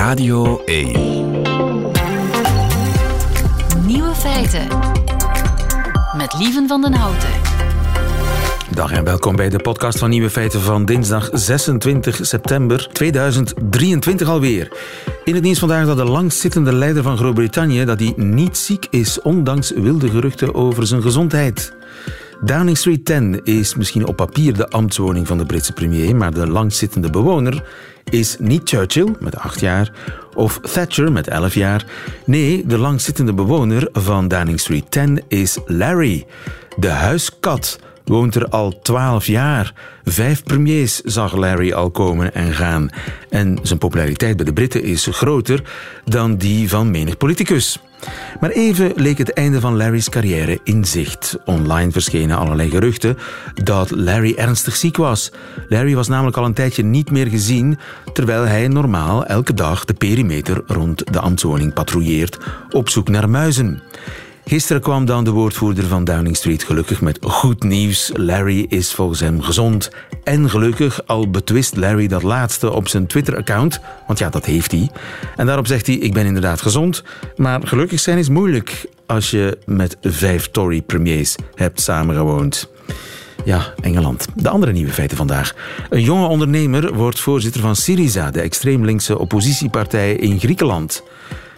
Radio 0.00 0.62
1. 0.64 0.86
Nieuwe 3.86 4.14
feiten. 4.14 4.66
Met 6.16 6.34
Lieven 6.38 6.68
van 6.68 6.80
den 6.80 6.92
Houten. 6.92 7.28
Dag 8.70 8.92
en 8.92 9.04
welkom 9.04 9.36
bij 9.36 9.48
de 9.48 9.58
podcast 9.58 9.98
van 9.98 10.10
Nieuwe 10.10 10.30
Feiten 10.30 10.60
van 10.60 10.84
dinsdag 10.84 11.28
26 11.32 12.18
september 12.22 12.88
2023 12.92 14.28
alweer. 14.28 14.72
In 15.24 15.34
het 15.34 15.42
nieuws 15.42 15.58
vandaag 15.58 15.86
dat 15.86 15.96
de 15.96 16.04
langzittende 16.04 16.72
leider 16.72 17.02
van 17.02 17.16
Groot-Brittannië 17.16 17.84
dat 17.84 17.98
hij 17.98 18.12
niet 18.16 18.56
ziek 18.56 18.86
is, 18.90 19.22
ondanks 19.22 19.70
wilde 19.70 20.08
geruchten 20.08 20.54
over 20.54 20.86
zijn 20.86 21.02
gezondheid. 21.02 21.72
Downing 22.42 22.76
Street 22.76 23.04
10 23.04 23.40
is 23.44 23.74
misschien 23.74 24.06
op 24.06 24.16
papier 24.16 24.56
de 24.56 24.68
ambtswoning 24.68 25.26
van 25.26 25.38
de 25.38 25.46
Britse 25.46 25.72
premier, 25.72 26.16
maar 26.16 26.34
de 26.34 26.48
langzittende 26.48 27.10
bewoner 27.10 27.64
is 28.04 28.36
niet 28.38 28.68
Churchill 28.68 29.14
met 29.18 29.36
8 29.36 29.60
jaar 29.60 29.92
of 30.34 30.60
Thatcher 30.60 31.12
met 31.12 31.28
11 31.28 31.54
jaar. 31.54 31.86
Nee, 32.26 32.66
de 32.66 32.78
langzittende 32.78 33.34
bewoner 33.34 33.88
van 33.92 34.28
Downing 34.28 34.60
Street 34.60 34.90
10 34.90 35.22
is 35.28 35.58
Larry, 35.66 36.26
de 36.76 36.88
huiskat. 36.88 37.78
Woont 38.04 38.34
er 38.34 38.48
al 38.48 38.80
12 38.82 39.26
jaar. 39.26 39.74
Vijf 40.04 40.42
premiers 40.42 41.00
zag 41.00 41.36
Larry 41.36 41.72
al 41.72 41.90
komen 41.90 42.34
en 42.34 42.52
gaan. 42.52 42.90
En 43.28 43.58
zijn 43.62 43.78
populariteit 43.78 44.36
bij 44.36 44.44
de 44.44 44.52
Britten 44.52 44.82
is 44.82 45.08
groter 45.10 45.62
dan 46.04 46.36
die 46.36 46.68
van 46.68 46.90
menig 46.90 47.16
politicus. 47.16 47.78
Maar 48.40 48.50
even 48.50 48.92
leek 48.96 49.18
het 49.18 49.32
einde 49.32 49.60
van 49.60 49.76
Larry's 49.76 50.08
carrière 50.08 50.58
in 50.64 50.84
zicht. 50.84 51.36
Online 51.44 51.92
verschenen 51.92 52.38
allerlei 52.38 52.70
geruchten 52.70 53.18
dat 53.54 53.90
Larry 53.90 54.34
ernstig 54.36 54.76
ziek 54.76 54.96
was. 54.96 55.32
Larry 55.68 55.94
was 55.94 56.08
namelijk 56.08 56.36
al 56.36 56.44
een 56.44 56.54
tijdje 56.54 56.82
niet 56.82 57.10
meer 57.10 57.26
gezien, 57.26 57.78
terwijl 58.12 58.46
hij 58.46 58.68
normaal 58.68 59.24
elke 59.24 59.54
dag 59.54 59.84
de 59.84 59.94
perimeter 59.94 60.62
rond 60.66 61.12
de 61.12 61.20
ambtswoning 61.20 61.72
patrouilleert 61.72 62.38
op 62.70 62.88
zoek 62.88 63.08
naar 63.08 63.30
muizen. 63.30 63.82
Gisteren 64.44 64.82
kwam 64.82 65.04
dan 65.04 65.24
de 65.24 65.30
woordvoerder 65.30 65.84
van 65.84 66.04
Downing 66.04 66.36
Street 66.36 66.62
gelukkig 66.62 67.00
met 67.00 67.18
goed 67.20 67.62
nieuws. 67.62 68.10
Larry 68.14 68.66
is 68.68 68.92
volgens 68.92 69.20
hem 69.20 69.42
gezond. 69.42 69.90
En 70.24 70.50
gelukkig 70.50 71.06
al 71.06 71.30
betwist 71.30 71.76
Larry 71.76 72.06
dat 72.06 72.22
laatste 72.22 72.72
op 72.72 72.88
zijn 72.88 73.06
Twitter-account, 73.06 73.80
want 74.06 74.18
ja, 74.18 74.28
dat 74.28 74.44
heeft 74.44 74.70
hij. 74.70 74.90
En 75.36 75.46
daarop 75.46 75.66
zegt 75.66 75.86
hij: 75.86 75.96
Ik 75.96 76.12
ben 76.12 76.26
inderdaad 76.26 76.60
gezond, 76.60 77.02
maar 77.36 77.66
gelukkig 77.66 78.00
zijn 78.00 78.18
is 78.18 78.28
moeilijk 78.28 78.86
als 79.06 79.30
je 79.30 79.58
met 79.66 79.96
vijf 80.02 80.50
Tory-premiers 80.50 81.36
hebt 81.54 81.80
samengewoond. 81.80 82.70
Ja, 83.44 83.74
Engeland. 83.80 84.26
De 84.34 84.48
andere 84.48 84.72
nieuwe 84.72 84.92
feiten 84.92 85.16
vandaag. 85.16 85.54
Een 85.90 86.02
jonge 86.02 86.26
ondernemer 86.26 86.94
wordt 86.94 87.20
voorzitter 87.20 87.60
van 87.60 87.76
Syriza, 87.76 88.30
de 88.30 88.40
extreem 88.40 88.84
linkse 88.84 89.18
oppositiepartij 89.18 90.14
in 90.14 90.40
Griekenland. 90.40 91.02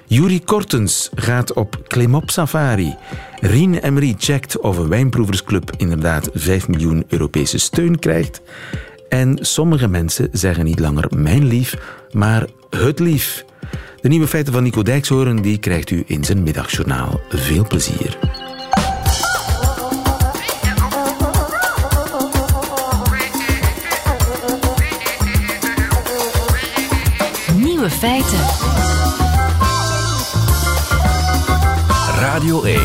Yuri 0.06 0.44
Kortens 0.44 1.10
gaat 1.14 1.52
op 1.52 1.82
klimop 1.86 2.30
safari. 2.30 2.94
Rien 3.40 3.74
Emery 3.74 4.14
checkt 4.18 4.58
of 4.60 4.76
een 4.78 4.88
wijnproeversclub 4.88 5.70
inderdaad 5.76 6.30
5 6.34 6.68
miljoen 6.68 7.04
Europese 7.08 7.58
steun 7.58 7.98
krijgt. 7.98 8.40
En 9.08 9.38
sommige 9.40 9.88
mensen 9.88 10.28
zeggen 10.32 10.64
niet 10.64 10.78
langer 10.78 11.04
mijn 11.16 11.44
lief, 11.44 11.76
maar 12.12 12.46
het 12.70 12.98
lief. 12.98 13.44
De 14.00 14.08
nieuwe 14.08 14.26
feiten 14.26 14.52
van 14.52 14.62
Nico 14.62 14.82
Dijkshoorn 14.82 15.42
die 15.42 15.58
krijgt 15.58 15.90
u 15.90 16.02
in 16.06 16.24
zijn 16.24 16.42
middagjournaal. 16.42 17.20
Veel 17.28 17.66
plezier. 17.66 18.18
Nieuwe 27.56 27.90
feiten. 27.90 28.71
Radio 32.42 32.62
1. 32.62 32.80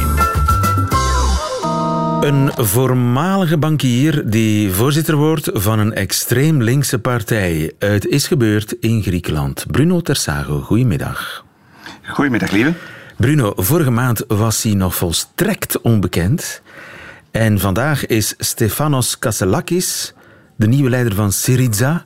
Een 2.21 2.51
voormalige 2.55 3.57
bankier 3.57 4.29
die 4.29 4.71
voorzitter 4.71 5.15
wordt 5.15 5.49
van 5.53 5.79
een 5.79 5.93
extreem 5.93 6.61
linkse 6.61 6.99
partij. 6.99 7.73
Het 7.79 8.05
is 8.05 8.27
gebeurd 8.27 8.75
in 8.79 9.01
Griekenland. 9.01 9.65
Bruno 9.71 10.01
Tersago, 10.01 10.61
goedemiddag. 10.61 11.45
Goedemiddag, 12.03 12.51
lieve. 12.51 12.73
Bruno, 13.15 13.53
vorige 13.55 13.91
maand 13.91 14.23
was 14.27 14.63
hij 14.63 14.73
nog 14.73 14.95
volstrekt 14.95 15.81
onbekend. 15.81 16.61
En 17.31 17.59
vandaag 17.59 18.05
is 18.05 18.33
Stefanos 18.37 19.19
Kasselakis 19.19 20.13
de 20.55 20.67
nieuwe 20.67 20.89
leider 20.89 21.15
van 21.15 21.31
Syriza, 21.31 22.05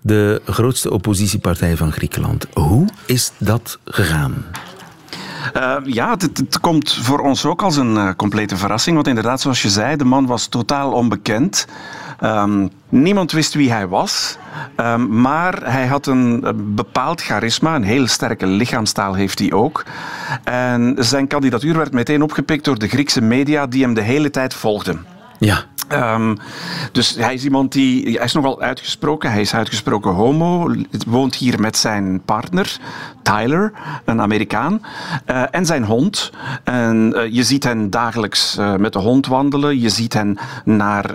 de 0.00 0.40
grootste 0.44 0.90
oppositiepartij 0.90 1.76
van 1.76 1.92
Griekenland. 1.92 2.46
Hoe 2.52 2.88
is 3.06 3.32
dat 3.38 3.78
gegaan? 3.84 4.44
Uh, 5.56 5.76
ja, 5.84 6.10
het, 6.10 6.22
het, 6.22 6.60
komt 6.60 6.94
voor 6.94 7.18
ons 7.18 7.44
ook 7.44 7.62
als 7.62 7.76
een 7.76 7.94
uh, 7.94 8.10
complete 8.16 8.56
verrassing. 8.56 8.94
Want 8.94 9.08
inderdaad, 9.08 9.40
zoals 9.40 9.62
je 9.62 9.68
zei, 9.68 9.96
de 9.96 10.04
man 10.04 10.26
was 10.26 10.46
totaal 10.46 10.92
onbekend. 10.92 11.66
Um, 12.24 12.70
niemand 12.88 13.32
wist 13.32 13.54
wie 13.54 13.72
hij 13.72 13.88
was. 13.88 14.38
Um, 14.76 15.20
maar 15.20 15.72
hij 15.72 15.86
had 15.86 16.06
een, 16.06 16.40
een 16.46 16.74
bepaald 16.74 17.22
charisma, 17.22 17.74
een 17.74 17.82
heel 17.82 18.06
sterke 18.06 18.46
lichaamstaal 18.46 19.14
heeft 19.14 19.38
hij 19.38 19.52
ook. 19.52 19.84
En 20.44 20.94
zijn 20.98 21.26
kandidatuur 21.26 21.76
werd 21.76 21.92
meteen 21.92 22.22
opgepikt 22.22 22.64
door 22.64 22.78
de 22.78 22.88
Griekse 22.88 23.20
media 23.20 23.66
die 23.66 23.82
hem 23.82 23.94
de 23.94 24.00
hele 24.00 24.30
tijd 24.30 24.54
volgden. 24.54 25.17
Ja. 25.38 25.64
Um, 25.92 26.36
dus 26.92 27.14
hij 27.14 27.34
is 27.34 27.44
iemand 27.44 27.72
die. 27.72 28.16
Hij 28.16 28.24
is 28.24 28.32
nogal 28.32 28.60
uitgesproken. 28.60 29.30
Hij 29.30 29.40
is 29.40 29.54
uitgesproken 29.54 30.10
homo. 30.10 30.74
Woont 31.06 31.34
hier 31.34 31.60
met 31.60 31.76
zijn 31.76 32.20
partner, 32.24 32.76
Tyler, 33.22 33.72
een 34.04 34.20
Amerikaan. 34.20 34.82
Uh, 35.26 35.42
en 35.50 35.66
zijn 35.66 35.84
hond. 35.84 36.32
En 36.64 37.12
uh, 37.16 37.32
je 37.32 37.42
ziet 37.42 37.64
hen 37.64 37.90
dagelijks 37.90 38.56
uh, 38.58 38.74
met 38.74 38.92
de 38.92 38.98
hond 38.98 39.26
wandelen. 39.26 39.80
Je 39.80 39.88
ziet 39.88 40.12
hen 40.12 40.38
naar 40.64 41.06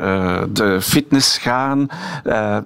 de 0.53 0.81
fitness 0.81 1.37
gaan. 1.37 1.87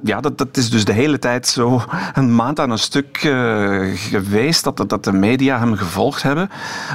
ja, 0.03 0.21
dat, 0.21 0.37
dat 0.37 0.57
is 0.57 0.69
dus 0.69 0.85
de 0.85 0.93
hele 0.93 1.19
tijd 1.19 1.47
zo 1.47 1.81
een 2.13 2.35
maand 2.35 2.59
aan 2.59 2.71
een 2.71 2.79
stuk 2.79 3.17
geweest 3.95 4.63
dat, 4.63 4.89
dat 4.89 5.03
de 5.03 5.13
media 5.13 5.59
hem 5.59 5.75
gevolgd 5.75 6.23
hebben. 6.23 6.49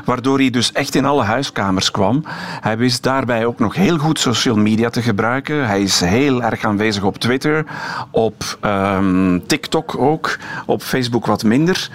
Waardoor 0.05 0.39
hij 0.39 0.51
dus 0.51 0.73
echt 0.73 0.95
in 0.95 1.05
alle 1.05 1.23
huiskamers 1.23 1.91
kwam. 1.91 2.25
Hij 2.61 2.79
wist 2.79 3.03
daarbij 3.03 3.47
ook 3.47 3.59
nog 3.59 3.75
heel 3.75 3.99
goed 3.99 4.19
social 4.52 4.56
media 4.56 4.90
te 4.90 5.02
gebruiken. 5.02 5.68
Hij 5.68 5.82
is 5.82 6.00
heel 6.00 6.44
erg 6.44 6.66
aanwezig 6.66 7.04
op 7.04 7.18
Twitter, 7.18 7.66
op 8.12 8.44
um, 8.66 9.44
TikTok 9.48 9.98
ook, 9.98 10.38
op 10.66 10.82
Facebook 10.82 11.26
wat 11.26 11.44
minder. 11.44 11.90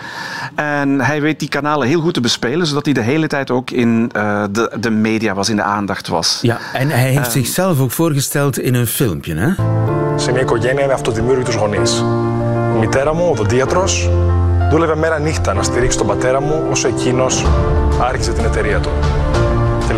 En 0.55 1.01
hij 1.01 1.21
weet 1.21 1.39
die 1.39 1.49
kanalen 1.49 1.89
heel 1.89 2.01
goed 2.01 2.15
te 2.15 2.21
bespelen, 2.21 2.67
zodat 2.67 2.85
hij 2.85 2.95
de 2.95 3.01
hele 3.01 3.27
tijd 3.27 3.51
ook 3.51 3.71
in 3.71 4.11
uh, 4.17 4.45
de, 4.51 4.77
de 4.81 4.91
media 4.91 5.35
was, 5.35 5.49
in 5.49 5.57
de 5.57 5.63
aandacht 5.63 6.09
was. 6.09 6.39
Ja, 6.43 6.59
en 6.73 6.89
hij 6.89 7.11
heeft 7.11 7.37
um, 7.37 7.43
zichzelf 7.43 7.81
ook 7.81 7.91
voorgesteld 7.91 8.59
in 8.59 8.75
een 8.75 8.87
filmpje, 8.87 9.35
hè? 9.35 9.49
Σε 10.17 10.33
μια 10.33 10.41
οικογένεια 10.41 10.87
με 10.87 10.93
αυτοδημιούργητους 10.93 11.55
γονείς. 11.55 12.05
Η 12.75 12.79
μητέρα 12.79 13.15
μου, 13.15 13.29
οδοντίατρος, 13.31 14.11
δούλευε 14.71 14.97
μέρα 14.97 15.19
νύχτα 15.19 15.55
να 15.55 15.63
στηρίξει 15.63 15.99
τον 15.99 16.07
πατέρα 16.07 16.41
μου 16.41 16.67
όσο 16.71 16.89
εκείνος 16.89 17.47
άρχισε 18.01 18.33
την 18.33 18.45
εταιρεία 18.45 18.81
του. 18.81 18.91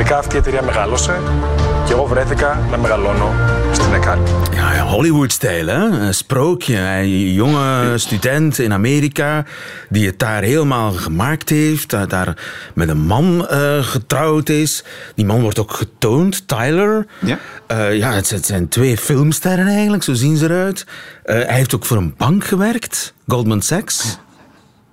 Τελικά 0.09 0.19
αυτή 0.19 0.35
η 0.35 0.39
εταιρεία 0.39 0.63
μεγάλωσε 0.63 1.21
και 1.87 1.93
εγώ 1.93 2.05
βρέθηκα 2.05 2.67
να 2.71 2.79
μεγαλώνω 2.79 3.33
στην 3.73 3.95
Εκάλη. 3.95 4.23
Ja, 4.55 4.75
ja 4.75 4.83
Hollywood-stijl, 4.83 5.67
hè? 5.67 5.85
Een 5.85 6.15
sprookje. 6.15 6.79
Een 6.79 7.33
jonge 7.33 7.99
student 7.99 8.59
in 8.59 8.73
Amerika 8.73 9.45
die 9.89 10.07
het 10.07 10.19
daar 10.19 10.43
helemaal 10.43 10.93
gemaakt 10.93 11.49
heeft. 11.49 11.91
Daar 12.09 12.37
met 12.75 12.89
een 12.89 13.07
man 13.07 13.49
uh, 13.53 13.83
getrouwd 13.83 14.49
is. 14.49 14.85
Die 15.15 15.25
man 15.25 15.41
wordt 15.41 15.59
ook 15.59 15.73
getoond, 15.73 16.49
Tyler. 16.49 17.07
Ja. 17.19 17.39
Uh, 17.73 17.97
ja, 17.97 18.13
het 18.13 18.47
zijn 18.47 18.69
twee 18.69 18.97
filmsterren 18.97 19.67
eigenlijk, 19.67 20.03
zo 20.03 20.13
zien 20.13 20.37
ze 20.37 20.45
eruit. 20.45 20.87
Uh, 20.87 21.35
hij 21.35 21.55
heeft 21.55 21.75
ook 21.75 21.85
voor 21.85 21.97
een 21.97 22.15
bank 22.17 22.45
gewerkt, 22.45 23.15
Goldman 23.27 23.63
Sachs. 23.63 24.19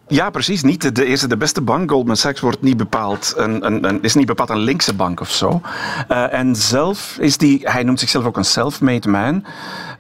Ja, 0.09 0.31
precies. 0.31 0.63
Niet 0.63 0.95
de 0.97 1.05
eerste, 1.05 1.29
de 1.29 1.37
beste 1.37 1.61
bank. 1.61 1.91
Goldman 1.91 2.17
Sachs 2.17 2.41
wordt 2.41 2.63
niet 2.63 2.77
bepaald 2.77 3.35
een, 3.37 3.67
een, 3.67 3.89
een 3.89 4.03
is 4.03 4.15
niet 4.15 4.27
bepaald 4.27 4.51
een 4.51 4.59
linkse 4.59 4.95
bank 4.95 5.21
of 5.21 5.31
zo. 5.31 5.61
Uh, 6.09 6.33
en 6.33 6.57
zelf 6.57 7.17
is 7.21 7.37
die, 7.37 7.61
hij 7.63 7.83
noemt 7.83 8.01
zichzelf 8.01 8.25
ook 8.25 8.37
een 8.37 8.45
self-made 8.45 9.09
man. 9.09 9.45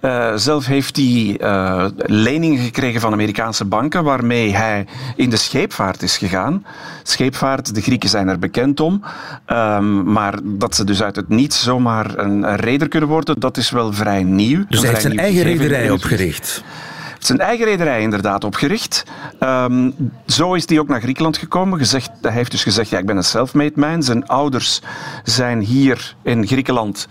Uh, 0.02 0.32
zelf 0.34 0.66
heeft 0.66 0.96
hij 0.96 1.38
uh, 1.40 1.86
leningen 1.96 2.58
gekregen 2.58 3.00
van 3.00 3.12
Amerikaanse 3.12 3.64
banken, 3.64 4.04
waarmee 4.04 4.56
hij 4.56 4.86
in 5.16 5.30
de 5.30 5.36
scheepvaart 5.36 6.02
is 6.02 6.16
gegaan. 6.16 6.66
Scheepvaart, 7.02 7.74
de 7.74 7.80
Grieken 7.80 8.08
zijn 8.08 8.28
er 8.28 8.38
bekend 8.38 8.80
om. 8.80 9.02
Um, 9.46 10.12
maar 10.12 10.38
dat 10.42 10.74
ze 10.74 10.84
dus 10.84 11.02
uit 11.02 11.16
het 11.16 11.28
niets 11.28 11.62
zomaar 11.62 12.18
een, 12.18 12.42
een 12.42 12.56
reder 12.56 12.88
kunnen 12.88 13.08
worden, 13.08 13.40
dat 13.40 13.56
is 13.56 13.70
wel 13.70 13.92
vrij 13.92 14.22
nieuw. 14.22 14.64
Dus 14.68 14.80
hij 14.80 14.88
heeft 14.88 15.02
zijn 15.02 15.18
eigen 15.18 15.42
rederij 15.42 15.90
opgericht 15.90 16.64
zijn 17.26 17.40
eigen 17.40 17.64
rederij 17.64 18.00
inderdaad 18.00 18.44
opgericht. 18.44 19.04
Um, 19.40 19.94
zo 20.26 20.54
is 20.54 20.68
hij 20.68 20.78
ook 20.78 20.88
naar 20.88 21.00
Griekenland 21.00 21.36
gekomen. 21.36 21.78
Gezegd, 21.78 22.10
hij 22.20 22.32
heeft 22.32 22.50
dus 22.50 22.62
gezegd, 22.62 22.88
ja, 22.88 22.98
ik 22.98 23.06
ben 23.06 23.16
een 23.16 23.24
self-made 23.24 23.72
man. 23.74 24.02
Zijn 24.02 24.26
ouders 24.26 24.82
zijn 25.24 25.60
hier 25.60 26.16
in 26.22 26.46
Griekenland 26.46 27.08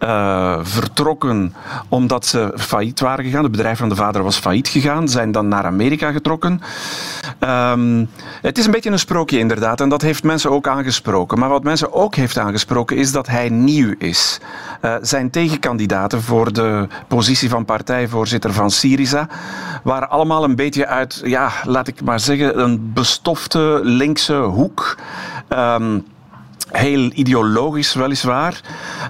uh, 0.00 0.58
vertrokken 0.62 1.54
omdat 1.88 2.26
ze 2.26 2.52
failliet 2.56 3.00
waren 3.00 3.24
gegaan. 3.24 3.42
Het 3.42 3.52
bedrijf 3.52 3.78
van 3.78 3.88
de 3.88 3.94
vader 3.94 4.22
was 4.22 4.36
failliet 4.36 4.68
gegaan. 4.68 5.08
Zijn 5.08 5.32
dan 5.32 5.48
naar 5.48 5.64
Amerika 5.64 6.12
getrokken. 6.12 6.60
Ehm, 7.38 8.04
het 8.42 8.58
is 8.58 8.64
een 8.66 8.70
beetje 8.70 8.90
een 8.90 8.98
sprookje 8.98 9.38
inderdaad 9.38 9.80
en 9.80 9.88
dat 9.88 10.02
heeft 10.02 10.22
mensen 10.22 10.50
ook 10.50 10.68
aangesproken. 10.68 11.38
Maar 11.38 11.48
wat 11.48 11.62
mensen 11.62 11.92
ook 11.92 12.14
heeft 12.14 12.38
aangesproken 12.38 12.96
is 12.96 13.12
dat 13.12 13.26
hij 13.26 13.48
nieuw 13.48 13.94
is. 13.98 14.40
Uh, 14.82 14.94
zijn 15.00 15.30
tegenkandidaten 15.30 16.22
voor 16.22 16.52
de 16.52 16.86
positie 17.08 17.48
van 17.48 17.64
partijvoorzitter 17.64 18.52
van 18.52 18.70
Syriza 18.70 19.28
waren 19.82 20.10
allemaal 20.10 20.44
een 20.44 20.56
beetje 20.56 20.86
uit, 20.86 21.20
ja, 21.24 21.50
laat 21.64 21.88
ik 21.88 22.02
maar 22.02 22.20
zeggen, 22.20 22.60
een 22.60 22.92
bestofte 22.92 23.80
linkse 23.82 24.34
hoek. 24.34 24.96
Um, 25.48 26.06
heel 26.70 27.10
ideologisch 27.14 27.94
weliswaar, 27.94 28.60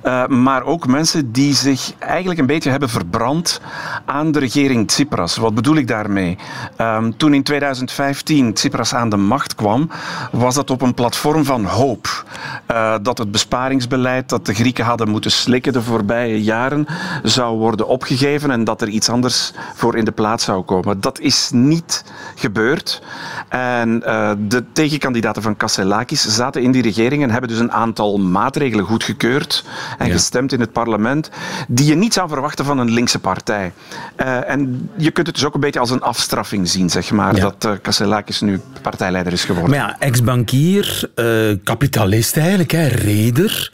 uh, 0.05 0.27
maar 0.27 0.63
ook 0.63 0.87
mensen 0.87 1.33
die 1.33 1.55
zich 1.55 1.93
eigenlijk 1.99 2.41
een 2.41 2.47
beetje 2.47 2.71
hebben 2.71 2.89
verbrand 2.89 3.61
aan 4.05 4.33
de 4.33 4.39
regering 4.39 4.89
Tsipras. 4.89 5.37
Wat 5.37 5.55
bedoel 5.55 5.77
ik 5.77 5.89
daarmee? 5.89 6.39
Um, 6.81 7.17
toen 7.17 7.35
in 7.35 7.43
2015 7.43 8.55
Tsipras 8.55 8.95
aan 8.95 9.09
de 9.09 9.17
macht 9.17 9.55
kwam, 9.55 9.91
was 10.33 10.55
dat 10.55 10.71
op 10.71 10.83
een 10.83 10.95
platform 10.95 11.45
van 11.45 11.65
hoop. 11.65 12.25
Uh, 12.71 12.95
dat 13.03 13.19
het 13.19 13.31
besparingsbeleid 13.31 14.29
dat 14.29 14.47
de 14.47 14.55
Grieken 14.55 14.85
hadden 14.85 15.09
moeten 15.09 15.31
slikken 15.31 15.73
de 15.73 15.83
voorbije 15.83 16.43
jaren 16.43 16.87
zou 17.23 17.59
worden 17.59 17.89
opgegeven 17.89 18.51
en 18.51 18.65
dat 18.65 18.83
er 18.83 18.89
iets 18.89 19.09
anders 19.09 19.53
voor 19.75 19.97
in 19.97 20.05
de 20.05 20.13
plaats 20.13 20.45
zou 20.45 20.63
komen. 20.63 21.01
Dat 21.01 21.21
is 21.21 21.51
niet 21.53 22.05
gebeurd. 22.35 23.03
En 23.49 24.03
uh, 24.07 24.31
de 24.39 24.65
tegenkandidaten 24.73 25.43
van 25.43 25.57
Kasselakis 25.57 26.35
zaten 26.35 26.63
in 26.63 26.73
die 26.73 26.83
regering 26.83 27.23
en 27.23 27.31
hebben 27.31 27.46
dus 27.47 27.59
een 27.59 27.73
aantal 27.73 28.19
maatregelen 28.19 28.85
goedgekeurd 28.85 29.65
en 29.99 30.07
ja. 30.07 30.13
gestemd 30.13 30.53
in 30.53 30.61
het 30.61 30.73
parlement 30.73 31.31
die 31.69 31.87
je 31.87 31.95
niet 31.95 32.13
zou 32.13 32.29
verwachten 32.29 32.65
van 32.65 32.79
een 32.79 32.91
linkse 32.91 33.19
partij. 33.19 33.73
Uh, 34.21 34.51
en 34.51 34.91
je 34.97 35.11
kunt 35.11 35.27
het 35.27 35.37
dus 35.37 35.45
ook 35.45 35.55
een 35.55 35.61
beetje 35.61 35.81
als 35.81 35.91
een 35.91 36.03
afstraffing 36.03 36.69
zien, 36.69 36.91
zeg 36.91 37.11
maar, 37.11 37.37
ja. 37.37 37.41
dat 37.41 37.65
uh, 37.65 37.73
Kasselakis 37.83 38.41
nu 38.41 38.61
partijleider 38.83 39.33
is 39.33 39.45
geworden. 39.45 39.71
Maar 39.71 39.79
ja, 39.79 39.97
ex-bankier, 39.99 41.11
uh, 41.15 41.57
kapitalist 41.65 42.37
eigenlijk, 42.37 42.71
hè, 42.71 42.87
reder. 42.87 43.73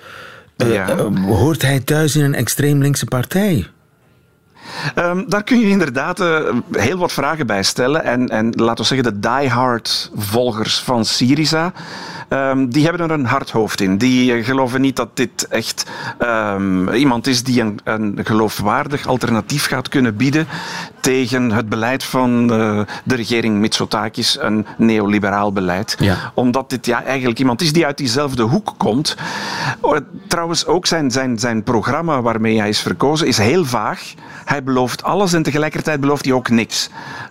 Ja. 0.57 0.97
hoort 1.27 1.63
hij 1.63 1.81
thuis 1.81 2.17
in 2.17 2.25
een 2.25 2.35
extreem 2.35 2.83
linkse 2.83 3.07
partij? 3.07 3.67
Um, 4.95 5.25
daar 5.29 5.43
kun 5.43 5.59
je 5.59 5.69
inderdaad 5.69 6.21
uh, 6.21 6.39
heel 6.73 6.99
wat 6.99 7.13
vragen 7.13 7.47
bij 7.47 7.63
stellen. 7.63 8.05
En, 8.05 8.29
en 8.29 8.53
laten 8.57 8.85
we 8.85 8.95
zeggen, 8.95 9.13
de 9.13 9.19
diehard 9.19 10.11
volgers 10.15 10.79
van 10.79 11.05
Syriza. 11.05 11.73
Um, 12.33 12.71
die 12.71 12.85
hebben 12.85 13.11
er 13.11 13.11
een 13.11 13.27
hard 13.27 13.51
hoofd 13.51 13.81
in. 13.81 13.99
Die 13.99 14.37
uh, 14.37 14.45
geloven 14.45 14.81
niet 14.81 14.97
dat 14.97 15.17
dit 15.17 15.47
echt 15.49 15.91
um, 16.19 16.89
iemand 16.89 17.27
is 17.27 17.43
die 17.43 17.61
een, 17.61 17.81
een, 17.85 18.21
geloofwaardig 18.25 19.07
alternatief 19.07 19.67
gaat 19.67 19.89
kunnen 19.89 20.17
bieden 20.17 20.47
tegen 21.01 21.51
het 21.51 21.69
beleid 21.69 22.05
van 22.05 22.53
uh, 22.53 22.81
de 23.05 23.15
regering 23.15 23.59
Mitsotakis, 23.59 24.39
een 24.41 24.67
neoliberaal 24.77 25.53
beleid. 25.53 25.97
Ja. 25.99 26.33
Omdat 26.35 26.71
dit 26.71 26.87
ja, 26.87 27.05
eigenlijk 27.05 27.39
iemand 27.39 27.63
is 27.63 27.73
die 27.73 27.87
uit 27.87 27.97
diezelfde 27.97 28.43
hoek 28.43 28.75
komt. 28.77 29.17
Trouwens, 30.29 30.67
ook 30.67 30.87
zijn, 30.87 31.11
zijn, 31.11 31.39
zijn 31.39 31.63
programma 31.63 32.23
waarmee 32.23 32.59
hij 32.59 32.69
is 32.69 32.81
verkozen 32.81 33.27
is 33.27 33.39
heel 33.39 33.65
vaag. 33.65 34.15
Hij 34.45 34.63
belooft 34.63 35.03
alles 35.03 35.33
en 35.33 35.43
tegelijkertijd 35.43 36.01
belooft 36.01 36.25
hij 36.25 36.35
ook 36.35 36.49
niks. 36.49 36.91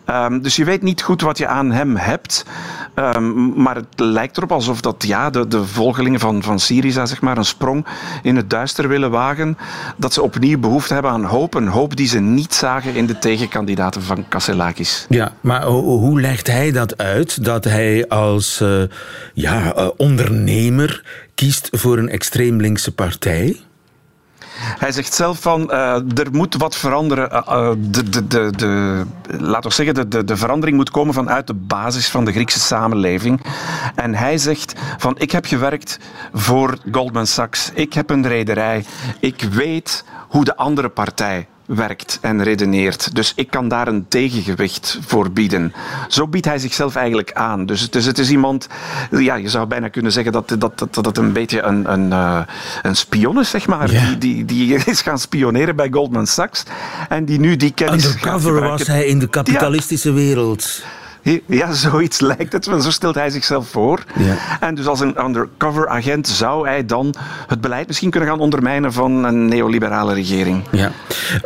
Um, 0.10 0.42
dus 0.42 0.56
je 0.56 0.66
weet 0.66 0.82
niet 0.82 1.02
goed 1.02 1.22
wat 1.22 1.38
je 1.38 1.48
aan 1.48 1.72
hem 1.72 1.96
hebt. 1.96 2.46
Maar 3.56 3.76
het 3.76 4.00
lijkt 4.00 4.38
erop 4.38 4.52
alsof 4.52 4.82
dat 4.82 4.91
ja, 4.98 5.30
de, 5.30 5.48
de 5.48 5.66
volgelingen 5.66 6.20
van, 6.20 6.44
van 6.44 6.60
Syriza 6.60 7.06
zeg 7.06 7.22
maar, 7.22 7.38
een 7.38 7.46
sprong 7.46 7.86
in 8.24 8.36
het 8.36 8.50
duister 8.50 8.88
willen 8.88 9.12
wagen. 9.12 9.58
Dat 9.98 10.14
ze 10.14 10.22
opnieuw 10.22 10.60
behoefte 10.60 10.94
hebben 10.94 11.12
aan 11.12 11.24
hoop. 11.24 11.54
Een 11.54 11.68
hoop 11.68 11.96
die 11.96 12.08
ze 12.08 12.20
niet 12.20 12.54
zagen 12.54 12.96
in 12.96 13.06
de 13.06 13.20
tegenkandidaten 13.20 14.02
van 14.02 14.28
Kasselakis. 14.28 15.06
Ja, 15.10 15.34
maar 15.42 15.66
hoe 15.66 16.22
legt 16.22 16.48
hij 16.48 16.72
dat 16.72 16.98
uit? 16.98 17.44
Dat 17.44 17.64
hij 17.64 18.08
als 18.08 18.60
uh, 18.62 18.84
ja, 19.34 19.76
uh, 19.78 19.88
ondernemer 19.98 21.04
kiest 21.36 21.70
voor 21.72 21.98
een 21.98 22.10
extreem 22.10 22.62
linkse 22.62 22.92
partij? 22.92 23.60
Hij 24.62 24.92
zegt 24.92 25.14
zelf 25.14 25.40
van 25.40 25.70
uh, 25.72 25.94
er 25.94 26.28
moet 26.32 26.56
wat 26.56 26.76
veranderen. 26.76 27.32
Uh, 27.32 27.72
de, 27.78 28.10
de, 28.10 28.28
de, 28.28 28.52
de, 28.56 29.04
laten 29.40 29.70
we 29.70 29.76
zeggen, 29.76 29.96
de, 29.96 30.08
de, 30.08 30.24
de 30.24 30.38
verandering 30.38 30.78
moet 30.78 30.90
komen 30.90 31.14
vanuit 31.14 31.48
de 31.48 31.54
basis 31.54 32.10
van 32.10 32.26
de 32.26 32.32
Griekse 32.32 32.60
samenleving. 32.60 33.42
En 33.96 34.16
hij 34.16 34.38
zegt 34.38 34.74
van 34.98 35.16
ik 35.18 35.32
heb 35.32 35.46
gewerkt 35.46 36.00
voor 36.34 36.78
Goldman 36.92 37.28
Sachs. 37.28 37.72
Ik 37.74 37.94
heb 37.94 38.10
een 38.10 38.28
rederij. 38.28 38.86
Ik 39.20 39.42
weet 39.42 40.06
hoe 40.28 40.44
de 40.44 40.56
andere 40.56 40.90
partij 40.90 41.48
werkt 41.76 42.18
en 42.22 42.44
redeneert. 42.44 43.16
Dus 43.16 43.34
ik 43.36 43.50
kan 43.50 43.68
daar 43.68 43.88
een 43.88 44.06
tegengewicht 44.08 45.00
voor 45.06 45.32
bieden. 45.32 45.74
Zo 46.08 46.28
biedt 46.28 46.46
hij 46.46 46.58
zichzelf 46.58 46.96
eigenlijk 46.96 47.34
aan. 47.34 47.66
Dus, 47.66 47.90
dus 47.90 48.06
het 48.06 48.18
is 48.18 48.30
iemand, 48.30 48.68
ja, 49.12 49.36
je 49.36 49.50
zou 49.50 49.68
bijna 49.68 49.88
kunnen 49.88 50.12
zeggen 50.12 50.32
dat 50.32 50.56
dat, 50.58 50.80
dat, 50.80 51.04
dat 51.04 51.18
een 51.18 51.34
beetje 51.34 51.62
een, 51.62 51.92
een, 51.92 52.08
uh, 52.10 52.42
een 52.82 52.96
spion 52.96 53.40
is, 53.40 53.50
zeg 53.50 53.68
maar. 53.68 53.88
Die, 53.88 54.18
die, 54.18 54.46
die 54.46 54.76
is 54.86 55.02
gaan 55.02 55.20
spioneren 55.20 55.76
bij 55.76 55.90
Goldman 55.92 56.28
Sachs 56.28 56.64
en 57.10 57.26
die 57.26 57.40
nu 57.40 57.56
die 57.56 57.72
kennis 57.72 58.06
Undercover 58.06 58.62
was 58.62 58.88
hij 58.88 59.06
in 59.06 59.20
de 59.20 59.28
kapitalistische 59.28 60.10
ja. 60.10 60.16
wereld. 60.16 60.84
Ja, 61.46 61.74
zoiets 61.88 62.20
lijkt 62.20 62.54
het. 62.54 62.64
Zo 62.64 62.92
stelt 62.92 63.16
hij 63.16 63.30
zichzelf 63.30 63.68
voor. 63.68 64.04
Ja. 64.20 64.38
En 64.60 64.76
dus 64.76 64.88
als 64.88 65.00
een 65.00 65.26
undercover 65.26 65.88
agent 65.88 66.28
zou 66.28 66.68
hij 66.68 66.86
dan 66.86 67.14
het 67.48 67.62
beleid 67.62 67.88
misschien 67.88 68.10
kunnen 68.10 68.30
gaan 68.30 68.40
ondermijnen 68.40 68.94
van 68.94 69.24
een 69.24 69.46
neoliberale 69.46 70.14
regering. 70.14 70.64
Ja. 70.72 70.92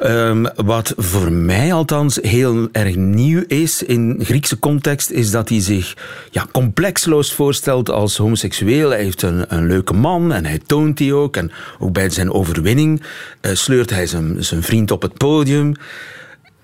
Um, 0.03 0.47
wat 0.55 0.93
voor 0.97 1.31
mij 1.31 1.73
althans 1.73 2.19
heel 2.21 2.67
erg 2.71 2.95
nieuw 2.95 3.43
is 3.47 3.83
in 3.83 4.19
Griekse 4.23 4.59
context, 4.59 5.09
is 5.09 5.31
dat 5.31 5.49
hij 5.49 5.61
zich 5.61 5.93
ja, 6.31 6.45
complexloos 6.51 7.33
voorstelt 7.33 7.89
als 7.89 8.17
homoseksueel. 8.17 8.89
Hij 8.89 9.03
heeft 9.03 9.21
een, 9.21 9.45
een 9.47 9.67
leuke 9.67 9.93
man 9.93 10.33
en 10.33 10.45
hij 10.45 10.59
toont 10.65 10.97
die 10.97 11.13
ook. 11.13 11.37
En 11.37 11.51
ook 11.79 11.93
bij 11.93 12.09
zijn 12.09 12.31
overwinning 12.31 13.01
uh, 13.41 13.51
sleurt 13.53 13.89
hij 13.89 14.07
zijn, 14.07 14.43
zijn 14.43 14.63
vriend 14.63 14.91
op 14.91 15.01
het 15.01 15.17
podium. 15.17 15.73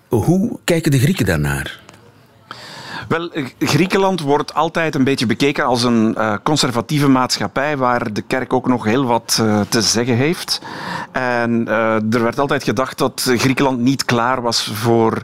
Hoe 0.07 0.59
kijken 0.63 0.91
de 0.91 0.99
Grieken 0.99 1.25
daarnaar? 1.25 1.80
Wel, 3.11 3.29
Griekenland 3.59 4.21
wordt 4.21 4.53
altijd 4.53 4.95
een 4.95 5.03
beetje 5.03 5.25
bekeken 5.25 5.65
als 5.65 5.83
een 5.83 6.15
uh, 6.17 6.33
conservatieve 6.43 7.07
maatschappij 7.07 7.77
waar 7.77 8.13
de 8.13 8.21
kerk 8.21 8.53
ook 8.53 8.67
nog 8.67 8.83
heel 8.83 9.05
wat 9.05 9.39
uh, 9.41 9.61
te 9.69 9.81
zeggen 9.81 10.15
heeft. 10.15 10.61
En 11.11 11.65
uh, 11.67 11.93
er 11.93 12.23
werd 12.23 12.39
altijd 12.39 12.63
gedacht 12.63 12.97
dat 12.97 13.31
Griekenland 13.35 13.79
niet 13.79 14.05
klaar 14.05 14.41
was 14.41 14.71
voor 14.73 15.21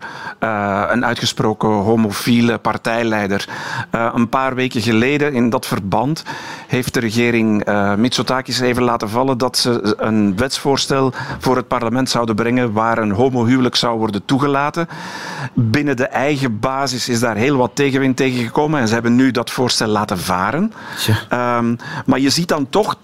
een 0.89 1.05
uitgesproken 1.05 1.69
homofiele 1.69 2.57
partijleider. 2.57 3.49
een 3.91 4.29
paar 4.29 4.55
weken 4.55 4.81
geleden 4.81 5.33
in 5.33 5.49
dat 5.49 5.65
verband 5.65 6.23
heeft 6.67 6.93
de 6.93 6.99
regering 6.99 7.65
Mitsotakis 7.97 8.59
even 8.59 8.83
laten 8.83 9.09
vallen 9.09 9.37
dat 9.37 9.57
ze 9.57 9.95
een 9.97 10.37
wetsvoorstel 10.37 11.13
voor 11.39 11.55
het 11.55 11.67
parlement 11.67 12.09
zouden 12.09 12.35
brengen 12.35 12.71
waar 12.71 12.97
een 12.97 13.11
homohuwelijk 13.11 13.75
zou 13.75 13.97
worden 13.97 14.25
toegelaten. 14.25 14.87
Binnen 15.53 15.97
de 15.97 16.07
eigen 16.07 16.59
basis 16.59 17.09
is 17.09 17.19
daar 17.19 17.35
heel 17.35 17.57
wat 17.57 17.75
tegenwind 17.77 18.17
tegengekomen 18.17 18.79
en 18.79 18.87
ze 18.87 18.93
hebben 18.93 19.15
nu 19.15 19.31
dat 19.31 19.51
voorstel 19.51 19.87
laten 19.87 20.19
varen. 20.19 20.73
Um, 21.33 21.77
maar 22.05 22.19
je 22.19 22.29
ziet 22.29 22.47
dan 22.47 22.69
toch 22.69 22.95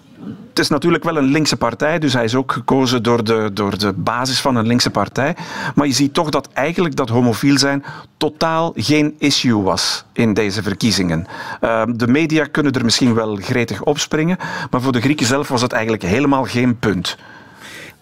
het 0.50 0.60
is 0.60 0.70
natuurlijk 0.70 1.04
wel 1.04 1.18
een 1.18 1.32
linkse 1.32 1.58
partij, 1.58 2.00
dus 2.00 2.14
hij 2.14 2.24
is 2.24 2.36
ook 2.36 2.52
gekozen 2.52 3.04
door 3.04 3.24
de, 3.24 3.50
door 3.54 3.78
de 3.78 3.94
basis 3.94 4.42
van 4.42 4.56
een 4.56 4.68
linkse 4.68 4.90
partij. 4.90 5.36
Maar 5.76 5.88
je 5.88 5.94
ziet 5.94 6.14
toch 6.14 6.30
dat 6.30 6.50
eigenlijk 6.54 6.96
dat 6.96 7.10
homofiel 7.10 7.58
zijn 7.58 7.84
totaal 8.18 8.74
geen 8.76 9.16
issue 9.18 9.62
was 9.62 10.06
in 10.14 10.34
deze 10.34 10.64
verkiezingen. 10.64 11.28
Uh, 11.62 11.84
de 11.96 12.08
media 12.08 12.46
kunnen 12.46 12.74
er 12.74 12.84
misschien 12.84 13.14
wel 13.14 13.36
gretig 13.36 13.82
opspringen, 13.84 14.38
maar 14.70 14.82
voor 14.82 14.92
de 14.92 15.02
Grieken 15.02 15.26
zelf 15.26 15.48
was 15.48 15.62
het 15.62 15.72
eigenlijk 15.72 16.04
helemaal 16.04 16.44
geen 16.44 16.80
punt. 16.80 17.18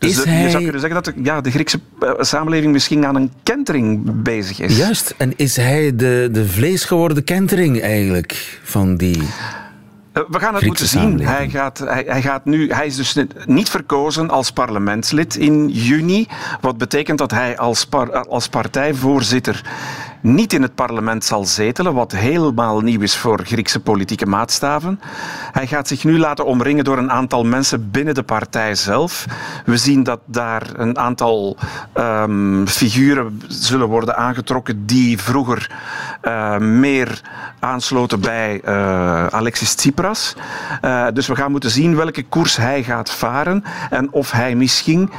Dus 0.08 0.24
hij... 0.24 0.44
je 0.44 0.50
zou 0.50 0.64
kunnen 0.64 0.82
zeggen 0.82 1.04
dat 1.04 1.16
de, 1.16 1.22
ja, 1.24 1.42
de 1.42 1.52
Griekse 1.52 1.80
uh, 2.00 2.12
samenleving 2.20 2.72
misschien 2.72 3.06
aan 3.06 3.16
een 3.16 3.32
kentering 3.44 4.22
bezig 4.24 4.60
is. 4.60 4.78
Juist, 4.78 5.14
en 5.18 5.34
is 5.36 5.56
hij 5.56 5.96
de, 5.96 6.30
de 6.32 6.48
vleesgeworden 6.48 7.24
kentering 7.24 7.82
eigenlijk 7.82 8.60
van 8.64 8.96
die... 8.96 9.18
Uh, 9.18 10.24
we 10.28 10.40
gaan 10.40 10.56
het 10.56 10.66
moeten 10.66 10.88
zien. 10.88 11.20
Hij, 11.20 11.50
gaat, 11.50 11.78
hij, 11.78 12.04
hij, 12.08 12.22
gaat 12.22 12.46
nu, 12.46 12.72
hij 12.72 12.86
is 12.86 12.96
dus 12.96 13.16
niet 13.46 13.70
verkozen 13.70 14.30
als 14.30 14.52
parlementslid 14.52 15.36
in 15.36 15.70
juni. 15.70 16.28
Wat 16.62 16.78
betekent 16.78 17.18
dat 17.18 17.32
hij 17.32 17.58
als, 17.58 17.86
par, 17.86 18.28
als 18.28 18.48
partijvoorzitter 18.48 19.64
niet 20.22 20.54
in 20.54 20.62
het 20.62 20.76
parlement 20.76 21.26
zal 21.26 21.46
zetelen, 21.46 21.94
wat 21.94 22.12
helemaal 22.12 22.80
nieuw 22.80 23.02
is 23.02 23.18
voor 23.18 23.40
Griekse 23.44 23.80
politieke 23.80 24.26
maatstaven. 24.26 25.00
Hij 25.52 25.68
gaat 25.68 25.88
zich 25.88 26.04
nu 26.04 26.20
laten 26.20 26.46
omringen 26.46 26.84
door 26.84 26.98
een 26.98 27.12
aantal 27.12 27.44
mensen 27.44 27.92
binnen 27.92 28.14
de 28.14 28.24
partij 28.24 28.76
zelf. 28.76 29.26
We 29.66 29.78
zien 29.78 30.04
dat 30.04 30.20
daar 30.26 30.70
een 30.76 30.98
aantal 30.98 31.58
um, 31.94 32.68
figuren 32.68 33.42
zullen 33.48 33.88
worden 33.88 34.18
aangetrokken 34.18 34.86
die 34.86 35.18
vroeger 35.18 35.72
uh, 36.24 36.58
meer 36.58 37.22
aansloten 37.60 38.20
bij 38.20 38.62
uh, 38.66 39.26
Alexis 39.28 39.74
Tsipras. 39.74 40.36
Uh, 40.82 41.08
dus 41.14 41.28
we 41.28 41.36
gaan 41.36 41.52
moeten 41.52 41.72
zien 41.72 41.96
welke 41.96 42.24
koers 42.24 42.58
hij 42.58 42.84
gaat 42.84 43.12
varen 43.12 43.64
en 43.90 44.12
of 44.12 44.32
hij 44.32 44.56
misschien 44.56 45.10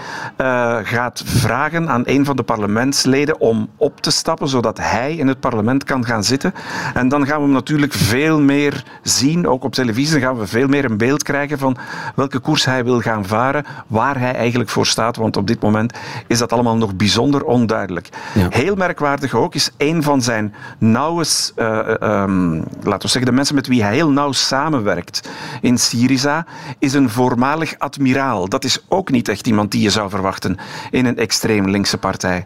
gaat 0.83 1.23
vragen 1.27 1.89
aan 1.89 2.03
een 2.05 2.25
van 2.25 2.37
de 2.37 2.43
parlementsleden 2.43 3.41
om 3.41 3.71
op 3.77 4.01
te 4.01 4.11
stappen, 4.11 4.49
zodat 4.49 4.79
hij 4.79 4.92
hij 4.93 5.17
in 5.17 5.27
het 5.27 5.41
parlement 5.41 5.85
kan 5.85 6.05
gaan 6.05 6.25
zitten. 6.25 6.55
En 6.95 7.09
dan 7.09 7.27
gaan 7.27 7.37
we 7.37 7.43
hem 7.43 7.53
natuurlijk 7.53 7.93
veel 7.93 8.41
meer 8.41 8.85
zien, 9.03 9.47
ook 9.47 9.65
op 9.65 9.75
televisie. 9.75 10.13
Dan 10.13 10.29
gaan 10.29 10.39
we 10.39 10.47
veel 10.47 10.69
meer 10.69 10.85
een 10.85 10.97
beeld 10.97 11.23
krijgen 11.23 11.59
van 11.59 11.77
welke 12.15 12.39
koers 12.39 12.65
hij 12.65 12.85
wil 12.85 13.01
gaan 13.01 13.27
varen, 13.27 13.65
waar 13.87 14.19
hij 14.19 14.35
eigenlijk 14.35 14.71
voor 14.71 14.87
staat. 14.87 15.17
Want 15.17 15.37
op 15.37 15.47
dit 15.47 15.61
moment 15.61 15.99
is 16.27 16.39
dat 16.39 16.53
allemaal 16.53 16.77
nog 16.77 16.95
bijzonder 16.95 17.45
onduidelijk. 17.45 18.09
Heel 18.49 18.75
merkwaardig 18.75 19.35
ook 19.35 19.55
is 19.55 19.71
een 19.77 20.03
van 20.03 20.23
zijn 20.23 20.55
nauwe, 20.79 21.25
uh, 21.57 22.23
um, 22.23 22.65
laten 22.83 23.03
we 23.03 23.09
zeggen, 23.09 23.25
de 23.25 23.33
mensen 23.33 23.55
met 23.55 23.67
wie 23.67 23.83
hij 23.83 23.95
heel 23.95 24.11
nauw 24.11 24.33
samenwerkt 24.33 25.29
in 25.61 25.79
Syriza, 25.79 26.47
is 26.79 26.93
een 26.93 27.11
voormalig 27.11 27.79
admiraal. 27.79 28.49
Dat 28.49 28.65
is 28.65 28.85
ook 28.89 29.11
niet 29.11 29.29
echt 29.29 29.47
iemand 29.47 29.71
die 29.71 29.83
je 29.83 29.91
zou 29.91 30.11
verwachten 30.11 30.57
in 30.91 31.07
een 31.07 31.17
extreem 31.17 31.69
linkse 31.69 31.99
partij. 31.99 32.45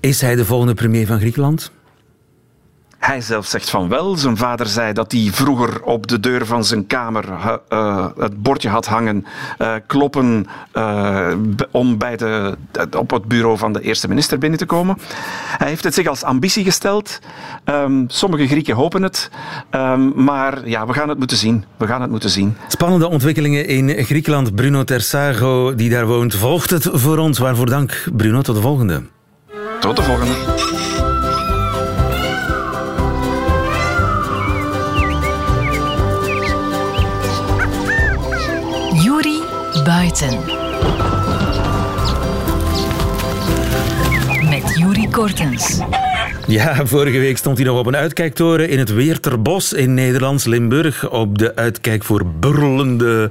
Is 0.00 0.20
hij 0.20 0.34
de 0.34 0.44
volgende 0.44 0.74
premier 0.74 1.06
van 1.06 1.18
Griekenland? 1.18 1.70
Hij 2.98 3.20
zelf 3.20 3.46
zegt 3.46 3.70
van 3.70 3.88
wel. 3.88 4.16
Zijn 4.16 4.36
vader 4.36 4.66
zei 4.66 4.92
dat 4.92 5.12
hij 5.12 5.28
vroeger 5.32 5.82
op 5.82 6.06
de 6.06 6.20
deur 6.20 6.46
van 6.46 6.64
zijn 6.64 6.86
kamer 6.86 7.24
uh, 7.68 8.06
het 8.18 8.42
bordje 8.42 8.68
had 8.68 8.86
hangen. 8.86 9.26
Uh, 9.58 9.74
kloppen 9.86 10.46
uh, 10.74 11.32
om 11.70 11.98
bij 11.98 12.16
de, 12.16 12.56
op 12.96 13.10
het 13.10 13.24
bureau 13.24 13.58
van 13.58 13.72
de 13.72 13.80
eerste 13.80 14.08
minister 14.08 14.38
binnen 14.38 14.58
te 14.58 14.66
komen. 14.66 14.98
Hij 15.58 15.68
heeft 15.68 15.84
het 15.84 15.94
zich 15.94 16.06
als 16.06 16.22
ambitie 16.22 16.64
gesteld. 16.64 17.18
Um, 17.64 18.04
sommige 18.08 18.46
Grieken 18.46 18.74
hopen 18.74 19.02
het. 19.02 19.30
Um, 19.70 20.24
maar 20.24 20.68
ja, 20.68 20.86
we 20.86 20.92
gaan 20.92 21.08
het 21.08 21.18
moeten 21.18 21.36
zien. 21.36 21.64
We 21.76 21.86
gaan 21.86 22.00
het 22.00 22.10
moeten 22.10 22.30
zien. 22.30 22.56
Spannende 22.68 23.08
ontwikkelingen 23.08 23.66
in 23.66 24.04
Griekenland. 24.04 24.54
Bruno 24.54 24.84
Tersago, 24.84 25.74
die 25.74 25.90
daar 25.90 26.06
woont, 26.06 26.34
volgt 26.34 26.70
het 26.70 26.88
voor 26.92 27.18
ons. 27.18 27.38
Waarvoor 27.38 27.66
dank, 27.66 28.08
Bruno. 28.16 28.42
Tot 28.42 28.54
de 28.54 28.60
volgende. 28.60 29.02
Tot 29.80 29.96
de 29.96 30.02
volgende. 30.02 30.64
Buiten. 39.86 40.38
Met 44.48 44.76
Juri 44.76 45.08
Kortens. 45.10 45.80
Ja, 46.46 46.86
vorige 46.86 47.18
week 47.18 47.36
stond 47.36 47.56
hij 47.56 47.66
nog 47.66 47.78
op 47.78 47.86
een 47.86 47.96
uitkijktoren 47.96 48.68
in 48.68 48.78
het 48.78 48.92
Weerterbos 48.92 49.72
in 49.72 49.94
Nederlands 49.94 50.44
Limburg. 50.44 51.10
Op 51.10 51.38
de 51.38 51.56
uitkijk 51.56 52.04
voor 52.04 52.26
burlende 52.26 53.30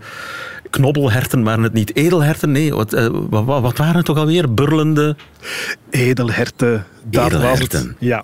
knobbelherten 0.76 1.44
waren 1.44 1.64
het 1.64 1.74
niet 1.74 1.96
edelherten. 1.96 2.52
Nee, 2.52 2.74
wat, 2.74 2.94
uh, 2.94 3.08
wat, 3.30 3.46
wat, 3.46 3.78
waren 3.78 3.96
het 3.96 4.06
toch 4.06 4.18
alweer? 4.18 4.54
Burlende... 4.54 5.16
Edelherten. 5.90 6.86
Dat 7.04 7.26
edelherten. 7.26 7.80
Was 7.80 7.90
het. 7.90 7.96
Ja. 8.00 8.24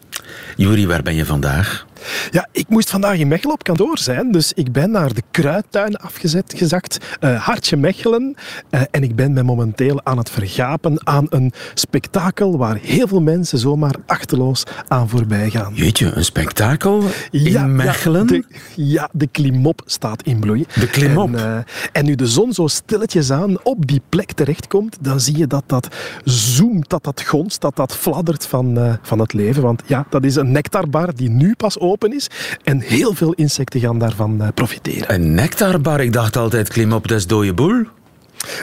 Juri, 0.56 0.88
waar 0.88 1.02
ben 1.02 1.16
je 1.16 1.26
vandaag? 1.26 1.86
Ja, 2.32 2.48
ik 2.52 2.70
moest 2.70 2.90
vandaag 2.90 3.18
in 3.18 3.28
Mechelen 3.28 3.54
op 3.54 3.64
kantoor 3.64 3.98
zijn, 3.98 4.32
dus 4.32 4.54
ik 4.54 4.72
ben 4.72 4.92
naar 4.92 5.14
de 5.14 5.22
kruidtuin 5.32 5.96
afgezet, 5.96 6.54
gezakt, 6.58 7.18
uh, 7.22 7.46
Hartje 7.46 7.78
Mechelen. 7.78 8.36
Uh, 8.70 8.82
en 8.92 9.04
ik 9.04 9.16
ben 9.16 9.34
me 9.34 9.44
momenteel 9.44 10.02
aan 10.04 10.18
het 10.18 10.30
vergapen 10.30 11.08
aan 11.08 11.26
een 11.30 11.52
spektakel 11.74 12.58
waar 12.58 12.76
heel 12.76 13.08
veel 13.08 13.22
mensen 13.22 13.58
zomaar 13.58 13.96
achterloos 14.06 14.64
aan 14.88 15.10
voorbij 15.10 15.50
gaan. 15.50 15.74
Jeetje, 15.74 16.12
een 16.12 16.26
spektakel 16.26 17.04
in 17.32 17.42
ja, 17.52 17.66
Mechelen? 17.66 18.28
Ja 18.28 18.28
de, 18.28 18.44
ja, 18.76 19.10
de 19.12 19.28
klimop 19.28 19.82
staat 19.86 20.24
in 20.24 20.40
bloei. 20.40 20.66
De 20.80 20.90
klimop? 20.90 21.36
En, 21.36 21.40
uh, 21.40 21.58
en 21.92 22.06
nu 22.06 22.16
de 22.16 22.28
zon 22.28 22.54
zo 22.54 22.68
stilletjes 22.68 23.32
aan 23.32 23.64
op 23.64 23.88
die 23.88 24.02
plek 24.10 24.32
terechtkomt, 24.32 24.98
dan 25.02 25.20
zie 25.20 25.38
je 25.38 25.48
dat 25.48 25.64
dat 25.66 25.96
zoomt, 26.24 26.90
dat 26.90 27.04
dat 27.04 27.22
gonst, 27.22 27.62
dat 27.62 27.76
dat 27.76 27.96
fladdert 27.96 28.46
van, 28.46 28.98
van 29.02 29.20
het 29.20 29.34
leven. 29.34 29.62
Want 29.64 29.82
ja, 29.86 30.06
dat 30.10 30.24
is 30.24 30.36
een 30.36 30.52
nectarbar 30.52 31.16
die 31.16 31.30
nu 31.30 31.54
pas 31.56 31.80
open 31.80 31.91
is. 32.00 32.28
En 32.64 32.80
heel 32.80 33.14
veel 33.14 33.34
insecten 33.34 33.80
gaan 33.80 34.00
daarvan 34.00 34.38
uh, 34.42 34.48
profiteren. 34.54 35.14
Een 35.14 35.34
nectarbar? 35.34 36.00
Ik 36.00 36.14
dacht 36.14 36.36
altijd, 36.38 36.70
klim 36.70 36.94
op 36.94 37.08
des 37.08 37.28
dode 37.28 37.54
boel. 37.54 37.86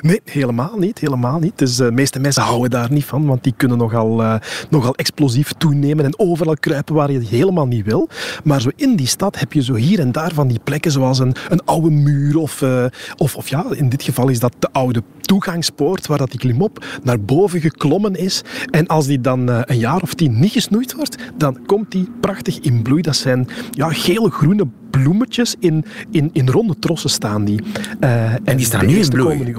Nee, 0.01 0.21
helemaal 0.25 0.77
niet. 0.79 0.99
Helemaal 0.99 1.39
niet. 1.39 1.59
Dus, 1.59 1.77
de 1.77 1.93
meeste 1.93 2.21
mensen 2.21 2.43
houden 2.43 2.71
daar 2.71 2.93
niet 2.93 3.05
van, 3.05 3.27
want 3.27 3.45
die 3.45 3.55
kunnen 3.57 3.79
nogal, 3.79 4.23
uh, 4.23 4.35
nogal 4.71 4.95
explosief 4.95 5.53
toenemen 5.53 6.05
en 6.05 6.19
overal 6.19 6.57
kruipen 6.61 6.95
waar 6.95 7.13
je 7.13 7.19
helemaal 7.19 7.67
niet 7.67 7.85
wil. 7.85 8.09
Maar 8.45 8.61
zo 8.61 8.71
in 8.77 8.97
die 8.97 9.07
stad 9.07 9.39
heb 9.39 9.53
je 9.53 9.63
zo 9.63 9.75
hier 9.75 10.01
en 10.01 10.13
daar 10.13 10.33
van 10.35 10.49
die 10.49 10.61
plekken 10.65 10.91
zoals 10.91 11.19
een, 11.19 11.35
een 11.49 11.65
oude 11.65 11.91
muur 11.91 12.39
of, 12.39 12.63
uh, 12.63 12.85
of, 13.17 13.37
of 13.37 13.49
ja, 13.49 13.65
in 13.71 13.89
dit 13.89 14.03
geval 14.03 14.29
is 14.29 14.39
dat 14.39 14.55
de 14.59 14.69
oude 14.73 15.03
toegangspoort 15.21 16.07
waar 16.07 16.19
dat 16.19 16.31
die 16.31 16.41
klimop 16.41 16.85
naar 17.03 17.21
boven 17.21 17.61
geklommen 17.61 18.15
is. 18.15 18.43
En 18.71 18.87
als 18.87 19.07
die 19.07 19.21
dan 19.21 19.49
een 19.49 19.79
jaar 19.79 20.03
of 20.03 20.15
tien 20.15 20.39
niet 20.39 20.53
gesnoeid 20.53 20.95
wordt, 20.95 21.17
dan 21.37 21.59
komt 21.67 21.91
die 21.91 22.11
prachtig 22.21 22.59
in 22.59 22.83
bloei. 22.83 23.03
Dat 23.03 23.17
zijn 23.17 23.49
ja, 23.71 23.89
geel-groene 23.93 24.67
bloemetjes 24.91 25.55
in, 25.59 25.85
in, 26.11 26.31
in 26.33 26.49
ronde 26.49 26.79
trossen 26.79 27.11
staan 27.11 27.45
die. 27.45 27.63
Uh, 28.01 28.33
en, 28.33 28.57
die 28.57 28.67
staan 28.67 28.87
nu 28.87 28.99
in 28.99 29.09
bloei? 29.09 29.55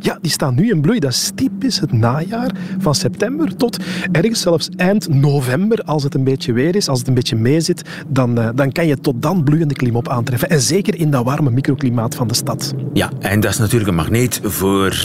Ja, 0.00 0.18
die 0.20 0.30
staan 0.30 0.54
nu 0.54 0.70
in 0.70 0.80
bloei. 0.80 0.98
Dat 0.98 1.10
is 1.10 1.32
typisch 1.34 1.80
het 1.80 1.92
najaar 1.92 2.50
van 2.78 2.94
september 2.94 3.56
tot 3.56 3.78
ergens 4.12 4.40
zelfs 4.40 4.68
eind 4.76 5.08
november, 5.08 5.82
als 5.82 6.02
het 6.02 6.14
een 6.14 6.24
beetje 6.24 6.52
weer 6.52 6.76
is, 6.76 6.88
als 6.88 6.98
het 6.98 7.08
een 7.08 7.14
beetje 7.14 7.36
meezit, 7.36 7.82
dan, 8.08 8.38
uh, 8.38 8.48
dan 8.54 8.72
kan 8.72 8.86
je 8.86 9.00
tot 9.00 9.22
dan 9.22 9.44
bloeiende 9.44 9.74
klimop 9.74 10.08
aantreffen. 10.08 10.50
En 10.50 10.60
zeker 10.60 10.94
in 10.98 11.10
dat 11.10 11.24
warme 11.24 11.50
microklimaat 11.50 12.14
van 12.14 12.28
de 12.28 12.34
stad. 12.34 12.74
Ja, 12.92 13.10
en 13.18 13.40
dat 13.40 13.50
is 13.50 13.58
natuurlijk 13.58 13.90
een 13.90 13.96
magneet 13.96 14.40
voor 14.42 14.96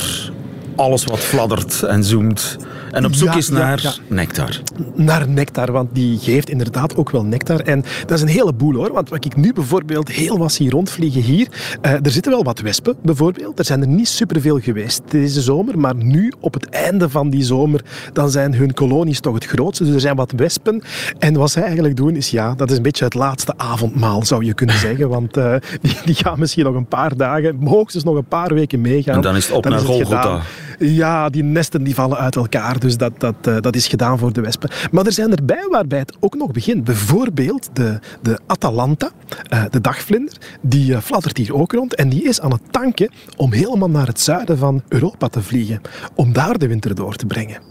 alles 0.76 1.04
wat 1.04 1.20
fladdert 1.20 1.84
en 1.84 2.04
zoomt. 2.04 2.58
En 2.92 3.06
op 3.06 3.14
zoek 3.14 3.36
is 3.36 3.50
naar 3.50 3.98
nectar. 4.08 4.60
Naar 4.96 5.30
nectar, 5.30 5.72
want 5.72 5.90
die 5.94 6.20
geeft 6.20 6.50
inderdaad 6.50 6.96
ook 6.96 7.10
wel 7.10 7.24
nectar. 7.24 7.60
En 7.60 7.84
dat 8.06 8.12
is 8.18 8.22
een 8.22 8.28
heleboel 8.28 8.74
hoor. 8.74 8.94
Want 8.94 9.10
wat 9.10 9.26
ik 9.26 9.36
nu 9.36 9.54
bijvoorbeeld 9.54 10.10
heel 10.10 10.38
was 10.38 10.54
zie 10.54 10.70
rondvliegen 10.70 11.22
hier. 11.22 11.48
Uh, 11.82 11.92
er 11.92 12.12
zitten 12.12 12.32
wel 12.32 12.44
wat 12.44 12.60
wespen 12.60 12.96
bijvoorbeeld. 13.02 13.60
Er 13.60 13.66
zijn 13.66 13.82
er 13.82 13.88
niet 13.88 14.08
superveel 14.08 14.60
geweest 14.60 15.02
deze 15.10 15.42
zomer. 15.42 15.80
Maar 15.80 15.96
nu 15.96 16.34
op 16.40 16.54
het 16.54 16.70
einde 16.70 17.10
van 17.10 17.30
die 17.30 17.44
zomer, 17.44 17.82
dan 18.14 18.30
zijn 18.30 18.54
hun 18.54 18.74
kolonies 18.74 19.20
toch 19.20 19.34
het 19.34 19.46
grootste. 19.46 19.84
Dus 19.84 19.94
er 19.94 20.00
zijn 20.00 20.16
wat 20.16 20.32
wespen. 20.32 20.82
En 21.20 21.34
wat 21.34 21.52
zij 21.52 21.64
eigenlijk 21.64 21.96
doen 21.96 22.16
is, 22.16 22.30
ja, 22.30 22.54
dat 22.56 22.72
is 22.72 22.78
een 22.78 22.84
beetje 22.84 23.06
het 23.06 23.14
laatste 23.14 23.54
avondmaal 23.58 24.26
zou 24.26 24.46
je 24.46 24.54
kunnen 24.54 24.78
zeggen. 24.78 25.10
Want 25.20 25.38
uh, 25.38 25.56
die, 25.82 25.98
die, 26.06 26.16
gaan 26.16 26.40
misschien 26.40 26.64
nog 26.64 26.76
een 26.76 26.88
paar 26.88 27.18
dagen, 27.18 27.60
hoogstens 27.64 28.04
nog 28.04 28.16
een 28.16 28.26
paar 28.26 28.54
weken 28.54 28.82
meegaan. 28.82 29.16
En 29.16 29.22
dan 29.22 29.36
is 29.36 29.48
het 29.48 29.56
op 29.56 29.64
dan 29.64 29.72
naar 29.72 29.82
Golgotha. 29.82 30.42
Ja, 30.80 31.30
die 31.30 31.44
nesten 31.44 31.84
die 31.84 31.96
vallen 31.96 32.18
uit 32.18 32.36
elkaar. 32.36 32.79
Dus 32.80 32.98
dat, 32.98 33.20
dat, 33.20 33.36
uh, 33.48 33.58
dat 33.60 33.76
is 33.76 33.88
gedaan 33.88 34.18
voor 34.18 34.34
de 34.34 34.42
wespen. 34.42 34.70
Maar 34.92 35.06
er 35.06 35.12
zijn 35.12 35.36
erbij 35.36 35.68
waarbij 35.70 36.00
het 36.00 36.18
ook 36.20 36.36
nog 36.36 36.52
begint. 36.52 36.84
Bijvoorbeeld 36.84 37.70
de, 37.74 38.00
de 38.22 38.40
Atalanta, 38.46 39.12
uh, 39.54 39.64
de 39.70 39.82
dagvlinder, 39.82 40.34
die 40.62 40.92
uh, 40.92 40.98
hier 41.34 41.56
ook 41.56 41.72
rond. 41.72 41.96
En 41.96 42.10
die 42.10 42.24
is 42.24 42.42
aan 42.42 42.52
het 42.52 42.62
tanken 42.72 43.12
om 43.38 43.52
helemaal 43.52 43.90
naar 43.90 44.08
het 44.08 44.20
zuiden 44.20 44.58
van 44.58 44.82
Europa 44.88 45.28
te 45.28 45.42
vliegen. 45.42 45.82
Om 46.16 46.34
daar 46.34 46.58
de 46.58 46.68
winter 46.68 46.96
door 46.96 47.16
te 47.16 47.26
brengen. 47.26 47.62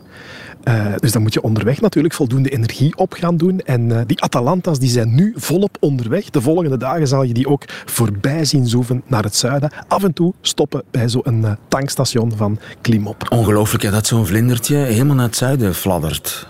Uh, 0.65 0.85
dus 0.97 1.13
dan 1.13 1.23
moet 1.23 1.35
je 1.35 1.43
onderweg 1.43 1.81
natuurlijk 1.81 2.15
voldoende 2.15 2.49
energie 2.49 2.97
op 2.97 3.13
gaan 3.13 3.37
doen. 3.37 3.61
En 3.61 3.89
uh, 3.89 4.01
die 4.07 4.23
Atalanta's 4.23 4.79
die 4.79 4.91
zijn 4.91 5.15
nu 5.15 5.33
volop 5.37 5.77
onderweg. 5.81 6.31
De 6.31 6.41
volgende 6.41 6.77
dagen 6.77 7.09
zal 7.09 7.23
je 7.23 7.35
die 7.35 7.49
ook 7.49 7.65
voorbij 7.85 8.45
zien 8.45 8.67
zoeven 8.67 9.03
naar 9.07 9.23
het 9.23 9.37
zuiden. 9.37 9.71
Af 9.89 10.05
en 10.05 10.13
toe 10.13 10.35
stoppen 10.41 10.83
bij 10.91 11.09
zo'n 11.09 11.41
uh, 11.43 11.53
tankstation 11.69 12.33
van 12.37 12.59
Klimop. 12.81 13.27
Ongelooflijk 13.29 13.83
ja, 13.83 13.91
dat 13.91 14.07
zo'n 14.07 14.27
vlindertje 14.27 14.77
helemaal 14.77 15.17
naar 15.17 15.27
het 15.27 15.37
zuiden 15.37 15.75
fladdert. 15.75 16.47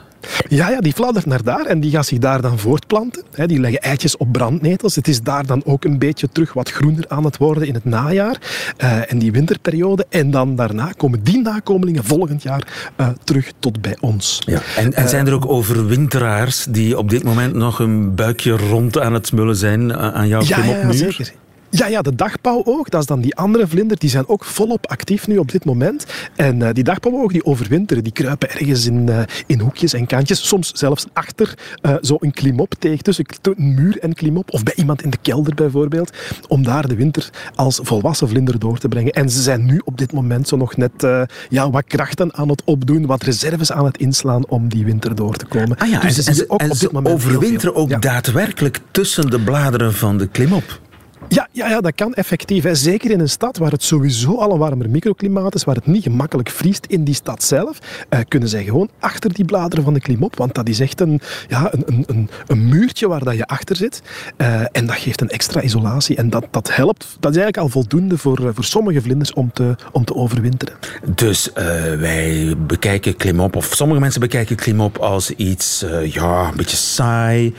Ja, 0.49 0.71
ja, 0.71 0.81
die 0.81 0.93
fladdert 0.93 1.27
naar 1.27 1.43
daar 1.43 1.67
en 1.67 1.81
die 1.81 1.91
gaat 1.91 2.07
zich 2.07 2.19
daar 2.19 2.41
dan 2.41 2.59
voortplanten. 2.59 3.23
Die 3.47 3.61
leggen 3.61 3.81
eitjes 3.81 4.17
op 4.17 4.33
brandnetels. 4.33 4.95
Het 4.95 5.09
is 5.09 5.23
daar 5.23 5.47
dan 5.47 5.63
ook 5.65 5.85
een 5.85 5.99
beetje 5.99 6.29
terug 6.33 6.53
wat 6.53 6.71
groener 6.71 7.05
aan 7.09 7.25
het 7.25 7.37
worden 7.37 7.67
in 7.67 7.75
het 7.75 7.85
najaar 7.85 8.37
uh, 8.83 9.13
en 9.13 9.19
die 9.19 9.33
winterperiode. 9.33 10.07
En 10.09 10.31
dan 10.31 10.57
daarna 10.57 10.93
komen 10.97 11.23
die 11.23 11.43
nakomelingen 11.43 12.05
volgend 12.05 12.43
jaar 12.43 12.93
uh, 12.97 13.09
terug 13.25 13.53
tot 13.59 13.81
bij 13.81 13.97
ons. 14.01 14.43
Ja. 14.47 14.61
En, 14.77 14.95
en 14.95 15.09
zijn 15.09 15.27
er 15.27 15.33
ook 15.33 15.49
overwinteraars 15.49 16.67
die 16.71 16.99
op 16.99 17.11
dit 17.11 17.23
moment 17.23 17.55
nog 17.55 17.79
een 17.79 18.15
buikje 18.15 18.57
rond 18.57 18.99
aan 18.99 19.15
het 19.15 19.27
smullen 19.27 19.57
zijn 19.57 19.97
aan 19.97 20.29
jouw 20.29 20.43
ja, 20.43 20.65
ja, 20.65 20.93
zeker. 20.93 21.33
Ja, 21.71 21.87
ja, 21.87 22.03
de 22.03 22.15
dagpauwoog, 22.15 22.89
dat 22.89 23.01
is 23.01 23.07
dan 23.07 23.21
die 23.21 23.37
andere 23.37 23.67
vlinder, 23.67 23.99
die 23.99 24.11
zijn 24.11 24.29
ook 24.29 24.45
volop 24.45 24.87
actief 24.87 25.27
nu 25.27 25.39
op 25.39 25.51
dit 25.51 25.65
moment. 25.65 26.07
En 26.37 26.61
uh, 26.61 26.69
die 26.73 26.85
dagpauwoog 26.85 27.33
die 27.33 27.45
overwinteren, 27.45 28.03
die 28.03 28.13
kruipen 28.13 28.51
ergens 28.51 28.87
in, 28.87 29.07
uh, 29.09 29.21
in 29.47 29.61
hoekjes 29.61 29.93
en 29.93 30.07
kantjes, 30.07 30.49
soms 30.49 30.73
zelfs 30.73 31.07
achter 31.13 31.59
uh, 31.83 31.95
zo'n 32.01 32.31
klimop 32.31 32.75
tegen, 32.79 33.03
tussen 33.03 33.27
een 33.43 33.75
muur 33.75 33.99
en 33.99 34.15
klimop, 34.15 34.53
of 34.53 34.63
bij 34.63 34.75
iemand 34.77 35.03
in 35.03 35.11
de 35.11 35.19
kelder 35.23 35.55
bijvoorbeeld, 35.55 36.13
om 36.49 36.63
daar 36.63 36.89
de 36.89 36.95
winter 36.95 37.31
als 37.55 37.81
volwassen 37.83 38.29
vlinder 38.29 38.59
door 38.59 38.79
te 38.79 38.89
brengen. 38.89 39.13
En 39.13 39.31
ze 39.31 39.43
zijn 39.43 39.65
nu 39.65 39.81
op 39.85 39.99
dit 39.99 40.13
moment 40.13 40.49
zo 40.49 40.57
nog 40.57 40.77
net 40.77 41.07
ja, 41.49 41.71
wat 41.71 41.85
krachten 41.87 42.35
aan 42.35 42.49
het 42.49 42.63
opdoen, 42.65 43.07
wat 43.07 43.23
reserves 43.23 43.73
aan 43.73 43.85
het 43.85 43.99
inslaan 43.99 44.47
om 44.47 44.69
die 44.69 44.85
winter 44.85 45.15
door 45.15 45.37
te 45.37 45.47
komen. 45.47 45.77
Ah 45.77 45.89
ja, 45.89 46.01
dus 46.01 46.27
en, 46.27 46.35
ze, 46.35 46.45
ook 46.49 46.61
en 46.61 46.71
op 46.71 46.79
dit 46.79 46.93
moment 46.93 47.15
overwinteren 47.15 47.75
ook 47.75 47.89
ja. 47.89 47.99
daadwerkelijk 47.99 48.81
tussen 48.91 49.31
de 49.31 49.41
bladeren 49.41 49.95
van 49.95 50.19
de 50.19 50.27
klimop. 50.27 50.87
Ja, 51.29 51.49
ja, 51.53 51.69
ja, 51.69 51.81
dat 51.81 51.95
kan 51.95 52.15
effectief. 52.15 52.63
Hè. 52.63 52.75
Zeker 52.75 53.11
in 53.11 53.21
een 53.21 53.29
stad 53.29 53.57
waar 53.57 53.71
het 53.71 53.83
sowieso 53.83 54.39
al 54.39 54.53
een 54.53 54.59
warmer 54.59 54.91
microklimaat 54.91 55.55
is, 55.55 55.65
waar 55.65 55.75
het 55.75 55.87
niet 55.87 56.03
gemakkelijk 56.03 56.51
vriest 56.51 56.87
in 56.87 57.05
die 57.05 57.15
stad 57.15 57.43
zelf, 57.43 57.79
eh, 58.09 58.21
kunnen 58.29 58.49
zij 58.49 58.65
gewoon 58.65 58.89
achter 59.01 59.33
die 59.33 59.45
bladeren 59.45 59.85
van 59.85 59.95
de 59.95 60.01
klimop. 60.01 60.37
Want 60.37 60.55
dat 60.55 60.69
is 60.69 60.81
echt 60.81 61.01
een, 61.01 61.21
ja, 61.49 61.73
een, 61.73 62.05
een, 62.07 62.31
een, 62.47 62.69
muurtje 62.69 63.09
waar 63.09 63.25
dat 63.25 63.37
je 63.37 63.47
achter 63.47 63.77
zit. 63.77 64.03
Eh, 64.37 64.61
en 64.73 64.87
dat 64.87 64.97
geeft 64.97 65.21
een 65.21 65.29
extra 65.29 65.63
isolatie. 65.63 66.17
En 66.17 66.31
dat, 66.31 66.47
dat 66.51 66.75
helpt. 66.75 67.17
Dat 67.21 67.31
is 67.31 67.37
eigenlijk 67.37 67.57
al 67.57 67.69
voldoende 67.69 68.19
voor, 68.19 68.39
eh, 68.39 68.49
voor 68.55 68.65
sommige 68.65 69.01
vlinders 69.01 69.33
om 69.33 69.51
te, 69.53 69.77
om 69.93 70.05
te 70.05 70.15
overwinteren. 70.15 70.75
Dus 71.15 71.53
eh, 71.53 71.65
wij 71.95 72.55
bekijken 72.67 73.17
klimop, 73.17 73.57
of 73.57 73.75
sommige 73.75 74.01
mensen 74.01 74.21
bekijken 74.21 74.57
klimop 74.57 74.99
als 74.99 75.31
iets, 75.31 75.83
eh, 75.83 76.13
ja, 76.13 76.49
een 76.49 76.57
beetje 76.57 76.77
saai. 76.77 77.55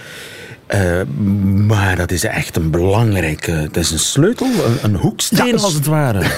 Eh, 0.69 1.01
maar 1.67 1.95
dat 1.95 2.11
is 2.11 2.23
echt 2.23 2.55
een 2.55 2.71
belangrijke, 2.71 3.67
dat 3.71 3.83
is 3.83 3.91
een 3.91 3.99
sleutel, 3.99 4.47
een, 4.47 4.77
een 4.81 4.95
hoeksteen 4.95 5.45
Ja, 5.45 5.53
als 5.63 5.73
het 5.73 5.85
ware. 5.85 6.21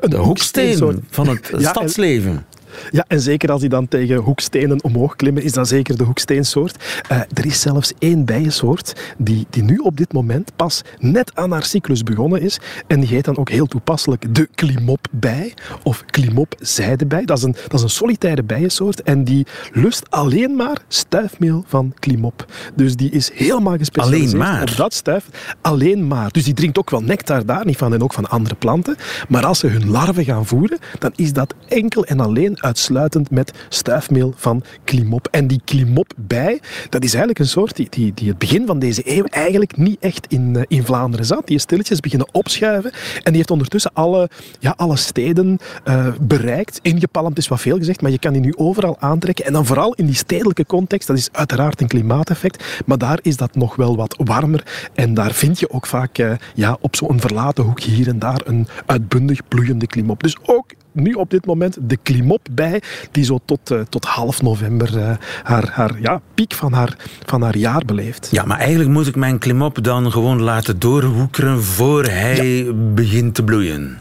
Een 0.00 0.14
hoeksteen 0.14 1.04
van 1.10 1.28
het 1.28 1.50
Ja, 1.58 1.70
stadsleven. 1.70 2.46
Ja, 2.90 3.04
en 3.08 3.20
zeker 3.20 3.50
als 3.50 3.60
die 3.60 3.68
dan 3.68 3.88
tegen 3.88 4.16
hoekstenen 4.16 4.82
omhoog 4.84 5.16
klimmen, 5.16 5.42
is 5.42 5.52
dat 5.52 5.68
zeker 5.68 5.96
de 5.96 6.04
hoeksteensoort. 6.04 7.02
Eh, 7.08 7.20
er 7.34 7.46
is 7.46 7.60
zelfs 7.60 7.92
één 7.98 8.24
bijensoort 8.24 8.92
die, 9.18 9.46
die 9.50 9.62
nu 9.62 9.76
op 9.76 9.96
dit 9.96 10.12
moment 10.12 10.56
pas 10.56 10.82
net 10.98 11.30
aan 11.34 11.52
haar 11.52 11.64
cyclus 11.64 12.02
begonnen 12.02 12.40
is. 12.40 12.60
En 12.86 13.00
die 13.00 13.08
heet 13.08 13.24
dan 13.24 13.36
ook 13.36 13.48
heel 13.50 13.66
toepasselijk 13.66 14.34
de 14.34 14.48
klimopbij 14.54 15.54
of 15.82 16.04
klimopzijdebij. 16.06 17.24
Dat 17.24 17.38
is, 17.38 17.44
een, 17.44 17.52
dat 17.52 17.72
is 17.72 17.82
een 17.82 17.88
solitaire 17.90 18.42
bijensoort 18.42 19.02
en 19.02 19.24
die 19.24 19.46
lust 19.72 20.10
alleen 20.10 20.56
maar 20.56 20.76
stuifmeel 20.88 21.64
van 21.66 21.92
klimop. 21.98 22.44
Dus 22.74 22.96
die 22.96 23.10
is 23.10 23.30
helemaal 23.34 23.76
gespecialiseerd 23.76 24.32
Alleen 24.32 24.52
maar? 24.52 24.62
op 24.70 24.76
dat 24.76 24.94
stuif. 24.94 25.54
Alleen 25.60 26.06
maar. 26.06 26.30
Dus 26.32 26.44
die 26.44 26.54
drinkt 26.54 26.78
ook 26.78 26.90
wel 26.90 27.00
nectar 27.02 27.46
daar, 27.46 27.64
niet 27.66 27.76
van 27.76 27.94
en 27.94 28.02
ook 28.02 28.12
van 28.12 28.28
andere 28.28 28.54
planten. 28.54 28.96
Maar 29.28 29.46
als 29.46 29.58
ze 29.58 29.66
hun 29.66 29.90
larven 29.90 30.24
gaan 30.24 30.46
voeren, 30.46 30.78
dan 30.98 31.12
is 31.16 31.32
dat 31.32 31.54
enkel 31.68 32.04
en 32.04 32.20
alleen 32.20 32.60
uitsluitend 32.66 33.30
met 33.30 33.52
stuifmeel 33.68 34.34
van 34.36 34.62
klimop. 34.84 35.28
En 35.30 35.46
die 35.46 35.60
klimopbij, 35.64 36.60
dat 36.88 37.04
is 37.04 37.10
eigenlijk 37.10 37.38
een 37.38 37.46
soort 37.46 37.76
die, 37.76 37.86
die, 37.90 38.14
die 38.14 38.28
het 38.28 38.38
begin 38.38 38.66
van 38.66 38.78
deze 38.78 39.02
eeuw 39.04 39.24
eigenlijk 39.24 39.76
niet 39.76 39.96
echt 40.00 40.26
in, 40.26 40.56
eh, 40.56 40.62
in 40.68 40.84
Vlaanderen 40.84 41.26
zat. 41.26 41.46
Die 41.46 41.56
is 41.56 41.62
stilletjes 41.62 42.00
beginnen 42.00 42.28
opschuiven 42.32 42.92
en 42.92 43.22
die 43.24 43.36
heeft 43.36 43.50
ondertussen 43.50 43.90
alle, 43.94 44.28
ja, 44.58 44.74
alle 44.76 44.96
steden 44.96 45.58
eh, 45.84 46.06
bereikt. 46.20 46.78
Ingepalmd 46.82 47.38
is 47.38 47.48
wat 47.48 47.60
veel 47.60 47.76
gezegd, 47.76 48.00
maar 48.00 48.10
je 48.10 48.18
kan 48.18 48.32
die 48.32 48.42
nu 48.42 48.52
overal 48.56 48.96
aantrekken. 49.00 49.44
En 49.44 49.52
dan 49.52 49.66
vooral 49.66 49.94
in 49.94 50.06
die 50.06 50.14
stedelijke 50.14 50.66
context, 50.66 51.06
dat 51.06 51.16
is 51.16 51.28
uiteraard 51.32 51.80
een 51.80 51.88
klimaateffect, 51.88 52.82
maar 52.86 52.98
daar 52.98 53.18
is 53.22 53.36
dat 53.36 53.54
nog 53.54 53.76
wel 53.76 53.96
wat 53.96 54.16
warmer. 54.24 54.90
En 54.94 55.14
daar 55.14 55.32
vind 55.32 55.60
je 55.60 55.70
ook 55.70 55.86
vaak 55.86 56.18
eh, 56.18 56.32
ja, 56.54 56.76
op 56.80 56.96
zo'n 56.96 57.20
verlaten 57.20 57.64
hoekje 57.64 57.90
hier 57.90 58.08
en 58.08 58.18
daar 58.18 58.40
een 58.44 58.66
uitbundig 58.86 59.48
bloeiende 59.48 59.86
klimop. 59.86 60.22
Dus 60.22 60.36
ook 60.42 60.70
nu 60.96 61.12
op 61.12 61.30
dit 61.30 61.46
moment 61.46 61.76
de 61.80 61.96
klimop 62.02 62.46
bij, 62.50 62.82
die 63.10 63.24
zo 63.24 63.38
tot, 63.44 63.70
eh, 63.70 63.80
tot 63.88 64.04
half 64.04 64.42
november 64.42 64.98
eh, 64.98 65.16
haar, 65.42 65.70
haar 65.72 66.00
ja, 66.00 66.20
piek 66.34 66.52
van 66.52 66.72
haar, 66.72 66.96
van 67.24 67.42
haar 67.42 67.56
jaar 67.56 67.82
beleeft. 67.86 68.28
Ja, 68.30 68.44
maar 68.44 68.58
eigenlijk 68.58 68.90
moet 68.90 69.06
ik 69.06 69.16
mijn 69.16 69.38
klimop 69.38 69.84
dan 69.84 70.12
gewoon 70.12 70.42
laten 70.42 70.78
doorhoekeren 70.78 71.62
voor 71.62 72.04
hij 72.04 72.66
begint 72.94 73.34
te 73.34 73.44
bloeien. 73.44 74.00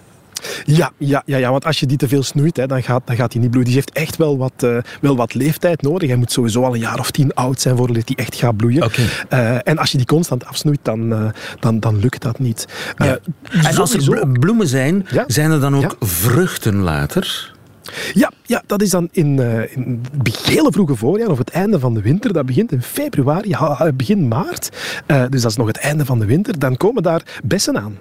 Ja, 0.66 0.92
ja, 0.98 1.22
ja, 1.26 1.38
ja, 1.38 1.52
want 1.52 1.66
als 1.66 1.80
je 1.80 1.86
die 1.86 1.98
te 1.98 2.08
veel 2.08 2.24
snoeit, 2.24 2.58
hè, 2.58 2.68
dan, 2.68 2.84
gaat, 2.84 3.02
dan 3.06 3.16
gaat 3.16 3.32
die 3.32 3.42
niet 3.42 3.50
bloeien. 3.50 3.68
Die 3.68 3.78
heeft 3.78 3.92
echt 3.92 4.16
wel 4.18 4.38
wat, 4.38 4.54
eh, 4.64 4.78
wel 5.02 5.16
wat 5.16 5.34
leeftijd 5.34 5.82
nodig. 5.82 6.08
Hij 6.10 6.18
moet 6.18 6.32
sowieso 6.32 6.64
al 6.64 6.74
een 6.74 6.80
jaar 6.80 7.00
of 7.00 7.12
tien 7.12 7.34
oud 7.34 7.62
zijn 7.62 7.78
voordat 7.78 7.96
hij 8.06 8.16
echt 8.16 8.36
gaat 8.36 8.58
bloeien. 8.58 8.92
Eh, 9.30 9.68
en 9.68 9.78
als 9.78 9.92
je 9.92 9.98
die 9.98 10.06
constant 10.08 10.46
afsnoeit, 10.46 10.80
dan, 10.82 11.14
eh, 11.14 11.26
dan, 11.60 11.80
dan 11.80 12.00
lukt 12.00 12.22
dat 12.22 12.40
niet. 12.40 12.66
Eh, 12.96 13.08
Ja. 13.08 13.20
En 13.70 13.76
als 13.78 13.94
er 13.94 14.30
bloemen 14.30 14.68
zijn, 14.68 15.06
Ja. 15.12 15.24
zijn 15.28 15.52
er 15.52 15.60
dan 15.60 15.76
ook 15.76 15.82
Ja. 16.00 16.08
vruchten 16.08 16.76
later? 16.76 17.54
Ja, 18.14 18.32
ja, 18.46 18.64
dat 18.66 18.82
is 18.82 18.90
dan 18.90 19.08
in, 19.12 19.40
eh, 19.40 19.76
in 19.78 20.02
het 20.24 20.38
hele 20.38 20.72
vroege 20.72 20.96
voorjaar 20.96 21.30
of 21.30 21.38
het 21.38 21.50
einde 21.50 21.80
van 21.80 21.94
de 21.94 22.02
winter. 22.02 22.34
Dat 22.34 22.46
begint 22.46 22.72
in 22.72 22.82
februari, 22.82 23.56
begin 23.96 24.28
maart. 24.28 24.70
Eh, 25.06 25.24
dus 25.30 25.42
dat 25.42 25.52
is 25.52 25.58
nog 25.58 25.68
het 25.68 25.78
einde 25.78 26.06
van 26.06 26.20
de 26.20 26.26
winter. 26.26 26.60
Dan 26.60 26.78
komen 26.78 27.04
daar 27.04 27.22
bessen 27.44 27.78
aan. 27.80 27.98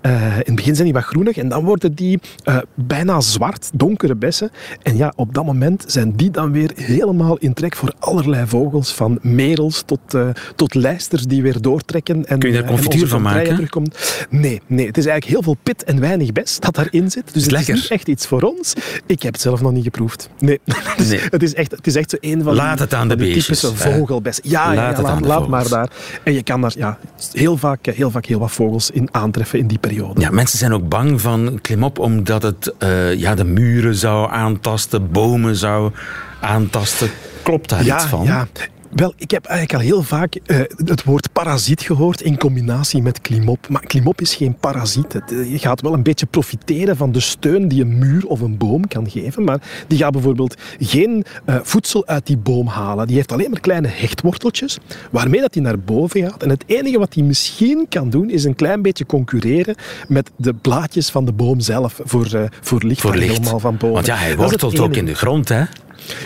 Eh, 0.00 0.36
in 0.36 0.42
het 0.44 0.54
begin 0.54 0.74
zijn 0.74 0.84
die 0.84 0.94
wat 0.94 1.04
groenig 1.04 1.36
en 1.36 1.48
dan 1.48 1.64
worden 1.64 1.94
die 1.94 2.20
eh, 2.44 2.58
bijna 2.74 3.20
zwart, 3.20 3.70
donkere 3.74 4.14
bessen. 4.14 4.50
En 4.82 4.96
ja, 4.96 5.12
op 5.16 5.34
dat 5.34 5.44
moment 5.44 5.84
zijn 5.86 6.16
die 6.16 6.30
dan 6.30 6.52
weer 6.52 6.72
helemaal 6.74 7.36
in 7.36 7.54
trek 7.54 7.76
voor 7.76 7.92
allerlei 7.98 8.46
vogels. 8.46 8.92
Van 8.92 9.18
merels 9.22 9.82
tot, 9.86 10.14
eh, 10.14 10.28
tot 10.56 10.74
lijsters 10.74 11.22
die 11.22 11.42
weer 11.42 11.60
doortrekken. 11.60 12.26
En, 12.26 12.38
Kun 12.38 12.52
je 12.52 12.60
daar 12.60 12.70
confituur 12.70 13.08
van 13.08 13.22
maken? 13.22 13.54
terugkomt. 13.54 14.26
Nee, 14.30 14.60
nee, 14.66 14.86
het 14.86 14.98
is 14.98 15.06
eigenlijk 15.06 15.34
heel 15.34 15.42
veel 15.42 15.62
pit 15.62 15.84
en 15.84 16.00
weinig 16.00 16.32
bes 16.32 16.58
dat 16.58 16.74
daarin 16.74 17.10
zit. 17.10 17.34
Dus 17.34 17.42
het 17.42 17.52
lekker. 17.52 17.74
is 17.74 17.80
niet 17.80 17.90
echt 17.90 18.08
iets 18.08 18.26
voor 18.26 18.42
ons. 18.42 18.72
Ik 19.06 19.22
heb 19.22 19.32
het 19.32 19.42
zelf 19.42 19.60
nog 19.60 19.72
niet 19.72 19.84
geproefd. 19.84 20.28
Nee. 20.38 20.60
Dus 20.96 21.08
Nee. 21.10 21.20
Het, 21.30 21.42
is 21.42 21.54
echt, 21.54 21.70
het 21.70 21.86
is 21.86 21.96
echt 21.96 22.10
zo 22.10 22.16
een 22.20 22.42
van 22.42 22.54
Laat 22.54 22.78
het 22.78 22.94
aan 22.94 23.08
de 23.08 23.16
beestjes, 23.16 23.60
typische 23.60 23.88
hè. 23.88 23.94
vogelbes. 23.94 24.40
Ja, 24.42 24.50
ja, 24.50 24.66
Laat 24.66 24.76
ja, 24.76 25.10
het 25.10 25.26
laat, 25.26 25.42
de 25.42 25.48
maar 25.48 25.68
daar. 25.68 25.90
En 26.24 26.32
je 26.32 26.42
kan 26.42 26.60
daar 26.60 26.72
ja, 26.76 26.98
heel, 27.32 27.56
vaak, 27.56 27.86
heel 27.86 28.10
vaak 28.10 28.24
heel 28.24 28.38
wat 28.38 28.50
vogels 28.50 28.90
in 28.90 29.08
aantreffen 29.10 29.58
in 29.60 29.66
die 29.66 29.78
periode. 29.78 30.20
Ja, 30.20 30.30
mensen 30.30 30.58
zijn 30.58 30.72
ook 30.72 30.88
bang 30.88 31.20
van 31.20 31.58
klimop 31.62 31.98
omdat 31.98 32.42
het 32.42 32.74
eh, 32.78 33.14
ja, 33.14 33.34
de 33.34 33.44
muren 33.44 33.94
zou 33.94 34.30
aantasten, 34.30 35.10
bomen 35.10 35.56
zou 35.56 35.92
aantasten. 36.40 37.10
Klopt 37.42 37.68
daar 37.68 37.84
iets 37.84 38.04
van? 38.04 38.24
Ja. 38.24 38.48
Wel, 38.90 39.12
ik 39.16 39.30
heb 39.30 39.44
eigenlijk 39.44 39.80
al 39.80 39.86
heel 39.88 40.02
vaak 40.02 40.34
eh, 40.34 40.58
het 40.84 41.04
woord 41.04 41.32
parasiet 41.32 41.80
gehoord 41.80 42.20
in 42.20 42.38
combinatie 42.38 43.02
met 43.02 43.20
klimop. 43.20 43.68
Maar 43.68 43.86
klimop 43.86 44.20
is 44.20 44.34
geen 44.34 44.54
parasiet. 44.54 45.12
Het, 45.12 45.32
eh, 45.32 45.50
je 45.52 45.58
gaat 45.58 45.80
wel 45.80 45.92
een 45.92 46.02
beetje 46.02 46.26
profiteren 46.26 46.96
van 46.96 47.12
de 47.12 47.20
steun 47.20 47.68
die 47.68 47.82
een 47.82 47.98
muur 47.98 48.26
of 48.26 48.40
een 48.40 48.56
boom 48.56 48.88
kan 48.88 49.10
geven. 49.10 49.44
Maar 49.44 49.60
die 49.86 49.98
gaat 49.98 50.12
bijvoorbeeld 50.12 50.54
geen 50.78 51.24
eh, 51.44 51.56
voedsel 51.62 52.06
uit 52.06 52.26
die 52.26 52.36
boom 52.36 52.66
halen. 52.66 53.06
Die 53.06 53.16
heeft 53.16 53.32
alleen 53.32 53.50
maar 53.50 53.60
kleine 53.60 53.88
hechtworteltjes, 53.88 54.78
waarmee 55.10 55.40
dat 55.40 55.52
die 55.52 55.62
naar 55.62 55.78
boven 55.78 56.20
gaat. 56.22 56.42
En 56.42 56.48
het 56.50 56.64
enige 56.66 56.98
wat 56.98 57.12
die 57.12 57.24
misschien 57.24 57.86
kan 57.88 58.10
doen, 58.10 58.30
is 58.30 58.44
een 58.44 58.54
klein 58.54 58.82
beetje 58.82 59.06
concurreren 59.06 59.74
met 60.08 60.30
de 60.36 60.54
blaadjes 60.54 61.10
van 61.10 61.24
de 61.24 61.32
boom 61.32 61.60
zelf 61.60 62.00
voor, 62.04 62.48
voor 62.60 62.82
licht, 62.82 63.00
Voor 63.00 63.16
licht. 63.16 63.36
helemaal 63.36 63.58
van 63.60 63.76
boven. 63.76 63.94
Want 63.94 64.06
ja, 64.06 64.16
hij 64.16 64.36
wortelt 64.36 64.80
ook 64.80 64.94
in 64.96 65.04
de 65.04 65.14
grond, 65.14 65.48
hè? 65.48 65.62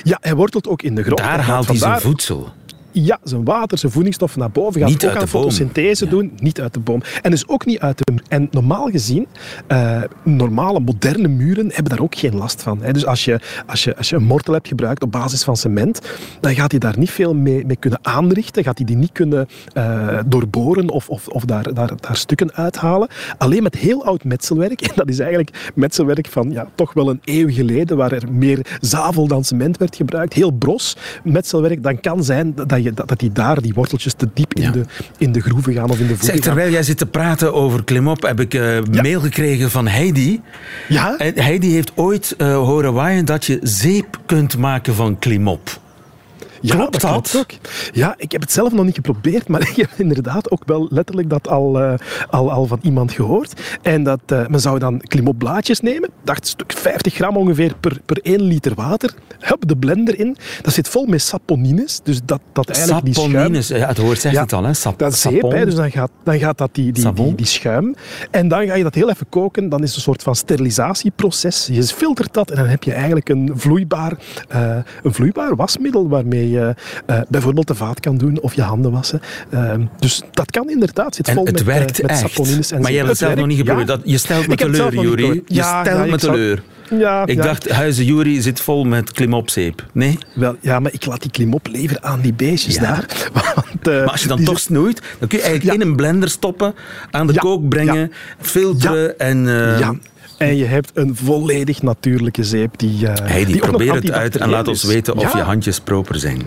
Ja, 0.02 0.18
hij 0.20 0.34
wortelt 0.34 0.68
ook 0.68 0.82
in 0.82 0.94
de 0.94 1.02
grond. 1.02 1.18
Daar 1.18 1.40
haalt 1.40 1.66
hij 1.66 1.76
zijn 1.76 2.00
voedsel. 2.00 2.52
Ja, 2.94 3.18
zijn 3.22 3.44
water, 3.44 3.78
zijn 3.78 3.92
voedingsstoffen 3.92 4.40
naar 4.40 4.50
boven 4.50 4.80
gaat. 4.80 4.88
Niet 4.90 5.04
ook 5.04 5.10
uit 5.10 5.22
aan 5.22 5.28
boom. 5.32 5.42
fotosynthese 5.42 6.04
Ja. 6.04 6.10
doen, 6.10 6.32
niet 6.36 6.60
uit 6.60 6.74
de 6.74 6.80
boom. 6.80 7.02
En 7.22 7.30
dus 7.30 7.48
ook 7.48 7.66
niet 7.66 7.78
uit 7.78 7.98
de 7.98 8.12
muur. 8.12 8.22
En 8.28 8.48
normaal 8.50 8.90
gezien, 8.90 9.26
eh, 9.66 10.02
normale, 10.22 10.80
moderne 10.80 11.28
muren 11.28 11.66
hebben 11.66 11.84
daar 11.84 12.00
ook 12.00 12.14
geen 12.14 12.36
last 12.36 12.62
van. 12.62 12.82
Hè. 12.82 12.92
Dus 12.92 13.06
als 13.06 13.24
je, 13.24 13.40
als, 13.66 13.84
je, 13.84 13.96
als 13.96 14.08
je 14.08 14.16
een 14.16 14.24
mortel 14.24 14.52
hebt 14.54 14.68
gebruikt 14.68 15.02
op 15.02 15.12
basis 15.12 15.44
van 15.44 15.56
cement, 15.56 16.00
dan 16.40 16.54
gaat 16.54 16.70
hij 16.70 16.80
daar 16.80 16.98
niet 16.98 17.10
veel 17.10 17.34
mee, 17.34 17.66
mee 17.66 17.76
kunnen 17.76 17.98
aanrichten. 18.02 18.64
Gaat 18.64 18.76
hij 18.78 18.86
die 18.86 18.96
niet 18.96 19.12
kunnen 19.12 19.48
eh, 19.72 20.18
doorboren 20.26 20.90
of, 20.90 21.08
of, 21.08 21.28
of 21.28 21.44
daar, 21.44 21.74
daar, 21.74 21.92
daar 22.00 22.16
stukken 22.16 22.52
uithalen. 22.54 23.08
Alleen 23.38 23.62
met 23.62 23.74
heel 23.74 24.04
oud 24.04 24.24
metselwerk. 24.24 24.80
En 24.94 25.00
dat 25.00 25.08
is 25.08 25.18
eigenlijk 25.18 25.72
metselwerk 25.74 26.26
van 26.26 26.50
ja, 26.50 26.68
toch 26.74 26.92
wel 26.92 27.10
een 27.10 27.20
eeuw 27.24 27.50
geleden, 27.50 27.96
waar 27.96 28.12
er 28.12 28.32
meer 28.32 28.78
zavel 28.80 29.26
dan 29.26 29.44
cement 29.44 29.76
werd 29.76 29.96
gebruikt. 29.96 30.32
Heel 30.32 30.50
bros 30.50 30.96
metselwerk. 31.24 31.82
Dan 31.82 32.00
kan 32.00 32.24
zijn 32.24 32.54
dat, 32.54 32.82
je, 32.82 32.83
dat, 32.92 33.08
dat 33.08 33.18
die 33.18 33.32
daar, 33.32 33.60
die 33.62 33.74
worteltjes, 33.74 34.14
te 34.14 34.28
diep 34.34 34.54
in, 34.54 34.62
Ja. 34.62 34.70
de, 34.70 34.84
in 35.18 35.32
de 35.32 35.40
groeven 35.40 35.72
gaan 35.72 35.90
of 35.90 35.98
in 36.00 36.06
de 36.06 36.14
Zeg, 36.20 36.30
gaan. 36.32 36.40
terwijl 36.40 36.70
jij 36.70 36.82
zit 36.82 36.98
te 36.98 37.06
praten 37.06 37.54
over 37.54 37.84
klimop, 37.84 38.22
heb 38.22 38.40
ik 38.40 38.54
eh, 38.54 38.78
mail 39.02 39.20
gekregen 39.20 39.70
van 39.70 39.86
Heidi. 39.88 40.40
Ja? 40.88 41.16
En 41.16 41.42
Heidi 41.42 41.72
heeft 41.72 41.92
ooit 41.94 42.34
eh, 42.38 42.54
horen 42.56 42.92
waaien 42.92 43.24
dat 43.24 43.44
je 43.44 43.58
zeep 43.62 44.18
kunt 44.26 44.56
maken 44.58 44.94
van 44.94 45.18
klimop. 45.18 45.82
Ja, 46.66 46.74
Klopt 46.74 47.00
dat? 47.00 47.30
klopt 47.30 47.36
ook. 47.36 47.50
Ja, 47.92 48.14
ik 48.16 48.32
heb 48.32 48.40
het 48.40 48.52
zelf 48.52 48.72
nog 48.72 48.84
niet 48.84 48.94
geprobeerd, 48.94 49.48
maar 49.52 49.60
ik 49.60 49.76
heb 49.76 49.90
inderdaad 49.96 50.50
ook 50.50 50.62
wel 50.66 50.86
letterlijk 50.90 51.30
dat 51.30 51.48
al, 51.48 51.80
eh, 51.80 51.94
al, 52.30 52.52
al 52.52 52.66
van 52.66 52.78
iemand 52.82 53.12
gehoord. 53.12 53.60
En 53.82 54.02
dat 54.02 54.20
eh, 54.26 54.46
men 54.46 54.60
zou 54.60 54.78
dan 54.78 55.00
klimopblaadjes 55.00 55.80
nemen, 55.80 56.10
dacht 56.22 56.46
stuk 56.46 56.72
50 56.72 57.14
gram 57.14 57.36
ongeveer 57.36 57.74
per, 57.80 58.00
per 58.06 58.18
1 58.22 58.42
liter 58.42 58.74
water. 58.74 59.14
Hup, 59.38 59.68
de 59.68 59.76
blender 59.76 60.18
in. 60.18 60.36
Dat 60.62 60.72
zit 60.72 60.88
vol 60.88 61.06
met 61.06 61.22
saponines, 61.22 62.00
dus 62.02 62.20
dat, 62.24 62.40
dat 62.52 62.70
eigenlijk 62.70 63.04
die 63.04 63.14
schuim... 63.14 63.32
Saponines, 63.32 63.68
ja, 63.68 63.86
het 63.86 63.98
woord 63.98 64.20
zegt 64.20 64.34
Ja, 64.34 64.42
het 64.42 64.52
al, 64.52 64.64
hè? 64.64 64.74
Sap, 64.74 64.98
Dat 64.98 65.12
is 65.12 65.20
zeep, 65.20 65.42
hè, 65.42 65.64
dus 65.64 65.74
dan 65.74 65.90
gaat, 65.90 66.10
dan 66.24 66.38
gaat 66.38 66.58
dat 66.58 66.74
die, 66.74 66.92
die, 66.92 67.34
die 67.34 67.46
schuim. 67.46 67.94
En 68.30 68.48
dan 68.48 68.66
ga 68.66 68.74
je 68.74 68.82
dat 68.82 68.94
heel 68.94 69.10
even 69.10 69.28
koken. 69.28 69.68
Dan 69.68 69.82
is 69.82 69.88
het 69.88 69.96
een 69.96 70.02
soort 70.02 70.22
van 70.22 70.34
sterilisatieproces. 70.34 71.68
Je 71.72 71.82
filtert 71.82 72.34
dat 72.34 72.50
en 72.50 72.56
dan 72.56 72.66
heb 72.66 72.82
je 72.82 72.92
eigenlijk 72.92 73.28
een 73.28 73.52
vloeibaar, 73.54 74.16
eh, 74.48 74.76
een 75.02 75.14
vloeibaar 75.14 75.56
wasmiddel 75.56 76.08
waarmee 76.08 76.50
je 76.50 76.53
eh, 76.60 77.20
bijvoorbeeld 77.28 77.66
de 77.66 77.74
vaat 77.74 78.00
kan 78.00 78.16
doen 78.16 78.40
of 78.40 78.54
je 78.54 78.62
handen 78.62 78.90
wassen. 78.92 79.20
Ehm, 79.50 79.84
dus 79.98 80.22
dat 80.30 80.50
kan 80.50 80.70
inderdaad. 80.70 81.14
Zit 81.14 81.28
En 81.28 81.34
vol 81.34 81.44
het 81.44 81.52
met, 81.54 81.64
werkt 81.64 81.96
eh, 82.00 82.02
met 82.02 82.10
echt. 82.10 82.20
saponines 82.20 82.70
en 82.70 82.80
maar 82.80 82.90
je 82.90 82.98
zo. 82.98 83.04
hebt 83.04 83.08
het 83.08 83.18
zelf 83.28 83.34
nog 83.34 83.46
niet 83.46 83.56
werkt, 83.62 83.70
geprobeerd. 83.70 83.88
ja. 83.88 83.96
Dat, 83.96 84.12
je 84.12 84.18
stelt 84.18 84.46
me 84.46 84.54
teleur, 84.56 84.82
geprobeerd. 84.92 85.34
Je 85.46 85.54
Ja, 85.54 85.84
stelt 85.84 86.04
ja, 86.04 86.10
me 86.10 86.16
teleur. 86.18 86.62
Ja, 86.98 87.26
Ik 87.26 87.36
ja. 87.36 87.42
dacht, 87.42 87.70
huizen 87.70 88.04
Jury 88.04 88.40
zit 88.40 88.60
vol 88.60 88.84
met 88.84 89.12
klimopzeep. 89.12 89.84
Nee? 89.92 90.18
Wel, 90.34 90.56
ja, 90.60 90.78
maar 90.80 90.92
ik 90.92 91.06
laat 91.06 91.22
die 91.22 91.30
klimop 91.30 91.66
leveren 91.70 92.02
aan 92.02 92.20
die 92.20 92.32
beestjes 92.34 92.74
Ja. 92.74 92.80
daar. 92.80 93.06
Want, 93.54 93.84
Maar 93.84 94.10
als 94.10 94.22
je 94.22 94.28
dan 94.28 94.44
toch 94.44 94.58
snoeit, 94.60 95.02
dan 95.18 95.28
kun 95.28 95.38
je 95.38 95.44
eigenlijk 95.44 95.80
in 95.80 95.88
een 95.88 95.96
blender 95.96 96.28
stoppen, 96.30 96.74
aan 97.10 97.26
de 97.26 97.38
kook 97.38 97.68
brengen, 97.68 98.12
filteren 98.40 99.18
en... 99.18 99.46
En 100.38 100.56
je 100.56 100.64
hebt 100.64 100.90
een 100.94 101.16
volledig 101.16 101.82
natuurlijke 101.82 102.44
zeep 102.44 102.78
die. 102.78 103.08
eh 103.08 103.26
Heidi, 103.26 103.52
die 103.52 103.62
ook 103.62 103.70
nog 103.70 103.76
probeer 103.76 103.94
het 103.94 104.10
uit 104.10 104.36
en 104.36 104.48
laat 104.48 104.68
ons 104.68 104.84
weten 104.84 105.16
of 105.16 105.32
ja, 105.32 105.38
je 105.38 105.42
handjes 105.44 105.80
proper 105.80 106.18
zijn. 106.18 106.42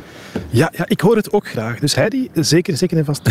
Ja, 0.50 0.72
ja, 0.78 0.86
ik 0.88 1.02
hoor 1.02 1.16
het 1.16 1.34
ook 1.34 1.48
graag. 1.48 1.80
Dus 1.80 1.96
Heidi, 1.96 2.30
zeker, 2.34 2.78
zeker 2.78 2.98
en 2.98 3.06
vast. 3.06 3.22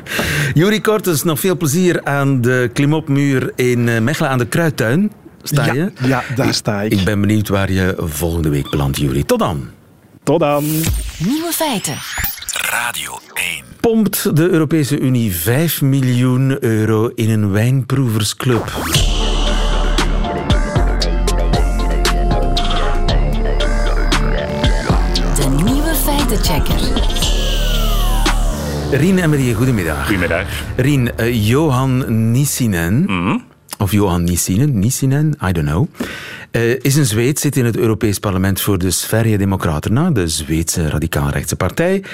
Jury 0.54 0.80
Kortens, 0.80 1.22
nog 1.22 1.40
veel 1.40 1.56
plezier 1.56 2.04
aan 2.04 2.40
de 2.40 2.70
klimopmuur 2.72 3.52
in 3.56 3.88
eh, 3.88 4.00
Mechelen 4.00 4.30
aan 4.30 4.38
de 4.38 4.46
Kruidtuin. 4.46 5.12
Sta 5.42 5.64
ja, 5.64 5.72
je? 5.72 5.92
ja, 6.06 6.22
daar 6.34 6.54
sta 6.54 6.82
ik. 6.82 6.92
Ik 6.92 7.04
ben 7.04 7.20
benieuwd 7.20 7.48
waar 7.48 7.72
je 7.72 7.94
volgende 7.98 8.48
week 8.48 8.70
belandt, 8.70 8.96
Jury. 8.98 9.22
Tot 9.22 9.38
dan. 9.38 9.68
Tot 10.22 10.40
dan. 10.40 10.64
Nieuwe 11.18 11.50
feiten. 11.52 11.96
Radio 12.70 13.18
1. 13.34 13.64
Pompt 13.80 14.36
de 14.36 14.48
Europese 14.48 14.98
Unie 14.98 15.34
5 15.34 15.82
miljoen 15.82 16.64
euro 16.64 17.10
in 17.14 17.30
een 17.30 17.50
wijnproeversclub. 17.50 18.72
Feitenchecker. 26.38 26.76
Rien 28.90 29.18
en 29.18 29.30
Marie, 29.30 29.54
goedemiddag. 29.54 30.06
Goedemiddag. 30.06 30.46
Rien, 30.76 31.16
eh, 31.16 31.48
Johan 31.48 32.30
Nissinen, 32.30 33.06
of 33.78 33.92
Johan 33.92 34.24
Nissinen, 34.24 34.78
Nissinen, 34.78 35.36
I 35.48 35.52
don't 35.52 35.66
know, 35.66 35.86
eh, 36.50 36.84
is 36.84 36.96
een 36.96 37.04
Zweed, 37.04 37.38
zit 37.38 37.56
in 37.56 37.64
het 37.64 37.76
Europees 37.76 38.18
Parlement 38.18 38.60
voor 38.60 38.78
de 38.78 38.90
Sverigedemokraterna, 38.90 40.10
de 40.10 40.28
Zweedse 40.28 40.88
radicaal-rechtse 40.88 41.56
partij. 41.56 42.04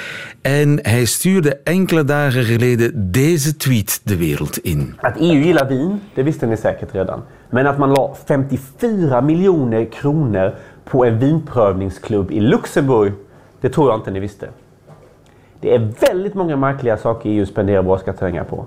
En 0.42 0.78
hij 0.82 1.04
stuurde 1.04 1.60
enkele 1.64 2.04
dagen 2.04 2.44
geleden 2.44 3.12
deze 3.12 3.56
tweet 3.56 4.00
de 4.04 4.16
wereld 4.16 4.58
in. 4.58 4.94
Att 5.00 5.20
EU 5.20 5.42
gillar 5.42 5.66
vin, 5.66 6.00
det 6.14 6.24
visste 6.24 6.46
ni 6.46 6.56
säkert 6.56 6.92
redan. 6.92 7.22
Men 7.50 7.66
att 7.66 7.78
man 7.78 7.90
la 7.90 8.14
54 8.24 9.20
miljoner 9.20 9.84
kronor 9.84 10.54
på 10.84 11.04
en 11.04 11.18
vinprövningsklubb 11.18 12.30
i 12.30 12.40
Luxemburg, 12.40 13.12
det 13.64 13.70
tror 13.70 13.90
jag 13.90 13.98
inte 13.98 14.11
ni 14.11 14.20
visste. 14.20 14.48
Det 15.61 15.74
är 15.74 15.92
väldigt 16.00 16.35
många 16.35 16.57
märkliga 16.57 16.96
saker 16.96 17.31
EU 17.31 17.46
spenderar 17.46 17.83
våra 17.83 17.98
skattepengar 17.98 18.44
på. 18.44 18.66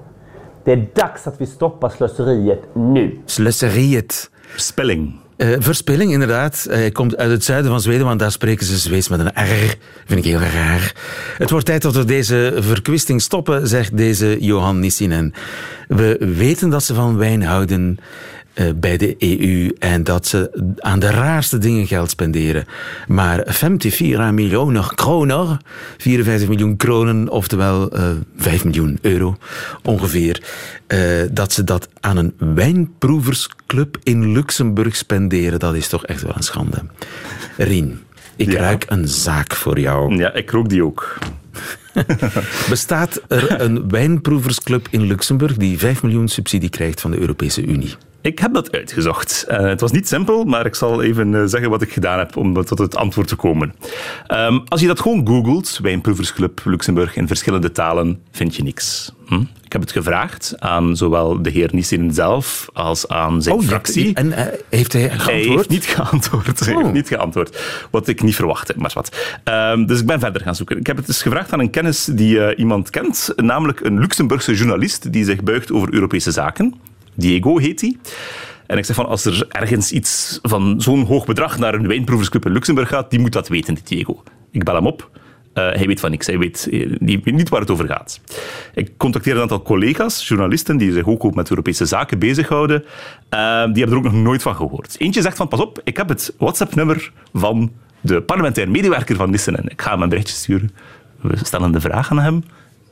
Det 0.63 0.71
är 0.71 0.87
dags 0.93 1.27
att 1.27 1.41
vi 1.41 1.45
stoppar 1.45 1.89
slöseriet 1.89 2.61
nu. 2.75 3.17
Slöseriet. 3.25 4.29
Spelling. 4.57 5.19
Eh, 5.37 5.59
verspilling, 5.59 6.13
inderdaad. 6.13 6.55
Hij 6.69 6.91
komt 6.91 7.17
uit 7.17 7.31
het 7.31 7.43
zuiden 7.43 7.71
van 7.71 7.81
Zweden, 7.81 8.05
want 8.05 8.19
daar 8.19 8.31
spreken 8.31 8.65
ze 8.65 8.77
Zweeds 8.77 9.09
met 9.09 9.19
een 9.19 9.31
R. 9.33 9.77
Vind 10.05 10.19
ik 10.19 10.25
heel 10.25 10.39
raar. 10.39 10.95
Het 11.37 11.49
wordt 11.49 11.65
tijd 11.65 11.81
dat 11.81 11.95
we 11.95 12.05
deze 12.05 12.57
verkwisting 12.59 13.21
stoppen, 13.21 13.67
zegt 13.67 13.97
deze 13.97 14.37
Johan 14.39 14.79
Nissinen. 14.79 15.33
We 15.87 16.17
weten 16.19 16.69
dat 16.69 16.83
ze 16.83 16.93
van 16.93 17.17
wijn 17.17 17.43
houden 17.43 17.97
eh, 17.99 18.36
bij 18.75 18.97
de 18.97 19.15
EU 19.19 19.71
en 19.79 20.03
dat 20.03 20.27
ze 20.27 20.71
aan 20.79 20.99
de 20.99 21.09
raarste 21.09 21.57
dingen 21.57 21.87
geld 21.87 22.09
spenderen. 22.09 22.65
Maar 23.07 23.43
54 23.45 24.31
miljoen 24.31 24.85
kroner, 24.95 25.57
54 25.97 26.47
miljoen 26.49 26.77
kronen, 26.77 27.29
oftewel 27.29 27.89
eh 27.91 28.09
5 28.37 28.63
miljoen 28.63 28.97
euro 29.01 29.37
ongeveer, 29.83 30.41
eh, 30.87 30.99
dat 31.31 31.53
ze 31.53 31.63
dat 31.63 31.89
aan 31.99 32.17
een 32.17 32.33
wijnproeversclub 32.55 33.97
in 34.03 34.31
Luxemburg 34.31 34.95
spenderen, 34.95 35.59
dat 35.59 35.75
is 35.75 35.87
toch 35.87 36.05
echt 36.05 36.21
wel 36.21 36.33
een 36.35 36.43
schande. 36.43 36.77
Rien, 37.57 37.99
ik 38.35 38.51
Ja. 38.51 38.59
ruik 38.59 38.85
een 38.87 39.07
zaak 39.07 39.55
voor 39.55 39.79
jou. 39.79 40.15
Ja, 40.17 40.33
ik 40.33 40.51
rook 40.51 40.69
die 40.69 40.83
ook. 40.83 41.17
Bestaat 42.69 43.21
er 43.27 43.61
een 43.61 43.89
wijnproeversclub 43.89 44.87
in 44.89 45.01
Luxemburg 45.01 45.57
die 45.57 45.77
5 45.77 46.03
miljoen 46.03 46.27
subsidie 46.27 46.69
krijgt 46.69 47.01
van 47.01 47.11
de 47.11 47.19
Europese 47.19 47.65
Unie? 47.65 47.95
Ik 48.21 48.39
heb 48.39 48.53
dat 48.53 48.71
uitgezocht. 48.71 49.45
Eh, 49.47 49.59
het 49.59 49.81
was 49.81 49.91
niet 49.91 50.07
simpel, 50.07 50.43
maar 50.43 50.65
ik 50.65 50.75
zal 50.75 51.01
even 51.03 51.35
eh, 51.35 51.41
zeggen 51.45 51.69
wat 51.69 51.81
ik 51.81 51.91
gedaan 51.91 52.17
heb 52.19 52.35
om 52.37 52.65
tot 52.65 52.79
het 52.79 52.95
antwoord 52.95 53.27
te 53.27 53.35
komen. 53.35 53.73
Ehm, 54.27 54.59
als 54.67 54.81
je 54.81 54.87
dat 54.87 54.99
gewoon 54.99 55.27
googelt, 55.27 55.79
Wijnproeversclub 55.81 56.61
Luxemburg 56.63 57.15
in 57.15 57.27
verschillende 57.27 57.71
talen, 57.71 58.19
vind 58.31 58.55
je 58.55 58.63
niks. 58.63 59.11
Hm? 59.27 59.41
Ik 59.63 59.71
heb 59.73 59.81
het 59.81 59.91
gevraagd 59.91 60.55
aan 60.59 60.95
zowel 60.95 61.41
de 61.41 61.49
heer 61.49 61.69
Nissen 61.71 62.13
zelf 62.13 62.69
als 62.73 63.07
aan 63.07 63.41
zijn 63.41 63.61
fractie. 63.61 64.13
En 64.15 64.31
eh, 64.33 64.45
heeft 64.69 64.93
hij 64.93 65.01
Hij 65.01 65.09
geantwoord? 65.19 65.57
heeft 65.57 65.69
niet 65.69 65.85
geantwoord. 65.85 66.59
Hij 66.59 66.73
Oh. 66.75 66.81
heeft 66.81 66.93
niet 66.93 67.07
geantwoord. 67.07 67.61
Wat 67.91 68.07
ik 68.07 68.21
niet 68.23 68.35
verwachtte, 68.35 68.73
maar 68.77 68.91
wat. 68.93 69.15
Ehm, 69.43 69.85
dus 69.85 69.99
ik 69.99 70.05
ben 70.05 70.19
verder 70.19 70.41
gaan 70.41 70.55
zoeken. 70.55 70.77
Ik 70.77 70.87
heb 70.87 70.97
het 70.97 71.05
dus 71.05 71.21
gevraagd 71.21 71.53
aan 71.53 71.59
een 71.59 71.69
kennis 71.69 72.05
die 72.05 72.55
iemand 72.55 72.89
kent, 72.89 73.33
namelijk 73.35 73.79
een 73.79 73.99
Luxemburgse 73.99 74.53
journalist 74.55 75.11
die 75.13 75.25
zich 75.25 75.43
buigt 75.43 75.71
over 75.71 75.93
Europese 75.93 76.31
zaken. 76.31 76.73
Diego 77.17 77.57
heet 77.57 77.81
hij. 77.81 77.97
En 78.67 78.77
ik 78.77 78.85
zeg 78.85 78.95
van, 78.95 79.05
als 79.07 79.25
er 79.25 79.45
ergens 79.49 79.91
iets 79.91 80.39
van 80.41 80.81
zo'n 80.81 81.05
hoog 81.05 81.25
bedrag 81.25 81.59
naar 81.59 81.73
een 81.73 81.87
wijnproeversclub 81.87 82.45
in 82.45 82.51
Luxemburg 82.51 82.89
gaat, 82.89 83.09
die 83.09 83.19
moet 83.19 83.33
dat 83.33 83.47
weten, 83.47 83.73
die 83.73 83.83
Diego. 83.83 84.23
Ik 84.51 84.63
bel 84.63 84.75
hem 84.75 84.87
op. 84.87 85.09
Eh, 85.53 85.63
hij 85.63 85.87
weet 85.87 85.99
van 85.99 86.11
niks. 86.11 86.27
Hij 86.27 86.37
weet, 86.37 86.67
eh, 86.71 86.89
weet 86.99 87.25
niet 87.25 87.49
waar 87.49 87.59
het 87.59 87.71
over 87.71 87.87
gaat. 87.87 88.19
Ik 88.73 88.91
contacteerde 88.97 89.39
een 89.39 89.49
aantal 89.49 89.61
collega's, 89.61 90.27
journalisten, 90.27 90.77
die 90.77 90.91
zich 90.91 91.07
ook 91.07 91.35
met 91.35 91.49
Europese 91.49 91.85
zaken 91.85 92.19
bezighouden. 92.19 92.83
Eh, 93.29 93.39
die 93.63 93.83
hebben 93.83 93.89
er 93.89 93.97
ook 93.97 94.03
nog 94.03 94.13
nooit 94.13 94.41
van 94.41 94.55
gehoord. 94.55 94.95
Eentje 94.97 95.21
zegt 95.21 95.37
van, 95.37 95.47
pas 95.47 95.59
op, 95.59 95.81
ik 95.83 95.97
heb 95.97 96.09
het 96.09 96.33
WhatsApp-nummer 96.37 97.11
van 97.33 97.71
de 98.01 98.21
parlementair 98.21 98.69
medewerker 98.69 99.15
van 99.15 99.29
Nissen. 99.29 99.57
En 99.57 99.69
ik 99.69 99.81
ga 99.81 99.91
hem 99.91 100.01
een 100.01 100.09
berichtje 100.09 100.35
sturen. 100.35 100.71
We 101.21 101.37
stellen 101.37 101.71
de 101.71 101.81
vraag 101.81 102.11
aan 102.11 102.19
hem. 102.19 102.43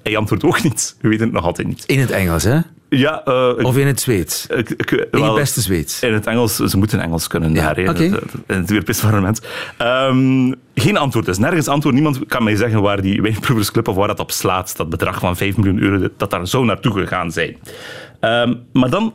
Hij 0.04 0.18
antwoordt 0.18 0.44
ook 0.44 0.64
niet. 0.64 0.96
We 1.02 1.08
weten 1.08 1.26
het 1.26 1.34
nog 1.34 1.46
altijd 1.46 1.68
niet. 1.68 1.84
In 1.86 2.00
het 2.00 2.12
Engels, 2.12 2.44
hè? 2.44 2.60
Ja, 2.90 3.24
eh, 3.24 3.52
Of 3.66 3.78
in 3.78 3.88
het 3.88 4.00
Zweeds? 4.00 4.48
ik, 4.48 4.70
ik- 4.70 4.92
In 4.92 5.08
wel, 5.20 5.30
je 5.34 5.40
beste 5.40 5.62
Zweeds? 5.62 6.02
in 6.04 6.14
het 6.14 6.28
Engels, 6.28 6.56
ze 6.56 6.78
moeten 6.78 7.00
Engels 7.00 7.28
kunnen 7.28 7.54
Ja, 7.54 7.62
daar, 7.74 7.76
hè, 7.86 7.90
oké. 7.90 8.10
dat- 8.10 8.22
in 8.48 8.56
het 8.56 8.72
Europees 8.72 9.00
parlement. 9.00 9.42
Ehm, 9.78 10.52
geen 10.76 10.98
antwoord, 10.98 11.26
dus 11.26 11.38
nergens 11.38 11.68
antwoord. 11.68 11.96
Niemand 11.96 12.20
kan 12.28 12.44
mij 12.44 12.56
zeggen 12.56 12.82
waar 12.82 13.02
die 13.02 13.22
wijnproeversclub 13.22 13.88
of 13.88 13.96
waar 13.96 14.08
dat 14.08 14.20
op 14.20 14.32
slaat, 14.32 14.78
dat 14.78 14.90
bedrag 14.90 15.20
van 15.20 15.36
5 15.38 15.58
miljoen 15.58 15.80
euro, 15.82 16.08
dat 16.18 16.30
daar 16.30 16.48
zo 16.48 16.64
naartoe 16.64 16.92
gegaan 16.94 17.32
zijn. 17.32 17.58
Ehm, 18.20 18.54
maar 18.74 18.90
dan 18.90 19.14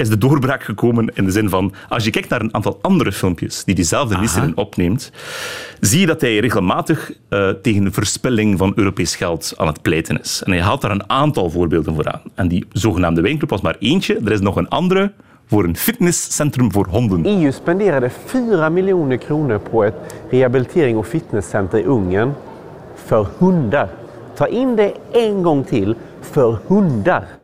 is 0.00 0.08
de 0.08 0.18
doorbraak 0.18 0.62
gekomen 0.62 1.10
in 1.14 1.24
de 1.24 1.30
zin 1.30 1.48
van, 1.48 1.72
als 1.88 2.04
je 2.04 2.10
kijkt 2.10 2.28
naar 2.28 2.40
een 2.40 2.54
aantal 2.54 2.78
andere 2.82 3.12
filmpjes 3.12 3.64
die 3.64 3.74
diezelfde 3.74 4.16
Nissen 4.16 4.52
opneemt, 4.56 5.12
zie 5.80 6.00
je 6.00 6.06
dat 6.06 6.20
hij 6.20 6.38
regelmatig 6.38 7.12
eh, 7.28 7.48
tegen 7.48 7.92
verspilling 7.92 8.58
van 8.58 8.72
Europees 8.76 9.16
geld 9.16 9.54
aan 9.56 9.66
het 9.66 9.82
pleiten 9.82 10.20
is. 10.20 10.42
En 10.44 10.52
hij 10.52 10.60
haalt 10.60 10.80
daar 10.80 10.90
een 10.90 11.10
aantal 11.10 11.50
voorbeelden 11.50 11.94
voor 11.94 12.12
aan. 12.12 12.22
En 12.34 12.48
die 12.48 12.66
zogenaamde 12.72 13.20
wijnclub 13.20 13.50
was 13.50 13.60
maar 13.60 13.76
eentje. 13.78 14.20
Er 14.24 14.32
is 14.32 14.40
nog 14.40 14.56
een 14.56 14.68
andere 14.68 15.12
voor 15.46 15.64
een 15.64 15.76
fitnesscentrum 15.76 16.72
voor 16.72 16.86
honden. 16.90 17.26
EU 17.26 17.52
spenderade 17.52 18.10
4 18.26 18.72
miljoner 18.72 19.18
kronor 19.18 19.58
på 19.58 19.84
ett 19.84 19.94
rehabilitering 20.30 20.96
och 20.98 21.06
fitnesscenter 21.06 21.78
i 21.78 21.84
Ungern 21.84 22.34
för 22.94 23.26
hundar. 23.38 23.88
Ta 24.36 24.46
in 24.46 24.76
det 24.76 24.92
en 25.12 25.42
gång 25.42 25.64
till, 25.64 25.94
för 26.20 26.58
hundar. 26.68 27.39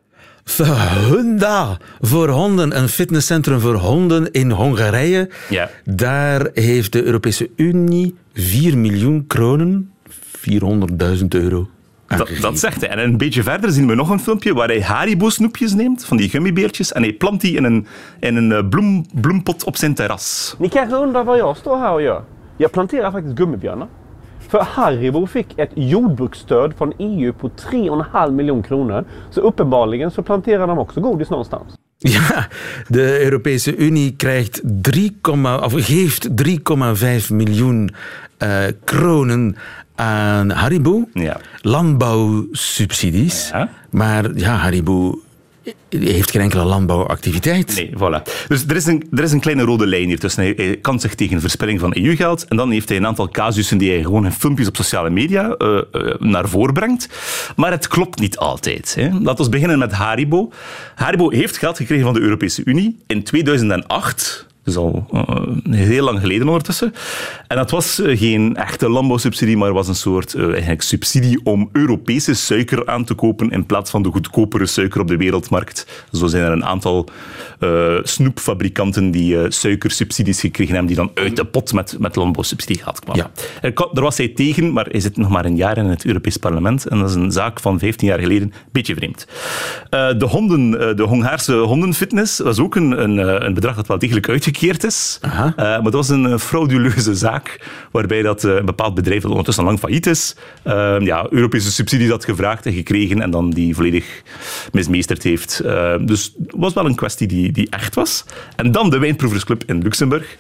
Hunda 1.10 1.78
voor 2.00 2.28
honden, 2.28 2.76
een 2.76 2.88
fitnesscentrum 2.88 3.60
voor 3.60 3.74
honden 3.74 4.30
in 4.32 4.50
Hongarije. 4.50 5.30
Ja. 5.48 5.70
Daar 5.84 6.48
heeft 6.54 6.92
de 6.92 7.02
Europese 7.02 7.50
Unie 7.56 8.14
4 8.32 8.78
miljoen 8.78 9.26
kronen, 9.26 9.92
400.000 10.50 11.26
euro. 11.28 11.68
Dat, 12.40 12.58
zegt 12.58 12.80
hij. 12.80 12.90
En 12.90 12.98
een 12.98 13.16
beetje 13.16 13.42
verder 13.42 13.72
zien 13.72 13.86
we 13.86 13.94
nog 13.94 14.10
een 14.10 14.20
filmpje 14.20 14.54
waar 14.54 14.68
hij 14.68 14.80
Haribo-snoepjes 14.82 15.72
neemt, 15.72 16.04
van 16.04 16.16
die 16.16 16.28
gummibeertjes, 16.28 16.92
en 16.92 17.02
hij 17.02 17.12
plant 17.12 17.40
die 17.40 17.56
in 17.56 17.64
een, 17.64 17.86
in 18.20 18.36
een 18.36 18.52
eh, 18.52 18.68
bloem, 18.68 19.06
bloempot 19.20 19.64
op 19.64 19.76
zijn 19.76 19.94
terras. 19.94 20.54
Ni 20.58 20.68
kanske 20.68 20.96
undrar 20.96 21.24
vad 21.24 21.38
jag 21.38 21.56
står 21.56 21.78
här 21.78 21.92
och 21.92 22.02
gör? 22.02 22.22
Jag 22.56 22.70
planterar 22.70 23.10
faktiskt 23.10 23.36
gummibjörnar. 23.36 23.88
För 24.56 24.64
Haribo 24.64 25.26
fick 25.26 25.58
ett 25.58 25.70
jordbruksstöd 25.74 26.74
från 26.78 26.92
EU 26.98 27.32
på 27.32 27.48
3,5 27.48 28.30
miljoner 28.30 28.62
kronor. 28.62 29.04
Så 29.30 29.40
uppenbarligen 29.40 30.10
så 30.10 30.22
planterar 30.22 30.66
de 30.66 30.78
också 30.78 31.00
godis 31.00 31.30
någonstans. 31.30 31.74
Ja, 31.98 32.44
de 32.88 33.00
Europese 33.00 33.72
Unie 33.78 34.12
krijgt 34.12 34.60
3, 34.84 35.10
of 35.62 35.90
geeft 35.90 36.24
3,5 36.24 37.32
miljoen 37.32 37.90
eh, 38.38 38.74
kronen 38.84 39.56
aan 39.96 40.50
Haribo. 40.50 41.04
Ja. 41.12 41.34
Landbouwsubsidies. 41.62 43.50
Ja. 43.52 43.68
Maar 43.90 44.30
ja, 44.36 44.50
Haribo 44.50 45.14
heeft 45.88 46.30
geen 46.30 46.40
enkele 46.40 46.64
landbouwactiviteit. 46.64 47.74
Nee, 47.74 47.90
voilà. 47.94 48.22
Dus 48.48 48.64
er 48.66 48.76
is, 48.76 48.86
een, 48.86 49.06
er 49.12 49.22
is 49.22 49.32
een 49.32 49.40
kleine 49.40 49.62
rode 49.62 49.86
lijn 49.86 50.06
hier 50.06 50.18
tussen. 50.18 50.42
Hij, 50.42 50.78
kan 50.82 51.00
zich 51.00 51.14
tegen 51.14 51.40
verspilling 51.40 51.80
van 51.80 51.94
EU-geld 51.96 52.44
en 52.44 52.56
dan 52.56 52.70
heeft 52.70 52.88
hij 52.88 52.98
een 52.98 53.06
aantal 53.06 53.28
casussen 53.28 53.78
die 53.78 53.90
hij 53.90 54.02
gewoon 54.02 54.24
in 54.24 54.32
filmpjes 54.32 54.68
op 54.68 54.76
sociale 54.76 55.10
media 55.10 55.54
uh, 55.58 55.80
uh, 55.92 56.14
naar 56.18 56.48
voren 56.48 56.74
brengt. 56.74 57.08
Maar 57.56 57.70
het 57.70 57.88
klopt 57.88 58.20
niet 58.20 58.36
altijd. 58.36 58.96
Laten 59.22 59.44
we 59.44 59.50
beginnen 59.50 59.78
met 59.78 59.92
Haribo. 59.92 60.52
Haribo 60.94 61.30
heeft 61.30 61.58
geld 61.58 61.76
gekregen 61.76 62.04
van 62.04 62.14
de 62.14 62.20
Europese 62.20 62.62
Unie. 62.64 62.96
In 63.06 63.22
2008 63.22 64.45
dus 64.66 64.76
al 64.76 65.06
uh, 65.12 65.22
heel 65.70 66.04
lang 66.04 66.20
geleden 66.20 66.46
ondertussen. 66.46 66.94
En 67.48 67.56
dat 67.56 67.70
was 67.70 68.00
uh, 68.00 68.18
geen 68.18 68.56
echte 68.56 68.88
landbouwsubsidie, 68.88 69.56
maar 69.56 69.72
was 69.72 69.88
een 69.88 69.94
soort 69.94 70.34
uh, 70.34 70.50
eigenlijk 70.50 70.82
subsidie 70.82 71.40
om 71.44 71.68
Europese 71.72 72.34
suiker 72.34 72.86
aan 72.86 73.04
te 73.04 73.14
kopen 73.14 73.50
in 73.50 73.66
plaats 73.66 73.90
van 73.90 74.02
de 74.02 74.10
goedkopere 74.10 74.66
suiker 74.66 75.00
op 75.00 75.08
de 75.08 75.16
wereldmarkt. 75.16 76.04
Zo 76.12 76.26
zijn 76.26 76.44
er 76.44 76.52
een 76.52 76.64
aantal 76.64 77.08
snoepfabrikanten 78.02 79.10
die 79.10 79.50
suikersubsidies 79.50 80.40
gekregen 80.40 80.74
hebben, 80.74 80.94
die 80.94 81.04
dan 81.04 81.10
uit 81.14 81.36
de 81.36 81.44
pot 81.44 81.72
met, 81.72 81.96
met 81.98 82.16
landbouwsubsidie 82.16 82.78
gehad 82.78 83.00
kwamen. 83.00 83.30
Ja. 83.62 83.70
Daar 83.92 84.04
was 84.04 84.16
hij 84.16 84.28
tegen, 84.28 84.72
maar 84.72 84.86
hij 84.90 85.00
zit 85.00 85.16
nog 85.16 85.28
maar 85.28 85.44
een 85.44 85.56
jaar 85.56 85.76
in 85.76 85.84
het 85.84 86.04
Europees 86.04 86.36
Parlement. 86.36 86.86
En 86.86 86.98
dat 86.98 87.08
is 87.08 87.14
een 87.14 87.32
zaak 87.32 87.60
van 87.60 87.78
15 87.78 88.08
jaar 88.08 88.18
geleden. 88.18 88.52
Beetje 88.72 88.94
vreemd. 88.94 89.26
de 89.90 90.26
honden, 90.28 90.96
de 90.96 91.02
Hongaarse 91.02 91.54
hondenfitness, 91.54 92.38
was 92.38 92.58
ook 92.58 92.76
een, 92.76 93.02
een, 93.02 93.44
een 93.46 93.54
bedrag 93.54 93.76
dat 93.76 93.86
wel 93.86 93.98
degelijk 93.98 94.28
uitgekomen 94.28 94.55
is. 94.62 95.18
Uh, 95.24 95.32
maar 95.56 95.82
het 95.82 95.92
was 95.92 96.08
een 96.08 96.38
frauduleuze 96.38 97.14
zaak, 97.14 97.60
waarbij 97.90 98.22
dat, 98.22 98.44
uh, 98.44 98.54
een 98.54 98.64
bepaald 98.64 98.94
bedrijf 98.94 99.22
dat 99.22 99.30
ondertussen 99.30 99.64
lang 99.64 99.78
failliet 99.78 100.06
is, 100.06 100.36
uh, 100.66 100.96
ja, 101.00 101.26
Europese 101.30 101.72
subsidies 101.72 102.10
had 102.10 102.24
gevraagd 102.24 102.66
en 102.66 102.72
gekregen 102.72 103.22
en 103.22 103.30
dan 103.30 103.50
die 103.50 103.74
volledig 103.74 104.22
mismeesterd 104.72 105.22
heeft. 105.22 105.62
dus 106.00 106.34
het 106.38 106.54
was 106.56 106.72
wel 106.72 106.86
een 106.86 106.94
kwestie 106.94 107.26
die, 107.26 107.52
die 107.52 107.66
echt 107.70 107.94
was. 107.94 108.24
En 108.56 108.72
dan 108.72 108.90
de 108.90 108.98
Wijnproeversclub 108.98 109.62
in 109.66 109.82
Luxemburg. 109.82 110.36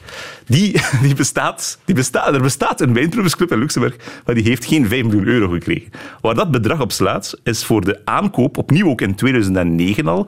Die, 0.46 0.80
die 1.02 1.14
bestaat, 1.14 1.78
die 1.84 1.94
bestaat, 1.94 2.34
er 2.34 2.42
bestaat 2.42 2.80
een 2.80 2.92
Wijnproeversclub 2.92 3.52
in 3.52 3.58
Luxemburg, 3.58 3.96
maar 4.24 4.34
die 4.34 4.44
heeft 4.44 4.64
geen 4.64 4.88
5 4.88 5.04
miljoen 5.04 5.26
euro 5.26 5.48
gekregen. 5.48 5.90
Waar 6.20 6.34
dat 6.34 6.50
bedrag 6.50 6.80
op 6.80 6.92
slaat, 6.92 7.34
is 7.42 7.64
voor 7.64 7.84
de 7.84 8.00
aankoop, 8.04 8.56
opnieuw 8.56 8.88
ook 8.88 9.00
in 9.00 9.14
2009 9.14 10.06
al, 10.06 10.26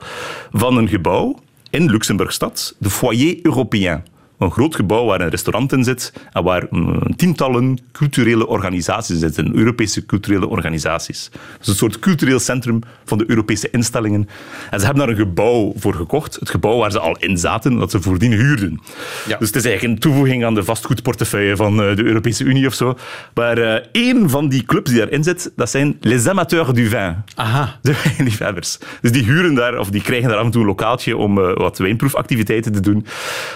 van 0.51 0.77
een 0.77 0.87
gebouw 0.87 1.39
in 1.71 1.87
Luxemburgstad, 1.87 2.73
de 2.79 2.89
Foyer 2.89 3.41
Européen. 3.43 4.03
Een 4.39 4.51
groot 4.51 4.75
gebouw 4.75 5.05
waar 5.05 5.21
een 5.21 5.29
restaurant 5.29 5.71
in 5.71 5.83
zit 5.83 6.13
en 6.31 6.43
waar 6.43 6.67
mm, 6.69 7.15
tientallen 7.15 7.79
culturele 7.91 8.47
organisaties 8.47 9.19
zitten, 9.19 9.55
Europese 9.55 10.05
culturele 10.05 10.47
organisaties. 10.47 11.29
Dus 11.57 11.67
een 11.67 11.75
soort 11.75 11.99
cultureel 11.99 12.39
centrum 12.39 12.79
van 13.05 13.17
de 13.17 13.23
Europese 13.27 13.69
instellingen. 13.69 14.29
En 14.69 14.79
ze 14.79 14.85
hebben 14.85 15.05
daar 15.05 15.15
een 15.15 15.21
gebouw 15.21 15.73
voor 15.75 15.93
gekocht, 15.93 16.35
het 16.39 16.49
gebouw 16.49 16.77
waar 16.77 16.91
ze 16.91 16.99
al 16.99 17.17
in 17.17 17.37
zaten, 17.37 17.75
dat 17.75 17.91
ze 17.91 18.01
voordien 18.01 18.31
huurden. 18.31 18.79
Ja. 19.27 19.37
Dus 19.37 19.47
het 19.47 19.55
is 19.55 19.65
eigenlijk 19.65 19.83
een 19.83 19.99
toevoeging 19.99 20.45
aan 20.45 20.55
de 20.55 20.63
vastgoedportefeuille 20.63 21.55
van 21.55 21.81
eh, 21.81 21.95
de 21.95 22.03
Europese 22.03 22.43
Unie 22.43 22.67
of 22.67 22.73
zo. 22.73 22.97
Maar 23.33 23.57
uh, 23.57 23.73
één 23.91 24.29
van 24.29 24.49
die 24.49 24.63
clubs 24.63 24.89
die 24.89 24.99
daarin 24.99 25.23
zit, 25.23 25.51
dat 25.55 25.69
zijn 25.69 25.97
Les 26.01 26.27
Amateurs 26.27 26.73
du 26.73 26.87
Vin. 26.87 27.15
Aha. 27.35 27.79
De 27.81 27.95
wijnliefhebbers. 28.03 28.77
Dus 29.01 29.11
die 29.11 29.23
huren 29.23 29.53
daar, 29.53 29.77
of 29.77 29.89
die 29.89 30.01
krijgen 30.01 30.29
daar 30.29 30.37
af 30.37 30.45
en 30.45 30.51
toe 30.51 30.61
een 30.61 30.67
lokaaltje 30.67 31.17
om 31.17 31.37
uh, 31.37 31.55
wat 31.55 31.77
wijnproefactiviteiten 31.77 32.71
te 32.71 32.79
doen. 32.79 33.05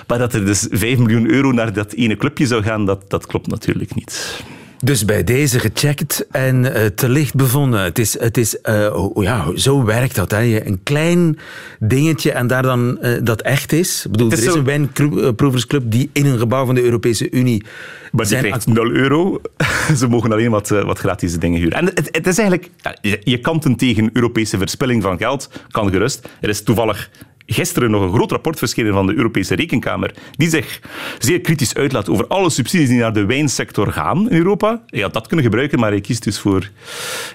Maar 0.07 0.17
dat 0.17 0.33
er 0.33 0.45
dus 0.45 0.67
5 0.77 0.97
miljoen 0.97 1.29
euro 1.29 1.51
naar 1.51 1.73
dat 1.73 1.93
ene 1.93 2.17
clubje 2.17 2.47
zou 2.47 2.63
gaan, 2.63 2.85
dat, 2.85 3.09
dat 3.09 3.25
klopt 3.25 3.47
natuurlijk 3.47 3.95
niet. 3.95 4.43
Dus 4.83 5.05
bij 5.05 5.23
deze 5.23 5.59
gecheckt 5.59 6.25
en 6.31 6.63
uh, 6.63 6.85
te 6.85 7.09
licht 7.09 7.35
bevonden. 7.35 7.83
Het 7.83 7.99
is, 7.99 8.19
het 8.19 8.37
is 8.37 8.57
uh, 8.63 8.95
oh, 8.95 9.23
ja, 9.23 9.45
zo 9.55 9.83
werkt 9.83 10.15
dat. 10.15 10.31
Hè. 10.31 10.65
Een 10.65 10.79
klein 10.83 11.37
dingetje 11.79 12.31
en 12.31 12.47
daar 12.47 12.61
dan 12.61 12.97
uh, 13.01 13.17
dat 13.23 13.41
echt 13.41 13.71
is. 13.71 14.05
Ik 14.05 14.11
bedoel, 14.11 14.31
is 14.31 14.37
er 14.37 14.45
is 14.45 14.51
zo... 14.51 14.57
een 14.57 14.63
wijnproeversclub 14.63 15.83
die 15.91 16.09
in 16.13 16.25
een 16.25 16.37
gebouw 16.37 16.65
van 16.65 16.75
de 16.75 16.83
Europese 16.83 17.31
Unie. 17.31 17.63
Maar 18.11 18.27
die 18.27 18.37
krijgt 18.37 18.67
0 18.67 18.91
euro. 18.91 19.41
Ze 19.97 20.07
mogen 20.07 20.31
alleen 20.31 20.51
wat, 20.51 20.69
wat 20.69 20.99
gratis 20.99 21.39
dingen 21.39 21.59
huren. 21.59 21.77
En 21.77 21.85
het, 21.85 22.09
het 22.11 22.27
is 22.27 22.37
eigenlijk. 22.37 22.69
Ja, 22.77 22.97
je, 23.01 23.21
je 23.23 23.39
kanten 23.39 23.75
tegen 23.75 24.09
Europese 24.13 24.57
verspilling 24.57 25.01
van 25.01 25.17
geld 25.17 25.49
kan 25.71 25.89
gerust. 25.89 26.29
Er 26.41 26.49
is 26.49 26.63
toevallig 26.63 27.09
gisteren 27.45 27.91
nog 27.91 28.01
een 28.01 28.13
groot 28.13 28.31
rapport 28.31 28.57
verschenen 28.57 28.93
van 28.93 29.07
de 29.07 29.15
Europese 29.15 29.55
Rekenkamer, 29.55 30.13
die 30.31 30.49
zich 30.49 30.81
zeer 31.19 31.41
kritisch 31.41 31.75
uitlaat 31.75 32.09
over 32.09 32.27
alle 32.27 32.49
subsidies 32.49 32.87
die 32.87 32.99
naar 32.99 33.13
de 33.13 33.25
wijnsector 33.25 33.91
gaan 33.91 34.29
in 34.29 34.37
Europa. 34.37 34.81
Je 34.85 35.01
had 35.01 35.13
dat 35.13 35.27
kunnen 35.27 35.45
gebruiken, 35.45 35.79
maar 35.79 35.91
hij 35.91 36.01
kiest 36.01 36.23
dus 36.23 36.39
voor 36.39 36.69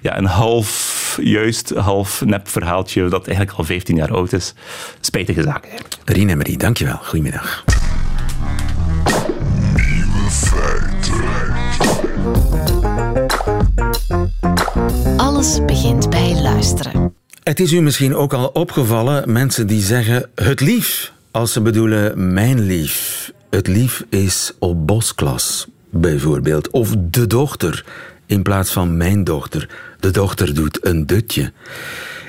ja, 0.03 0.18
een 0.18 0.25
half 0.25 1.18
juist, 1.23 1.71
half 1.71 2.25
nep 2.25 2.49
verhaaltje 2.49 3.09
dat 3.09 3.27
eigenlijk 3.27 3.59
al 3.59 3.64
15 3.64 3.97
jaar 3.97 4.12
oud 4.12 4.33
is. 4.33 4.55
Spijtige 5.01 5.42
zaak. 5.42 5.68
Rien 6.05 6.29
en 6.29 6.37
Marie, 6.37 6.57
dankjewel. 6.57 6.99
Goedemiddag. 7.03 7.64
Alles 15.16 15.64
begint 15.64 16.11
bij 16.11 16.40
luisteren. 16.42 17.18
Het 17.49 17.61
is 17.61 17.73
u 17.73 17.81
misschien 17.81 18.15
ook 18.15 18.33
al 18.33 18.47
opgevallen, 18.47 19.33
mensen 19.33 19.67
die 19.67 19.83
zeggen 19.83 20.31
het 20.35 20.61
lief, 20.61 21.13
als 21.31 21.53
ze 21.53 21.61
bedoelen 21.61 22.33
mijn 22.33 22.61
lief. 22.61 23.31
Het 23.51 23.67
lief 23.67 24.05
is 24.09 24.53
op 24.59 24.87
bosklas, 24.87 25.67
bijvoorbeeld. 25.91 26.71
Of 26.71 26.95
de 26.99 27.27
dochter, 27.27 27.85
in 28.27 28.43
plaats 28.43 28.73
van 28.73 28.97
mijn 28.97 29.25
dochter. 29.25 29.69
De 30.01 30.11
dochter 30.11 30.55
doet 30.55 30.87
een 30.87 31.07
dutje. 31.07 31.53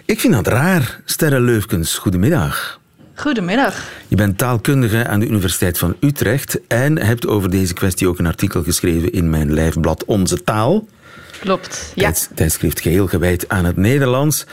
Ik 0.06 0.20
vind 0.20 0.34
dat 0.34 0.48
raar. 0.48 1.02
Sterre 1.06 1.40
Leufkens, 1.40 1.98
goedemiddag. 1.98 2.80
Goedemiddag. 3.16 3.84
Je 4.08 4.16
bent 4.16 4.38
taalkundige 4.38 5.08
aan 5.08 5.20
de 5.20 5.28
Universiteit 5.28 5.78
van 5.78 5.96
Utrecht 6.00 6.60
en 6.68 6.98
hebt 6.98 7.28
over 7.28 7.50
deze 7.50 7.74
kwestie 7.74 8.08
ook 8.08 8.20
een 8.20 8.28
artikel 8.28 8.64
geschreven 8.64 9.12
in 9.12 9.30
mijn 9.30 9.54
lijfblad 9.54 10.06
Onze 10.06 10.44
Taal. 10.44 10.88
Klopt, 11.40 11.92
ja. 11.96 12.14
Tijdschrift 12.36 12.82
geheel 12.82 13.08
gewijd 13.08 13.50
aan 13.50 13.66
het 13.66 13.78
Nederlands. 13.78 14.46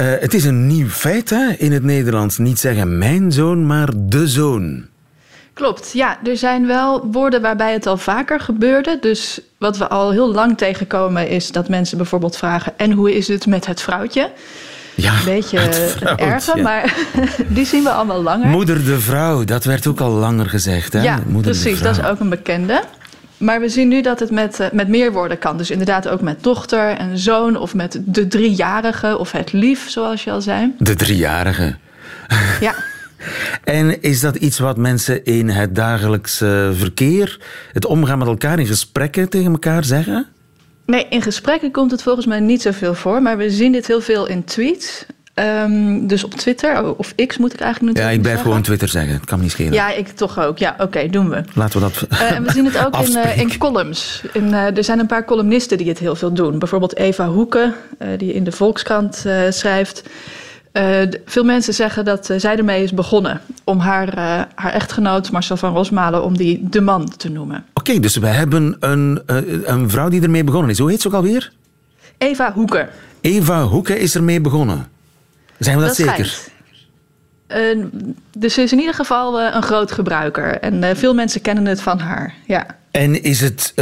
Uh, 0.00 0.06
het 0.20 0.34
is 0.34 0.44
een 0.44 0.66
nieuw 0.66 0.88
feit 0.88 1.30
hè? 1.30 1.52
in 1.58 1.72
het 1.72 1.82
Nederlands. 1.82 2.38
Niet 2.38 2.58
zeggen 2.58 2.98
mijn 2.98 3.32
zoon, 3.32 3.66
maar 3.66 3.88
de 3.96 4.28
zoon. 4.28 4.84
Klopt, 5.52 5.92
ja. 5.92 6.18
Er 6.24 6.36
zijn 6.36 6.66
wel 6.66 7.06
woorden 7.10 7.42
waarbij 7.42 7.72
het 7.72 7.86
al 7.86 7.96
vaker 7.96 8.40
gebeurde. 8.40 8.98
Dus 9.00 9.40
wat 9.58 9.76
we 9.78 9.88
al 9.88 10.10
heel 10.10 10.32
lang 10.32 10.58
tegenkomen 10.58 11.28
is 11.28 11.52
dat 11.52 11.68
mensen 11.68 11.96
bijvoorbeeld 11.96 12.36
vragen... 12.36 12.72
en 12.76 12.92
hoe 12.92 13.14
is 13.14 13.28
het 13.28 13.46
met 13.46 13.66
het 13.66 13.82
vrouwtje? 13.82 14.30
Ja, 14.94 15.18
een 15.18 15.24
beetje 15.24 15.58
erger, 16.16 16.62
maar 16.62 16.94
die 17.48 17.66
zien 17.66 17.82
we 17.82 17.90
allemaal 17.90 18.22
langer. 18.22 18.48
Moeder 18.48 18.84
de 18.84 19.00
vrouw, 19.00 19.44
dat 19.44 19.64
werd 19.64 19.86
ook 19.86 20.00
al 20.00 20.10
langer 20.10 20.46
gezegd. 20.46 20.92
Hè? 20.92 21.02
Ja, 21.02 21.20
Moeder 21.26 21.52
precies, 21.52 21.80
dat 21.80 21.98
is 21.98 22.04
ook 22.04 22.20
een 22.20 22.28
bekende. 22.28 22.82
Maar 23.44 23.60
we 23.60 23.68
zien 23.68 23.88
nu 23.88 24.02
dat 24.02 24.20
het 24.20 24.30
met, 24.30 24.60
uh, 24.60 24.66
met 24.72 24.88
meer 24.88 25.12
woorden 25.12 25.38
kan. 25.38 25.56
Dus 25.56 25.70
inderdaad 25.70 26.08
ook 26.08 26.20
met 26.20 26.42
dochter 26.42 26.88
en 26.88 27.18
zoon 27.18 27.56
of 27.56 27.74
met 27.74 28.00
de 28.04 28.26
driejarige 28.26 29.18
of 29.18 29.32
het 29.32 29.52
lief, 29.52 29.88
zoals 29.88 30.24
je 30.24 30.30
al 30.30 30.40
zei. 30.40 30.72
De 30.78 30.94
driejarige. 30.94 31.76
Ja. 32.60 32.74
En 33.64 34.02
is 34.02 34.20
dat 34.20 34.36
iets 34.36 34.58
wat 34.58 34.76
mensen 34.76 35.24
in 35.24 35.48
het 35.48 35.74
dagelijkse 35.74 36.72
verkeer, 36.74 37.40
het 37.72 37.86
omgaan 37.86 38.18
met 38.18 38.28
elkaar 38.28 38.58
in 38.58 38.66
gesprekken 38.66 39.28
tegen 39.28 39.52
elkaar 39.52 39.84
zeggen? 39.84 40.26
Nee, 40.86 41.06
in 41.08 41.22
gesprekken 41.22 41.70
komt 41.70 41.90
het 41.90 42.02
volgens 42.02 42.26
mij 42.26 42.40
niet 42.40 42.62
zoveel 42.62 42.94
voor, 42.94 43.22
maar 43.22 43.36
we 43.36 43.50
zien 43.50 43.72
dit 43.72 43.86
heel 43.86 44.00
veel 44.00 44.26
in 44.26 44.44
tweets. 44.44 45.06
Um, 45.34 46.06
dus 46.06 46.24
op 46.24 46.34
Twitter, 46.34 46.96
of 46.96 47.14
X 47.26 47.38
moet 47.38 47.52
ik 47.52 47.60
eigenlijk 47.60 47.98
Ja, 47.98 48.08
ik 48.08 48.22
blijf 48.22 48.40
gewoon 48.40 48.62
Twitter 48.62 48.88
zeggen. 48.88 49.12
Het 49.12 49.24
kan 49.24 49.40
niet 49.40 49.50
schelen. 49.50 49.72
Ja, 49.72 49.92
ik 49.92 50.08
toch 50.08 50.38
ook. 50.40 50.58
Ja, 50.58 50.72
oké, 50.72 50.82
okay, 50.82 51.08
doen 51.08 51.28
we. 51.28 51.42
Laten 51.54 51.80
we 51.80 51.86
dat 51.86 52.06
uh, 52.12 52.30
En 52.30 52.42
we 52.44 52.52
zien 52.52 52.64
het 52.64 52.86
ook 52.86 52.96
in, 53.06 53.10
uh, 53.10 53.38
in, 53.38 53.58
columns. 53.58 54.22
In, 54.32 54.48
uh, 54.48 54.76
er 54.76 54.84
zijn 54.84 54.98
een 54.98 55.06
paar 55.06 55.24
columnisten 55.24 55.78
die 55.78 55.88
het 55.88 55.98
heel 55.98 56.16
veel 56.16 56.32
doen. 56.32 56.58
Bijvoorbeeld 56.58 56.96
Eva 56.96 57.28
Hoeken, 57.28 57.74
die 58.16 58.32
in 58.34 58.44
de 58.44 58.52
Volkskrant 58.52 59.24
schrijft. 59.48 60.02
veel 61.24 61.44
mensen 61.44 61.74
zeggen 61.74 62.04
dat 62.04 62.30
zij 62.36 62.56
ermee 62.56 62.82
is 62.82 62.92
begonnen 62.92 63.40
om 63.64 63.78
haar, 63.78 64.16
haar 64.54 64.72
echtgenoot 64.72 65.30
Marcel 65.30 65.56
van 65.56 65.74
Rosmalen 65.74 66.24
om 66.24 66.36
die 66.36 66.68
de 66.68 66.80
man 66.80 67.16
te 67.16 67.30
noemen. 67.30 67.56
Oké, 67.56 67.90
okay, 67.90 68.00
dus 68.00 68.16
we 68.16 68.26
hebben 68.26 68.76
een, 68.80 69.22
een 69.64 69.90
vrouw 69.90 70.08
die 70.08 70.22
ermee 70.22 70.44
begonnen 70.44 70.70
is. 70.70 70.78
Hoe 70.78 70.90
heet 70.90 71.00
ze 71.00 71.08
ook 71.08 71.14
alweer? 71.14 71.52
Eva 72.18 72.52
Hoeken. 72.52 72.88
Eva 73.20 73.62
Hoeken 73.62 73.98
is 73.98 74.14
ermee 74.14 74.40
begonnen. 74.40 74.92
Zijn 75.58 75.76
we 75.78 75.84
dat, 75.84 75.96
dat 75.96 76.06
zeker? 76.06 76.38
Uh, 77.48 77.84
dus 78.38 78.54
ze 78.54 78.62
is 78.62 78.72
in 78.72 78.78
ieder 78.78 78.94
geval 78.94 79.40
uh, 79.40 79.50
een 79.54 79.62
groot 79.62 79.92
gebruiker. 79.92 80.58
En 80.58 80.82
uh, 80.82 80.90
veel 80.94 81.14
mensen 81.14 81.40
kennen 81.40 81.66
het 81.66 81.80
van 81.80 81.98
haar. 81.98 82.34
Ja. 82.46 82.66
En 82.90 83.22
is 83.22 83.40
het 83.40 83.72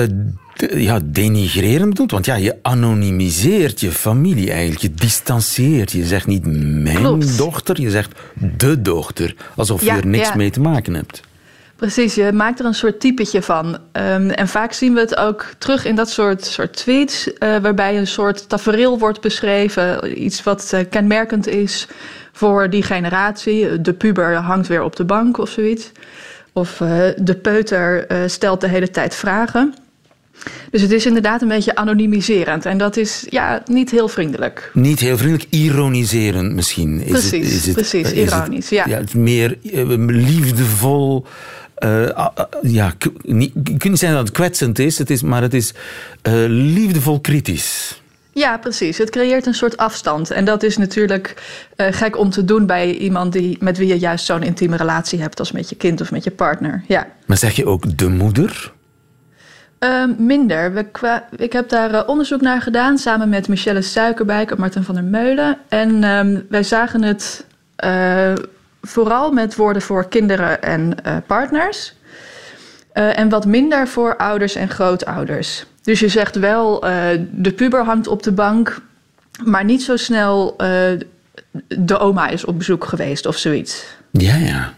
de, 0.55 0.83
ja, 0.83 1.01
denigrerend 1.05 1.89
bedoeld? 1.89 2.11
Want 2.11 2.27
ja, 2.27 2.35
je 2.35 2.59
anonimiseert 2.63 3.81
je 3.81 3.91
familie 3.91 4.51
eigenlijk. 4.51 4.81
Je 4.81 4.95
distancieert. 4.95 5.93
Je 5.93 6.05
zegt 6.05 6.27
niet 6.27 6.47
mijn 6.83 6.97
Klopt. 6.97 7.39
dochter, 7.39 7.81
je 7.81 7.91
zegt 7.91 8.11
de 8.59 8.83
dochter. 8.83 9.35
Alsof 9.57 9.85
Ja, 9.85 9.95
je 9.95 10.01
er 10.01 10.07
niks 10.07 10.29
ja. 10.29 10.37
mee 10.37 10.51
te 10.51 10.61
maken 10.61 10.95
hebt. 10.95 11.21
Precies, 11.83 12.15
je 12.15 12.33
maakt 12.33 12.61
er 12.61 12.67
een 12.67 12.75
soort 12.75 13.01
typetje 13.01 13.43
van. 13.43 13.67
Um, 13.67 14.31
en 14.31 14.49
vaak 14.49 14.73
zien 14.73 14.95
we 14.95 15.01
het 15.01 15.17
ook 15.17 15.47
terug 15.59 15.85
in 15.85 15.95
dat 15.95 16.11
soort, 16.11 16.45
soort 16.45 16.77
tweets, 16.77 17.27
uh, 17.27 17.57
waarbij 17.57 17.99
een 17.99 18.07
soort 18.07 18.49
tafereel 18.49 18.99
wordt 18.99 19.21
beschreven. 19.21 20.23
Iets 20.25 20.43
wat 20.43 20.71
uh, 20.75 20.81
kenmerkend 20.91 21.47
is 21.47 21.87
voor 22.33 22.71
die 22.71 22.83
generatie. 22.83 23.81
De 23.81 23.93
puber 23.93 24.35
hangt 24.35 24.69
weer 24.69 24.83
op 24.83 24.97
de 24.97 25.05
bank 25.05 25.39
of 25.39 25.49
zoiets. 25.51 25.93
Of 26.53 26.81
uh, 26.81 26.89
de 27.17 27.35
peuter 27.35 28.07
stelt 28.31 28.61
de 28.61 28.69
hele 28.69 28.91
tijd 28.91 29.15
vragen. 29.15 29.75
Dus 30.71 30.83
het 30.83 30.93
is 30.93 31.07
inderdaad 31.07 31.43
een 31.43 31.49
beetje 31.49 31.75
anonimiserend. 31.75 32.67
En 32.67 32.79
dat 32.79 32.97
is 32.97 33.27
ja, 33.29 33.63
niet 33.67 33.91
heel 33.91 34.09
vriendelijk. 34.09 34.71
Niet 34.75 35.01
heel 35.01 35.17
vriendelijk, 35.17 35.51
ironiserend 35.51 36.53
misschien. 36.53 37.01
Is 37.01 37.11
precies, 37.11 37.31
het, 37.31 37.53
is 37.53 37.67
het, 37.67 37.75
precies, 37.75 38.13
ironisch. 38.13 38.69
ja. 38.69 38.85
ja. 38.87 39.01
meer 39.15 39.59
liefdevol 40.07 41.27
uh, 41.85 42.29
ja, 42.63 42.93
niet, 43.23 43.53
kunt 43.53 43.85
niet 43.85 43.99
zeggen 43.99 44.19
dat 44.19 44.27
het 44.27 44.37
kwetsend 44.37 44.79
is, 44.79 44.99
het 44.99 45.11
is 45.11 45.23
maar 45.23 45.43
het 45.43 45.55
is 45.55 45.75
uh, 46.23 46.33
liefdevol 46.47 47.21
kritisch. 47.21 48.01
Ja, 48.35 48.59
precies. 48.59 48.99
Het 48.99 49.11
creëert 49.11 49.47
een 49.47 49.55
soort 49.55 49.77
afstand. 49.77 50.31
En 50.31 50.45
dat 50.45 50.63
is 50.63 50.77
natuurlijk 50.77 51.35
uh, 51.77 51.87
gek 51.91 52.19
om 52.19 52.31
te 52.31 52.45
doen 52.45 52.67
bij 52.67 52.95
iemand 52.95 53.33
die, 53.33 53.57
met 53.61 53.79
wie 53.79 53.87
je 53.87 53.99
juist 53.99 54.25
zo'n 54.25 54.43
intieme 54.43 54.77
relatie 54.77 55.21
hebt 55.21 55.39
als 55.39 55.53
met 55.53 55.69
je 55.69 55.77
kind 55.77 56.01
of 56.01 56.11
met 56.11 56.25
je 56.25 56.31
partner. 56.31 56.85
Ja. 56.87 57.07
Maar 57.27 57.37
zeg 57.37 57.57
je 57.57 57.67
ook 57.67 57.99
de 57.99 58.09
moeder? 58.09 58.73
Uh, 59.81 60.05
minder. 60.19 60.73
We, 60.73 60.87
ik 61.37 61.53
heb 61.53 61.69
daar 61.69 62.07
onderzoek 62.07 62.41
naar 62.41 62.63
gedaan 62.63 62.99
samen 62.99 63.29
met 63.29 63.49
Michelle 63.49 63.83
Suikerbijk 63.83 64.51
en 64.51 64.61
Martin 64.61 64.83
van 64.83 64.95
der 64.95 65.05
Meulen. 65.05 65.59
En 65.69 66.03
uh, 66.03 66.39
wij 66.49 66.63
zagen 66.63 67.03
het 67.03 67.47
vooral 68.83 69.33
met 69.33 69.57
woorden 69.57 69.83
voor 69.83 70.09
kinderen 70.09 70.63
en 70.63 70.95
uh, 71.07 71.17
partners. 71.27 71.95
Uh, 72.95 73.19
en 73.19 73.29
wat 73.29 73.47
minder 73.47 73.89
voor 73.89 74.17
ouders 74.17 74.55
en 74.55 74.69
grootouders. 74.69 75.65
Dus 75.83 76.01
je 76.01 76.09
zegt 76.09 76.37
wel, 76.37 76.87
uh, 76.87 77.07
de 77.31 77.53
puber 77.53 77.85
hangt 77.85 78.07
op 78.07 78.23
de 78.23 78.33
bank, 78.33 78.81
maar 79.45 79.65
niet 79.65 79.83
zo 79.83 79.97
snel 79.97 80.57
de 81.69 81.99
oma 81.99 82.29
is 82.29 82.45
op 82.45 82.59
bezoek 82.59 82.85
geweest 82.85 83.27
of 83.27 83.37
zoiets. 83.37 83.85
Ja, 84.11 84.37
ja. 84.37 84.75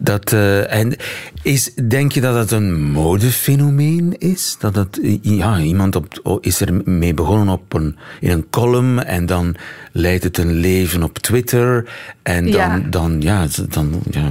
Dat, 0.00 0.32
uh, 0.32 0.72
en 0.72 0.96
is, 1.42 1.74
denk 1.88 2.12
je 2.12 2.20
dat 2.20 2.34
het 2.34 2.50
een 2.50 2.82
modefenomeen 2.82 4.14
is? 4.18 4.56
Dat 4.58 4.74
het, 4.74 4.98
ja, 5.22 5.58
iemand 5.58 5.96
op, 5.96 6.38
is 6.40 6.60
er 6.60 6.80
mee 6.84 7.14
begonnen 7.14 7.48
op 7.48 7.74
een, 7.74 7.96
in 8.20 8.30
een 8.30 8.46
column 8.50 9.04
en 9.04 9.26
dan 9.26 9.56
leidt 9.92 10.24
het 10.24 10.38
een 10.38 10.52
leven 10.52 11.02
op 11.02 11.18
Twitter. 11.18 11.88
En 12.22 12.44
dan, 12.44 12.52
ja. 12.52 12.82
dan, 12.90 13.20
ja, 13.20 13.46
dan 13.68 14.02
ja, 14.10 14.30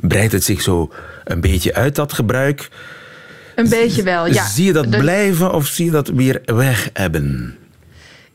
breidt 0.00 0.32
het 0.32 0.44
zich 0.44 0.62
zo 0.62 0.92
een 1.24 1.40
beetje 1.40 1.74
uit, 1.74 1.94
dat 1.94 2.12
gebruik. 2.12 2.68
Een 3.54 3.68
beetje 3.68 4.02
wel, 4.02 4.26
ja. 4.26 4.46
Zie 4.46 4.64
je 4.64 4.72
dat 4.72 4.90
blijven 4.90 5.52
of 5.52 5.66
zie 5.66 5.84
je 5.84 5.90
dat 5.90 6.08
weer 6.08 6.40
weg 6.44 6.90
hebben? 6.92 7.54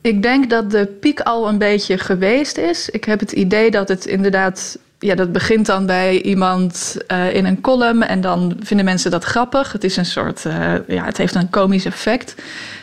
Ik 0.02 0.22
denk 0.22 0.50
dat 0.50 0.72
de 0.72 0.86
piek 0.86 1.20
al 1.20 1.48
een 1.48 1.58
beetje 1.58 1.98
geweest 1.98 2.58
is. 2.58 2.90
Ik 2.90 3.04
heb 3.04 3.20
het 3.20 3.32
idee 3.32 3.72
dat 3.72 3.88
het 3.88 4.06
inderdaad 4.06 4.78
ja, 5.00 5.16
dat 5.16 5.32
begint 5.32 5.66
dan 5.66 5.86
bij 5.86 6.22
iemand 6.22 6.98
uh, 7.08 7.36
in 7.36 7.46
een 7.46 7.62
column 7.62 8.04
en 8.04 8.22
dan 8.22 8.58
vinden 8.60 8.86
mensen 8.86 9.12
dat 9.12 9.24
grappig. 9.24 9.72
Het 9.72 9.84
is 9.84 9.98
een 9.98 10.06
soort, 10.06 10.46
uh, 10.46 10.74
ja, 10.88 11.06
het 11.06 11.18
heeft 11.18 11.36
een 11.36 11.50
komisch 11.50 11.86
effect. 11.86 12.36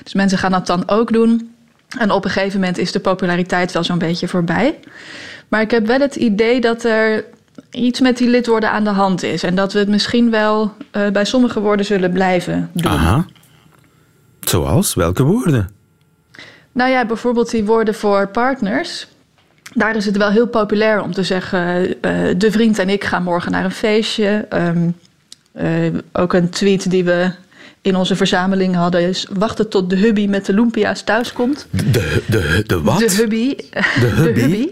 Dus 0.03 0.15
mensen 0.15 0.39
gaan 0.39 0.51
dat 0.51 0.67
dan 0.67 0.89
ook 0.89 1.13
doen. 1.13 1.55
En 1.99 2.11
op 2.11 2.25
een 2.25 2.31
gegeven 2.31 2.61
moment 2.61 2.79
is 2.79 2.93
de 2.93 3.01
populariteit 3.01 3.73
wel 3.73 3.85
zo'n 3.85 3.99
beetje 3.99 4.29
voorbij. 4.29 4.79
Maar 5.49 5.61
ik 5.61 5.71
heb 5.71 5.87
wel 5.87 6.01
het 6.01 6.17
idee 6.17 6.61
dat 6.61 6.85
er 6.85 7.25
iets 7.71 8.01
met 8.01 8.17
die 8.19 8.29
lidwoorden 8.29 8.71
aan 8.71 8.85
de 8.85 8.91
hand 8.91 9.23
is. 9.23 9.43
En 9.43 9.55
dat 9.55 9.73
we 9.73 9.79
het 9.79 9.89
misschien 9.89 10.31
wel 10.31 10.73
uh, 10.93 11.09
bij 11.09 11.25
sommige 11.25 11.61
woorden 11.61 11.87
zullen 11.87 12.13
blijven 12.13 12.71
doen. 12.73 12.93
Aha. 12.93 13.27
Zoals? 14.41 14.95
Welke 14.95 15.23
woorden? 15.23 15.71
Nou 16.73 16.91
ja, 16.91 17.07
bijvoorbeeld 17.07 17.51
die 17.51 17.65
woorden 17.65 17.95
voor 17.95 18.29
partners 18.29 19.07
daar 19.75 19.97
is 19.97 20.07
het 20.07 20.17
wel 20.17 20.31
heel 20.31 20.47
populair 20.47 21.03
om 21.03 21.13
te 21.13 21.23
zeggen: 21.23 21.87
uh, 21.87 21.95
de 22.37 22.51
vriend 22.51 22.79
en 22.79 22.89
ik 22.89 23.05
gaan 23.05 23.23
morgen 23.23 23.53
naar 23.53 23.65
een 23.65 23.71
feestje. 23.71 24.47
Um, 24.51 24.95
uh, 25.61 25.95
ook 26.13 26.33
een 26.33 26.51
tweet 26.51 26.91
die 26.91 27.05
we 27.05 27.31
in 27.81 27.97
onze 27.97 28.17
verzameling 28.17 28.75
hadden 28.75 29.09
is: 29.09 29.27
wachten 29.33 29.69
tot 29.69 29.91
de 29.91 29.97
hubby 29.97 30.27
met 30.27 30.47
de 30.47 30.53
lumpia's 30.53 31.03
thuiskomt. 31.03 31.67
De, 31.71 32.23
de, 32.27 32.65
de 32.67 32.81
wat? 32.81 32.99
De 32.99 33.11
hubby. 33.11 33.57
De 34.01 34.07
hubby? 34.15 34.35
De, 34.35 34.41
hubby. 34.41 34.71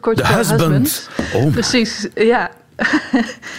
Kort 0.00 0.16
de 0.16 0.26
husband. 0.26 0.60
husband. 0.60 1.08
Oh. 1.34 1.52
Precies, 1.52 2.08
ja. 2.14 2.50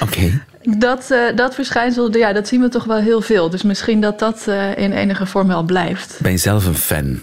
Oké. 0.02 0.04
Okay. 0.04 0.42
Dat, 0.78 1.08
uh, 1.12 1.36
dat 1.36 1.56
verschijnsel, 1.56 2.18
ja, 2.18 2.34
dat 2.34 2.48
zien 2.48 2.62
we 2.62 2.70
toch 2.70 2.84
wel 2.84 2.98
heel 2.98 3.22
veel. 3.22 3.50
Dus 3.50 3.62
misschien 3.62 4.02
dat 4.02 4.20
dat 4.20 4.48
in 4.76 4.92
enige 4.92 5.26
vorm 5.26 5.48
wel 5.48 5.64
blijft. 5.64 6.20
Ben 6.22 6.32
je 6.32 6.38
zelf 6.38 6.66
een 6.66 6.76
fan? 6.76 7.20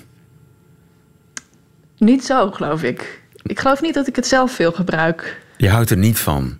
Niet 1.98 2.24
zo, 2.24 2.50
geloof 2.50 2.82
ik. 2.82 3.22
Ik 3.46 3.60
geloof 3.60 3.80
niet 3.80 3.94
dat 3.94 4.06
ik 4.06 4.16
het 4.16 4.26
zelf 4.26 4.52
veel 4.52 4.72
gebruik. 4.72 5.40
Je 5.56 5.68
houdt 5.68 5.90
er 5.90 5.96
niet 5.96 6.18
van? 6.18 6.58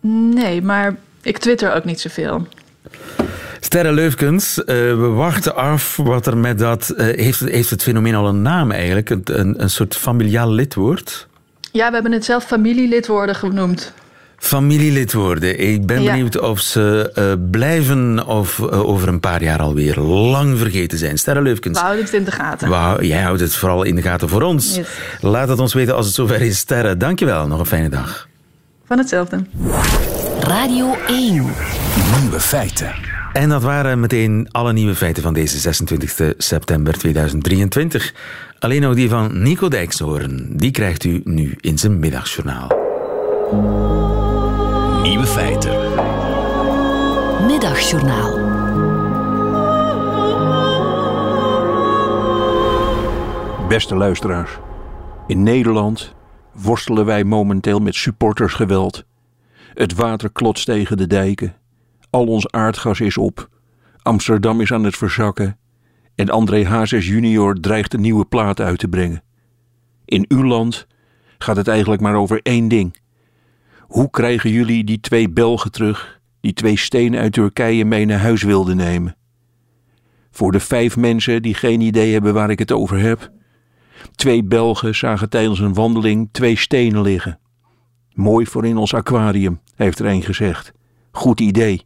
Nee, 0.00 0.62
maar 0.62 0.96
ik 1.22 1.38
twitter 1.38 1.74
ook 1.74 1.84
niet 1.84 2.00
zoveel. 2.00 2.46
Sterre 3.60 3.92
Leufkens, 3.92 4.58
uh, 4.58 4.64
we 4.66 5.08
wachten 5.14 5.56
af 5.56 5.96
wat 5.96 6.26
er 6.26 6.36
met 6.36 6.58
dat... 6.58 6.94
Uh, 6.96 6.98
heeft, 6.98 7.40
heeft 7.40 7.70
het 7.70 7.82
fenomeen 7.82 8.14
al 8.14 8.28
een 8.28 8.42
naam 8.42 8.70
eigenlijk? 8.70 9.10
Een, 9.10 9.22
een, 9.24 9.62
een 9.62 9.70
soort 9.70 9.96
familiaal 9.96 10.50
lidwoord? 10.50 11.28
Ja, 11.72 11.88
we 11.88 11.94
hebben 11.94 12.12
het 12.12 12.24
zelf 12.24 12.44
familielidwoorden 12.44 13.34
genoemd 13.34 13.92
familielid 14.40 15.12
worden. 15.12 15.58
Ik 15.58 15.86
ben 15.86 16.02
ja. 16.02 16.10
benieuwd 16.12 16.40
of 16.40 16.60
ze 16.60 17.12
uh, 17.18 17.50
blijven 17.50 18.26
of 18.26 18.58
uh, 18.58 18.88
over 18.88 19.08
een 19.08 19.20
paar 19.20 19.42
jaar 19.42 19.60
alweer 19.60 19.98
lang 19.98 20.58
vergeten 20.58 20.98
zijn. 20.98 21.18
Sterre 21.18 21.42
Leufkens. 21.42 21.78
We 21.78 21.84
houden 21.84 22.04
het 22.04 22.14
in 22.14 22.24
de 22.24 22.30
gaten. 22.30 23.06
Jij 23.06 23.22
houdt 23.22 23.40
het 23.40 23.54
vooral 23.54 23.82
in 23.82 23.94
de 23.94 24.02
gaten 24.02 24.28
voor 24.28 24.42
ons. 24.42 24.76
Yes. 24.76 24.88
Laat 25.20 25.48
het 25.48 25.58
ons 25.58 25.74
weten 25.74 25.94
als 25.94 26.06
het 26.06 26.14
zover 26.14 26.40
is. 26.40 26.58
Sterre, 26.58 26.96
dankjewel. 26.96 27.46
Nog 27.46 27.58
een 27.58 27.66
fijne 27.66 27.88
dag. 27.88 28.28
Van 28.86 28.98
hetzelfde. 28.98 29.44
Radio 30.40 30.96
1. 31.06 31.32
Nieuwe 32.20 32.40
feiten. 32.40 32.92
En 33.32 33.48
dat 33.48 33.62
waren 33.62 34.00
meteen 34.00 34.48
alle 34.50 34.72
nieuwe 34.72 34.94
feiten 34.94 35.22
van 35.22 35.32
deze 35.34 35.58
26 35.58 36.34
september 36.36 36.98
2023. 36.98 38.14
Alleen 38.58 38.80
nog 38.80 38.94
die 38.94 39.08
van 39.08 39.42
Nico 39.42 39.68
Dijkshoorn. 39.68 40.48
Die 40.56 40.70
krijgt 40.70 41.04
u 41.04 41.20
nu 41.24 41.54
in 41.60 41.78
zijn 41.78 41.98
middagjournaal. 41.98 42.89
Nieuwe 43.50 45.26
feiten. 45.26 45.72
Middagjournaal. 47.46 48.38
Beste 53.68 53.96
luisteraars. 53.96 54.58
In 55.26 55.42
Nederland 55.42 56.14
worstelen 56.52 57.04
wij 57.04 57.24
momenteel 57.24 57.78
met 57.78 57.94
supportersgeweld. 57.94 59.04
Het 59.74 59.94
water 59.94 60.30
klotst 60.32 60.64
tegen 60.64 60.96
de 60.96 61.06
dijken. 61.06 61.54
Al 62.10 62.26
ons 62.26 62.50
aardgas 62.50 63.00
is 63.00 63.18
op. 63.18 63.48
Amsterdam 64.02 64.60
is 64.60 64.72
aan 64.72 64.84
het 64.84 64.96
verzakken. 64.96 65.58
En 66.14 66.28
André 66.30 66.66
Hazes 66.66 67.06
junior 67.06 67.54
dreigt 67.54 67.94
een 67.94 68.00
nieuwe 68.00 68.24
plaat 68.24 68.60
uit 68.60 68.78
te 68.78 68.88
brengen. 68.88 69.22
In 70.04 70.24
uw 70.28 70.44
land 70.44 70.86
gaat 71.38 71.56
het 71.56 71.68
eigenlijk 71.68 72.02
maar 72.02 72.14
over 72.14 72.40
één 72.42 72.68
ding 72.68 72.98
hoe 73.90 74.10
krijgen 74.10 74.50
jullie 74.50 74.84
die 74.84 75.00
twee 75.00 75.30
Belgen 75.30 75.70
terug, 75.70 76.20
die 76.40 76.52
twee 76.52 76.76
stenen 76.76 77.20
uit 77.20 77.32
Turkije 77.32 77.84
mee 77.84 78.04
naar 78.04 78.18
huis 78.18 78.42
wilden 78.42 78.76
nemen? 78.76 79.16
Voor 80.30 80.52
de 80.52 80.60
vijf 80.60 80.96
mensen 80.96 81.42
die 81.42 81.54
geen 81.54 81.80
idee 81.80 82.12
hebben 82.12 82.34
waar 82.34 82.50
ik 82.50 82.58
het 82.58 82.72
over 82.72 82.98
heb. 82.98 83.30
Twee 84.14 84.44
Belgen 84.44 84.94
zagen 84.94 85.28
tijdens 85.28 85.58
een 85.58 85.74
wandeling 85.74 86.28
twee 86.32 86.56
stenen 86.56 87.02
liggen. 87.02 87.38
Mooi 88.14 88.46
voor 88.46 88.66
in 88.66 88.76
ons 88.76 88.94
aquarium, 88.94 89.60
heeft 89.74 89.98
er 89.98 90.06
een 90.06 90.22
gezegd. 90.22 90.72
Goed 91.10 91.40
idee, 91.40 91.82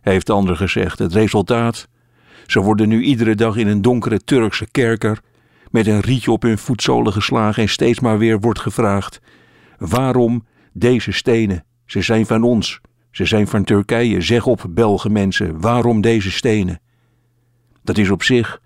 heeft 0.00 0.26
de 0.26 0.32
ander 0.32 0.56
gezegd. 0.56 0.98
Het 0.98 1.12
resultaat? 1.12 1.88
Ze 2.46 2.60
worden 2.60 2.88
nu 2.88 3.02
iedere 3.02 3.34
dag 3.34 3.56
in 3.56 3.66
een 3.66 3.82
donkere 3.82 4.24
Turkse 4.24 4.70
kerker 4.70 5.20
met 5.70 5.86
een 5.86 6.00
rietje 6.00 6.32
op 6.32 6.42
hun 6.42 6.58
voetzolen 6.58 7.12
geslagen 7.12 7.62
en 7.62 7.68
steeds 7.68 8.00
maar 8.00 8.18
weer 8.18 8.40
wordt 8.40 8.60
gevraagd: 8.60 9.20
waarom 9.78 10.46
deze 10.78 11.12
stenen, 11.12 11.64
ze 11.86 12.02
zijn 12.02 12.26
van 12.26 12.42
ons. 12.42 12.80
Ze 13.10 13.24
zijn 13.24 13.46
van 13.46 13.64
Turkije. 13.64 14.20
Zeg 14.20 14.46
op, 14.46 14.66
Belgen 14.68 15.12
mensen, 15.12 15.60
waarom 15.60 16.00
deze 16.00 16.30
stenen? 16.30 16.80
Dat 17.82 17.98
is 17.98 18.10
op 18.10 18.22
zich 18.22 18.60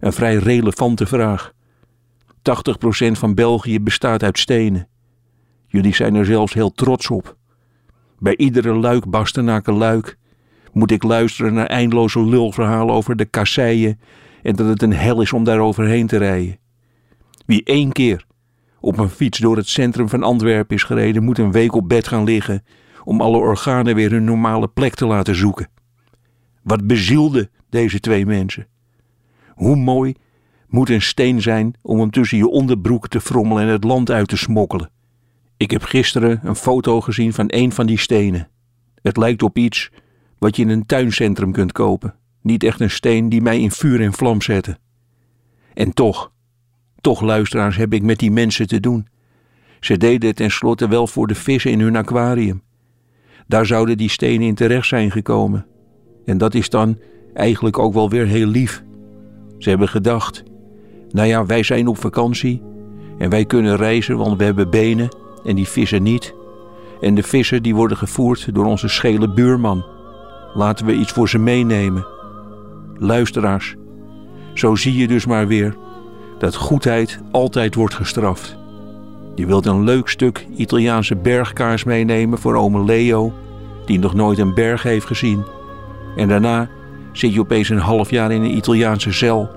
een 0.00 0.12
vrij 0.12 0.36
relevante 0.36 1.06
vraag. 1.06 1.52
80% 2.32 3.10
van 3.10 3.34
België 3.34 3.80
bestaat 3.80 4.22
uit 4.22 4.38
stenen. 4.38 4.88
Jullie 5.66 5.94
zijn 5.94 6.14
er 6.14 6.24
zelfs 6.24 6.54
heel 6.54 6.72
trots 6.72 7.10
op. 7.10 7.36
Bij 8.18 8.36
iedere 8.36 8.74
luik 8.74 9.10
Bastenaken 9.10 9.74
luik 9.74 10.18
moet 10.72 10.90
ik 10.90 11.02
luisteren 11.02 11.54
naar 11.54 11.66
eindeloze 11.66 12.24
lulverhalen 12.24 12.94
over 12.94 13.16
de 13.16 13.24
kasseien 13.24 14.00
en 14.42 14.56
dat 14.56 14.66
het 14.66 14.82
een 14.82 14.92
hel 14.92 15.20
is 15.20 15.32
om 15.32 15.44
daar 15.44 15.60
overheen 15.60 16.06
te 16.06 16.16
rijden. 16.16 16.58
Wie 17.46 17.64
één 17.64 17.92
keer 17.92 18.26
op 18.88 18.98
een 18.98 19.10
fiets 19.10 19.38
door 19.38 19.56
het 19.56 19.68
centrum 19.68 20.08
van 20.08 20.22
Antwerpen 20.22 20.76
is 20.76 20.82
gereden, 20.82 21.24
moet 21.24 21.38
een 21.38 21.52
week 21.52 21.74
op 21.74 21.88
bed 21.88 22.08
gaan 22.08 22.24
liggen 22.24 22.64
om 23.04 23.20
alle 23.20 23.36
organen 23.36 23.94
weer 23.94 24.10
hun 24.10 24.24
normale 24.24 24.68
plek 24.68 24.94
te 24.94 25.06
laten 25.06 25.34
zoeken. 25.34 25.68
Wat 26.62 26.86
bezielde 26.86 27.50
deze 27.70 28.00
twee 28.00 28.26
mensen? 28.26 28.66
Hoe 29.48 29.76
mooi 29.76 30.14
moet 30.68 30.90
een 30.90 31.02
steen 31.02 31.42
zijn 31.42 31.74
om 31.82 31.98
hem 31.98 32.10
tussen 32.10 32.38
je 32.38 32.48
onderbroek 32.48 33.08
te 33.08 33.20
frommelen 33.20 33.62
en 33.62 33.68
het 33.68 33.84
land 33.84 34.10
uit 34.10 34.28
te 34.28 34.36
smokkelen? 34.36 34.90
Ik 35.56 35.70
heb 35.70 35.82
gisteren 35.82 36.40
een 36.42 36.56
foto 36.56 37.00
gezien 37.00 37.32
van 37.32 37.44
een 37.46 37.72
van 37.72 37.86
die 37.86 37.98
stenen. 37.98 38.48
Het 39.02 39.16
lijkt 39.16 39.42
op 39.42 39.58
iets 39.58 39.90
wat 40.38 40.56
je 40.56 40.62
in 40.62 40.68
een 40.68 40.86
tuincentrum 40.86 41.52
kunt 41.52 41.72
kopen. 41.72 42.14
Niet 42.42 42.62
echt 42.62 42.80
een 42.80 42.90
steen 42.90 43.28
die 43.28 43.42
mij 43.42 43.60
in 43.60 43.70
vuur 43.70 44.00
en 44.00 44.12
vlam 44.12 44.42
zette. 44.42 44.78
En 45.74 45.92
toch, 45.92 46.32
toch 47.00 47.20
luisteraars 47.20 47.76
heb 47.76 47.92
ik 47.92 48.02
met 48.02 48.18
die 48.18 48.30
mensen 48.30 48.66
te 48.66 48.80
doen. 48.80 49.06
Ze 49.80 49.96
deden 49.96 50.28
het 50.28 50.36
tenslotte 50.36 50.88
wel 50.88 51.06
voor 51.06 51.26
de 51.26 51.34
vissen 51.34 51.70
in 51.70 51.80
hun 51.80 51.96
aquarium. 51.96 52.62
Daar 53.46 53.66
zouden 53.66 53.96
die 53.96 54.10
stenen 54.10 54.46
in 54.46 54.54
terecht 54.54 54.86
zijn 54.86 55.10
gekomen. 55.10 55.66
En 56.24 56.38
dat 56.38 56.54
is 56.54 56.70
dan 56.70 56.98
eigenlijk 57.34 57.78
ook 57.78 57.92
wel 57.92 58.10
weer 58.10 58.26
heel 58.26 58.46
lief. 58.46 58.82
Ze 59.58 59.68
hebben 59.68 59.88
gedacht: 59.88 60.42
nou 61.10 61.28
ja, 61.28 61.46
wij 61.46 61.62
zijn 61.62 61.86
op 61.86 61.98
vakantie 61.98 62.62
en 63.18 63.30
wij 63.30 63.44
kunnen 63.44 63.76
reizen, 63.76 64.16
want 64.16 64.38
we 64.38 64.44
hebben 64.44 64.70
benen 64.70 65.08
en 65.44 65.56
die 65.56 65.68
vissen 65.68 66.02
niet. 66.02 66.34
En 67.00 67.14
de 67.14 67.22
vissen 67.22 67.62
die 67.62 67.74
worden 67.74 67.96
gevoerd 67.96 68.54
door 68.54 68.64
onze 68.64 68.88
schele 68.88 69.32
buurman. 69.32 69.84
Laten 70.54 70.86
we 70.86 70.92
iets 70.92 71.12
voor 71.12 71.28
ze 71.28 71.38
meenemen. 71.38 72.06
Luisteraars, 72.94 73.74
zo 74.54 74.74
zie 74.74 74.96
je 74.96 75.06
dus 75.06 75.26
maar 75.26 75.46
weer 75.46 75.76
dat 76.38 76.54
goedheid 76.54 77.20
altijd 77.30 77.74
wordt 77.74 77.94
gestraft. 77.94 78.56
Je 79.34 79.46
wilt 79.46 79.66
een 79.66 79.84
leuk 79.84 80.08
stuk 80.08 80.46
Italiaanse 80.56 81.16
bergkaars 81.16 81.84
meenemen 81.84 82.38
voor 82.38 82.54
ome 82.54 82.84
Leo, 82.84 83.32
die 83.86 83.98
nog 83.98 84.14
nooit 84.14 84.38
een 84.38 84.54
berg 84.54 84.82
heeft 84.82 85.06
gezien. 85.06 85.44
En 86.16 86.28
daarna 86.28 86.68
zit 87.12 87.34
je 87.34 87.40
opeens 87.40 87.68
een 87.68 87.78
half 87.78 88.10
jaar 88.10 88.32
in 88.32 88.42
een 88.42 88.56
Italiaanse 88.56 89.12
cel, 89.12 89.48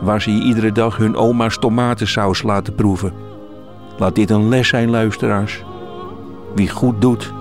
waar 0.00 0.22
ze 0.22 0.32
je 0.32 0.42
iedere 0.42 0.72
dag 0.72 0.96
hun 0.96 1.16
oma's 1.16 1.58
tomatensaus 1.58 2.42
laten 2.42 2.74
proeven. 2.74 3.12
Laat 3.98 4.14
dit 4.14 4.30
een 4.30 4.48
les 4.48 4.68
zijn, 4.68 4.90
luisteraars. 4.90 5.64
Wie 6.54 6.68
goed 6.68 7.00
doet, 7.00 7.32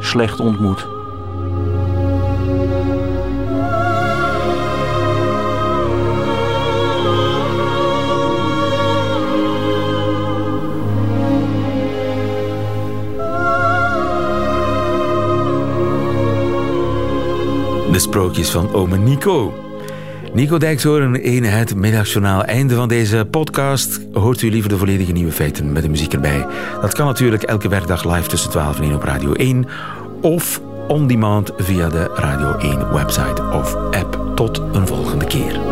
slecht 0.00 0.40
ontmoet. 0.40 0.86
Sprookjes 18.12 18.50
van 18.50 18.72
ome 18.72 18.96
Nico. 18.96 19.54
Nico 20.32 20.58
Dijkshoorn 20.58 21.22
in 21.22 21.44
het 21.44 21.74
middagjournaal. 21.74 22.44
Einde 22.44 22.74
van 22.74 22.88
deze 22.88 23.26
podcast. 23.30 24.00
Hoort 24.12 24.42
u 24.42 24.50
liever 24.50 24.68
de 24.68 24.78
volledige 24.78 25.12
nieuwe 25.12 25.32
feiten 25.32 25.72
met 25.72 25.82
de 25.82 25.88
muziek 25.88 26.12
erbij? 26.12 26.46
Dat 26.80 26.94
kan 26.94 27.06
natuurlijk 27.06 27.42
elke 27.42 27.68
werkdag 27.68 28.04
live 28.14 28.28
tussen 28.28 28.50
12 28.50 28.76
en 28.76 28.82
1 28.82 28.94
op 28.94 29.02
Radio 29.02 29.32
1. 29.32 29.66
Of 30.20 30.60
on 30.88 31.06
demand 31.06 31.50
via 31.56 31.88
de 31.88 32.10
Radio 32.14 32.56
1 32.56 32.92
website 32.92 33.42
of 33.52 33.74
app. 33.74 34.32
Tot 34.34 34.58
een 34.72 34.86
volgende 34.86 35.24
keer. 35.24 35.71